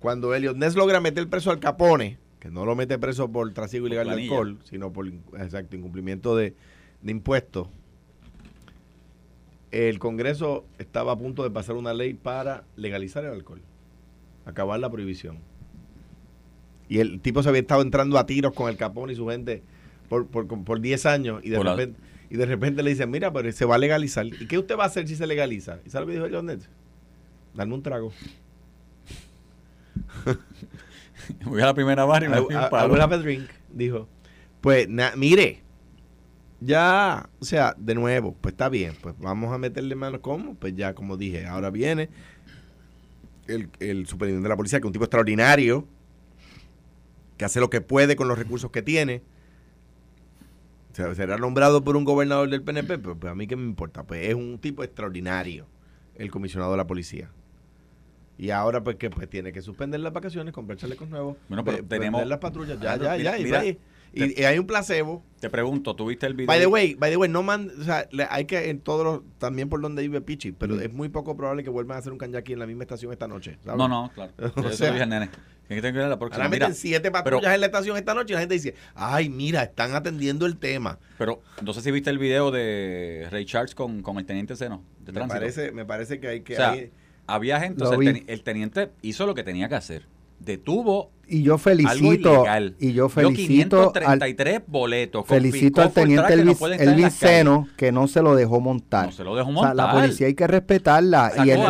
Cuando 0.00 0.34
Elliot 0.34 0.56
Ness 0.56 0.76
logra 0.76 1.00
meter 1.00 1.28
preso 1.28 1.50
al 1.50 1.60
Capone, 1.60 2.18
que 2.40 2.50
no 2.50 2.64
lo 2.64 2.74
mete 2.74 2.98
preso 2.98 3.30
por 3.30 3.52
trasiego 3.52 3.84
Por 3.84 3.92
ilegal 3.92 4.16
de 4.16 4.22
alcohol, 4.22 4.58
sino 4.64 4.92
por 4.92 5.06
exacto, 5.06 5.76
incumplimiento 5.76 6.34
de, 6.34 6.54
de 7.02 7.12
impuestos, 7.12 7.68
el 9.70 9.98
Congreso 9.98 10.64
estaba 10.78 11.12
a 11.12 11.18
punto 11.18 11.42
de 11.42 11.50
pasar 11.50 11.76
una 11.76 11.94
ley 11.94 12.14
para 12.14 12.64
legalizar 12.76 13.24
el 13.24 13.32
alcohol, 13.32 13.60
acabar 14.44 14.80
la 14.80 14.90
prohibición. 14.90 15.38
Y 16.90 16.98
el 16.98 17.20
tipo 17.20 17.40
se 17.42 17.48
había 17.48 17.60
estado 17.60 17.82
entrando 17.82 18.18
a 18.18 18.26
tiros 18.26 18.52
con 18.52 18.68
el 18.68 18.76
Capone 18.76 19.12
y 19.12 19.16
su 19.16 19.28
gente 19.28 19.62
por, 20.08 20.26
por, 20.26 20.48
por 20.48 20.80
10 20.80 21.06
años 21.06 21.40
y 21.44 21.50
de, 21.50 21.62
repente, 21.62 22.00
y 22.28 22.36
de 22.36 22.46
repente 22.46 22.82
le 22.82 22.90
dicen, 22.90 23.08
mira, 23.12 23.32
pero 23.32 23.50
se 23.52 23.64
va 23.64 23.76
a 23.76 23.78
legalizar. 23.78 24.26
¿Y 24.26 24.48
qué 24.48 24.58
usted 24.58 24.76
va 24.76 24.82
a 24.82 24.86
hacer 24.88 25.06
si 25.06 25.14
se 25.14 25.24
legaliza? 25.24 25.78
¿Y 25.86 25.90
sabe 25.90 26.06
lo 26.06 26.08
que 26.08 26.14
dijo 26.14 26.26
Elliot 26.26 26.42
Ness? 26.42 26.68
Darme 27.54 27.74
un 27.74 27.82
trago. 27.84 28.12
Voy 31.44 31.60
a 31.62 31.66
la 31.66 31.74
primera 31.74 32.04
barra 32.04 32.26
y 32.26 32.28
me 32.28 32.38
I, 32.38 32.40
doy 32.40 32.48
un 32.56 33.00
have 33.00 33.14
a 33.14 33.18
drink, 33.18 33.48
dijo. 33.72 34.08
Pues, 34.60 34.88
na- 34.88 35.12
mire, 35.14 35.62
ya, 36.58 37.30
o 37.38 37.44
sea, 37.44 37.76
de 37.78 37.94
nuevo, 37.94 38.34
pues 38.40 38.54
está 38.54 38.68
bien, 38.68 38.94
pues 39.00 39.14
vamos 39.20 39.54
a 39.54 39.58
meterle 39.58 39.94
mano. 39.94 40.20
¿Cómo? 40.20 40.56
Pues 40.56 40.74
ya, 40.74 40.92
como 40.92 41.16
dije, 41.16 41.46
ahora 41.46 41.70
viene 41.70 42.08
el, 43.46 43.68
el 43.78 44.08
superintendente 44.08 44.42
de 44.42 44.48
la 44.48 44.56
policía, 44.56 44.80
que 44.80 44.86
es 44.86 44.88
un 44.88 44.92
tipo 44.92 45.04
extraordinario, 45.04 45.86
que 47.40 47.46
hace 47.46 47.58
lo 47.58 47.70
que 47.70 47.80
puede 47.80 48.16
con 48.16 48.28
los 48.28 48.38
recursos 48.38 48.70
que 48.70 48.82
tiene. 48.82 49.22
O 50.92 50.94
sea, 50.94 51.14
será 51.14 51.38
nombrado 51.38 51.82
por 51.82 51.96
un 51.96 52.04
gobernador 52.04 52.50
del 52.50 52.62
PNP, 52.62 52.98
pero 52.98 53.16
pues 53.16 53.32
a 53.32 53.34
mí 53.34 53.46
qué 53.46 53.56
me 53.56 53.64
importa, 53.64 54.02
pues 54.02 54.28
es 54.28 54.34
un 54.34 54.58
tipo 54.58 54.84
extraordinario, 54.84 55.66
el 56.16 56.30
comisionado 56.30 56.70
de 56.72 56.76
la 56.76 56.86
policía. 56.86 57.30
Y 58.36 58.50
ahora 58.50 58.84
pues 58.84 58.96
que 58.96 59.08
pues 59.08 59.26
tiene 59.30 59.54
que 59.54 59.62
suspender 59.62 60.00
las 60.00 60.12
vacaciones, 60.12 60.52
comprar 60.52 60.76
chalecos 60.76 61.08
nuevos, 61.08 61.38
Bueno, 61.48 61.64
pero 61.64 61.78
ve- 61.78 61.82
tenemos- 61.84 62.26
las 62.26 62.40
patrullas, 62.40 62.78
ya, 62.78 62.92
Alejandro, 62.92 63.16
ya, 63.24 63.38
ya, 63.38 63.42
mira, 63.42 63.64
y 63.64 63.74
mira, 64.26 64.48
hay 64.50 64.58
un 64.58 64.66
placebo. 64.66 65.24
Te 65.40 65.48
pregunto, 65.48 65.96
¿tuviste 65.96 66.26
el 66.26 66.34
video? 66.34 66.46
By 66.48 66.60
the 66.60 66.66
way, 66.66 66.94
by 66.94 67.10
the 67.10 67.16
way, 67.16 67.30
no 67.30 67.42
man, 67.42 67.70
o 67.80 67.84
sea, 67.84 68.06
hay 68.28 68.44
que 68.44 68.68
en 68.68 68.80
todos 68.80 69.02
los, 69.02 69.22
también 69.38 69.70
por 69.70 69.80
donde 69.80 70.02
vive 70.02 70.20
Pichi, 70.20 70.52
pero 70.52 70.74
Mm. 70.74 70.80
es 70.82 70.92
muy 70.92 71.08
poco 71.08 71.38
probable 71.38 71.64
que 71.64 71.70
vuelvan 71.70 71.96
a 71.96 72.00
hacer 72.00 72.12
un 72.12 72.18
kanyaki 72.18 72.52
en 72.52 72.58
la 72.58 72.66
misma 72.66 72.82
estación 72.82 73.10
esta 73.12 73.26
noche. 73.28 73.56
¿sabes? 73.64 73.78
No, 73.78 73.88
no, 73.88 74.10
claro. 74.14 74.32
O 74.56 74.62
Yo 74.62 74.70
se 74.70 74.76
sea, 74.76 74.86
lo 74.88 74.92
dije 74.94 75.04
al 75.04 75.08
nene. 75.08 75.30
Tiene 75.76 75.82
que 75.82 75.92
tener 75.92 76.08
la 76.08 76.18
próxima. 76.18 76.44
Ahora 76.44 76.52
Mira, 76.54 76.66
meten 76.68 76.80
siete 76.80 77.10
patrullas 77.12 77.54
en 77.54 77.60
la 77.60 77.66
estación 77.66 77.96
esta 77.96 78.12
noche 78.12 78.32
y 78.32 78.34
la 78.34 78.40
gente 78.40 78.54
dice, 78.54 78.74
ay, 78.94 79.28
mira, 79.28 79.62
están 79.62 79.94
atendiendo 79.94 80.44
el 80.46 80.56
tema. 80.56 80.98
pero 81.16 81.40
no 81.62 81.72
sé 81.72 81.80
si 81.80 81.90
viste 81.92 82.10
el 82.10 82.18
video 82.18 82.50
de 82.50 83.28
Ray 83.30 83.44
Charles 83.44 83.74
con, 83.76 84.02
con 84.02 84.18
el 84.18 84.26
teniente 84.26 84.56
Seno 84.56 84.82
de 85.00 85.12
Me 85.12 85.18
tránsito. 85.20 85.38
parece, 85.40 85.70
me 85.72 85.84
parece 85.84 86.18
que 86.18 86.26
hay 86.28 86.40
que... 86.40 86.54
o 86.54 86.56
sea, 86.56 86.70
hay- 86.72 86.90
había 87.28 87.60
gente, 87.60 87.84
o 87.84 87.86
sea, 87.88 87.96
el, 87.98 88.24
el 88.26 88.42
teniente 88.42 88.90
hizo 89.02 89.24
lo 89.26 89.34
que 89.36 89.44
tenía 89.44 89.68
que 89.68 89.76
hacer. 89.76 90.06
Detuvo 90.40 91.10
Y 91.28 91.42
yo 91.42 91.58
felicito, 91.58 92.44
y 92.78 92.92
yo 92.94 93.08
felicito 93.10 93.92
al, 93.94 94.18
533 94.18 94.62
boletos. 94.66 95.26
felicito 95.26 95.82
al 95.82 95.92
teniente 95.92 96.28
que 96.34 96.36
no 96.44 96.52
Elvis, 96.52 96.80
Elvis. 96.80 97.12
Seno 97.12 97.68
que 97.76 97.92
no 97.92 98.08
se 98.08 98.22
lo 98.22 98.34
dejó 98.34 98.58
montar. 98.60 99.06
No 99.06 99.12
se 99.12 99.22
lo 99.22 99.36
dejó 99.36 99.50
O 99.50 99.62
sea, 99.62 99.74
la 99.74 99.84
montar. 99.84 100.02
policía 100.02 100.26
hay 100.28 100.34
que 100.34 100.46
respetarla. 100.46 101.32
Y 101.44 101.50
el, 101.50 101.60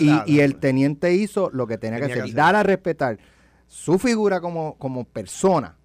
y, 0.00 0.04
y- 0.06 0.36
y 0.36 0.40
el 0.40 0.56
teniente 0.56 1.12
hizo 1.12 1.50
lo 1.52 1.66
que 1.66 1.76
tenía, 1.76 1.96
Tenía 1.98 2.06
que 2.08 2.14
que 2.14 2.20
hacer. 2.20 2.24
hacer. 2.30 2.36
Dar 2.36 2.56
a 2.56 2.62
respetar 2.62 3.18
su 3.70 4.00
figura 4.00 4.40
como, 4.40 4.76
como 4.78 5.04
persona. 5.04 5.76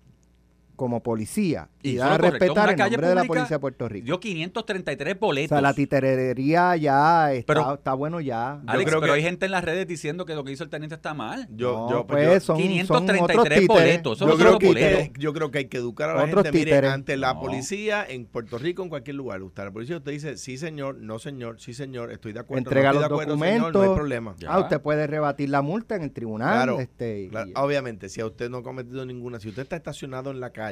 Como 0.76 1.02
policía 1.02 1.70
y, 1.82 1.92
Y 1.92 1.96
dar 1.98 2.14
a 2.14 2.18
respetar 2.18 2.70
el 2.72 2.78
nombre 2.78 3.08
de 3.08 3.16
la 3.16 3.24
policía 3.26 3.56
de 3.58 3.60
Puerto 3.60 3.88
Rico. 3.90 4.06
Dio 4.06 4.20
533 4.20 5.16
o 5.16 5.26
boletos. 5.26 5.50
sea, 5.50 5.62
la 5.62 5.74
titerería 5.74 6.76
ya 6.76 7.34
está, 7.34 7.54
Pero- 7.54 7.74
está 7.76 7.94
bueno 7.94 8.20
ya. 8.22 8.60
Yo 8.66 8.74
creo 8.74 8.86
pero 8.86 9.02
que- 9.02 9.12
hay 9.12 9.22
gente 9.24 9.46
en 9.46 9.52
las 9.52 9.64
redes 9.64 9.88
diciendo 9.88 10.26
que 10.26 10.36
lo 10.36 10.44
que 10.44 10.52
hizo 10.52 10.64
el 10.64 10.70
teniente 10.70 10.96
está 10.96 11.14
mal. 11.14 11.48
Yo, 11.56 11.74
No, 11.74 11.90
yo, 11.90 12.08
pues, 12.08 12.44
son, 12.44 12.58
son 12.58 12.68
533 12.68 13.22
otros 13.24 13.44
títeres. 13.44 13.68
boletos, 13.68 14.18
son 14.18 14.28
yo 14.28 14.34
los 14.34 14.40
creo, 14.42 14.56
otros 14.56 14.60
que, 14.60 14.68
boletos. 14.68 15.18
yo 15.20 15.34
creo 15.34 15.52
que 15.52 15.58
hay 15.60 15.66
que 15.66 15.78
educar 15.78 16.10
a 16.10 16.16
la 16.16 16.24
Otros 16.24 16.44
gente. 16.44 16.58
Mire, 16.60 16.88
ante 16.88 17.18
la 17.18 17.34
No. 17.34 17.42
policía 17.42 18.06
en 18.08 18.26
Puerto 18.26 18.58
Rico, 18.58 18.84
en 18.84 18.90
cualquier 18.90 19.16
lugar, 19.16 19.42
usted 19.42 19.64
la 19.64 19.72
policía 19.72 19.98
usted 19.98 20.12
dice, 20.12 20.38
sí 20.38 20.58
señor, 20.58 20.98
no 20.98 21.20
señor, 21.20 21.60
sí 21.60 21.74
señor, 21.74 22.12
estoy 22.12 22.34
de 22.34 22.40
acuerdo, 22.40 22.60
Entrega 22.60 22.90
no 22.90 22.94
los 22.96 23.04
estoy 23.04 23.18
de 23.18 23.24
acuerdo, 23.24 23.44
señor, 23.46 23.58
documentos. 23.62 23.86
no 23.86 23.92
hay 23.92 23.96
problema. 23.98 24.36
Ya. 24.40 24.52
Ah, 24.52 24.60
usted 24.60 24.82
puede 24.82 25.08
rebatir 25.08 25.50
la 25.50 25.62
multa 25.62 25.96
en 25.96 26.04
el 26.04 26.12
tribunal. 26.12 26.54
Claro, 26.54 26.80
este, 26.80 27.22
y- 27.24 27.30
claro. 27.30 27.50
obviamente, 27.56 28.10
si 28.10 28.22
a 28.22 28.26
usted 28.26 28.50
no 28.50 28.58
ha 28.58 28.64
cometido 28.64 29.06
ninguna, 29.06 29.40
si 29.40 29.50
usted 29.50 29.64
está 29.64 29.76
estacionado 29.76 30.32
en 30.32 30.40
la 30.40 30.50
calle 30.52 30.65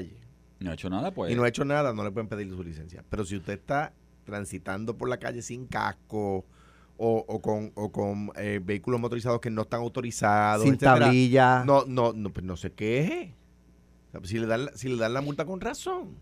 No 0.59 0.71
ha 0.71 0.73
hecho 0.75 0.89
nada, 0.89 1.11
pues. 1.11 1.31
y 1.31 1.35
no 1.35 1.43
ha 1.43 1.47
hecho 1.49 1.65
nada, 1.65 1.93
no 1.93 2.03
le 2.03 2.11
pueden 2.11 2.29
pedir 2.29 2.49
su 2.49 2.63
licencia. 2.63 3.03
Pero 3.09 3.25
si 3.25 3.35
usted 3.35 3.53
está 3.53 3.93
transitando 4.23 4.97
por 4.97 5.09
la 5.09 5.17
calle 5.17 5.41
sin 5.41 5.67
casco 5.67 6.45
o, 6.97 7.25
o 7.27 7.41
con, 7.41 7.71
o 7.75 7.91
con 7.91 8.31
eh, 8.35 8.61
vehículos 8.63 8.99
motorizados 8.99 9.41
que 9.41 9.49
no 9.49 9.63
están 9.63 9.81
autorizados, 9.81 10.63
sin 10.63 10.75
etcétera, 10.75 10.99
tablilla. 10.99 11.65
No, 11.65 11.83
no, 11.85 12.13
no, 12.13 12.31
pues 12.31 12.45
no 12.45 12.55
se 12.55 12.71
queje. 12.71 13.35
O 14.07 14.11
sea, 14.11 14.21
si, 14.23 14.39
le 14.39 14.47
dan, 14.47 14.69
si 14.75 14.89
le 14.89 14.97
dan 14.97 15.13
la 15.13 15.21
multa 15.21 15.45
con 15.45 15.59
razón. 15.59 16.15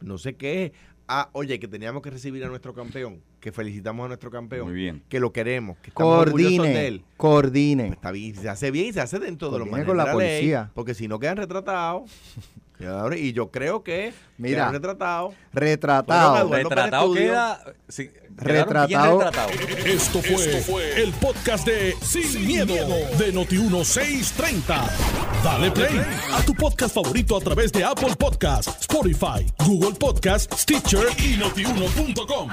No 0.00 0.18
se 0.18 0.34
queje. 0.36 0.72
Ah, 1.06 1.28
oye, 1.32 1.60
que 1.60 1.68
teníamos 1.68 2.02
que 2.02 2.10
recibir 2.10 2.44
a 2.44 2.48
nuestro 2.48 2.74
campeón, 2.74 3.22
que 3.40 3.52
felicitamos 3.52 4.04
a 4.04 4.08
nuestro 4.08 4.30
campeón, 4.30 4.66
Muy 4.68 4.74
bien. 4.76 5.02
que 5.08 5.18
lo 5.18 5.32
queremos, 5.32 5.78
que 5.78 5.88
estamos 5.88 6.18
orgullosos 6.18 6.52
de 6.52 6.56
coordine, 6.58 6.86
él. 6.86 7.02
coordine. 7.16 7.82
Pues 7.86 7.96
está 7.96 8.10
bien, 8.12 8.34
se 8.36 8.48
hace 8.48 8.70
bien 8.70 8.86
y 8.86 8.92
se 8.92 9.00
hace 9.00 9.18
dentro 9.18 9.48
de 9.50 9.58
los 9.58 9.68
Coordine 9.68 9.86
maneras 9.86 9.86
con 9.88 9.96
la 9.96 10.04
de 10.04 10.12
policía. 10.36 10.70
porque 10.74 10.94
si 10.94 11.08
no 11.08 11.18
quedan 11.18 11.36
retratados. 11.38 12.10
Claro, 12.80 13.14
y 13.14 13.34
yo 13.34 13.50
creo 13.50 13.82
que 13.84 14.14
Mira, 14.38 14.56
quedan 14.60 14.72
retratados. 14.72 15.34
Retratado. 15.52 16.48
Retratado 16.50 17.08
estudio. 17.12 17.28
queda. 17.32 17.64
sí, 17.88 18.08
quedaron 18.08 18.36
bien 18.36 18.56
Retratado. 18.56 19.18
retratados. 19.18 19.54
Esto 19.84 20.22
fue, 20.22 21.02
el 21.02 21.12
podcast 21.12 21.66
de 21.66 21.94
Sin, 22.00 22.46
miedo, 22.46 22.74
de 23.18 23.34
Noti1630. 23.34 24.88
Dale 25.44 25.70
play 25.72 26.00
a 26.32 26.42
tu 26.46 26.54
podcast 26.54 26.94
favorito 26.94 27.36
a 27.36 27.40
través 27.40 27.70
de 27.70 27.84
Apple 27.84 28.16
Podcasts, 28.18 28.74
Spotify, 28.80 29.44
Google 29.66 29.98
Podcasts, 29.98 30.62
Stitcher 30.62 31.06
y 31.18 31.36
notiuno.com. 31.36 32.48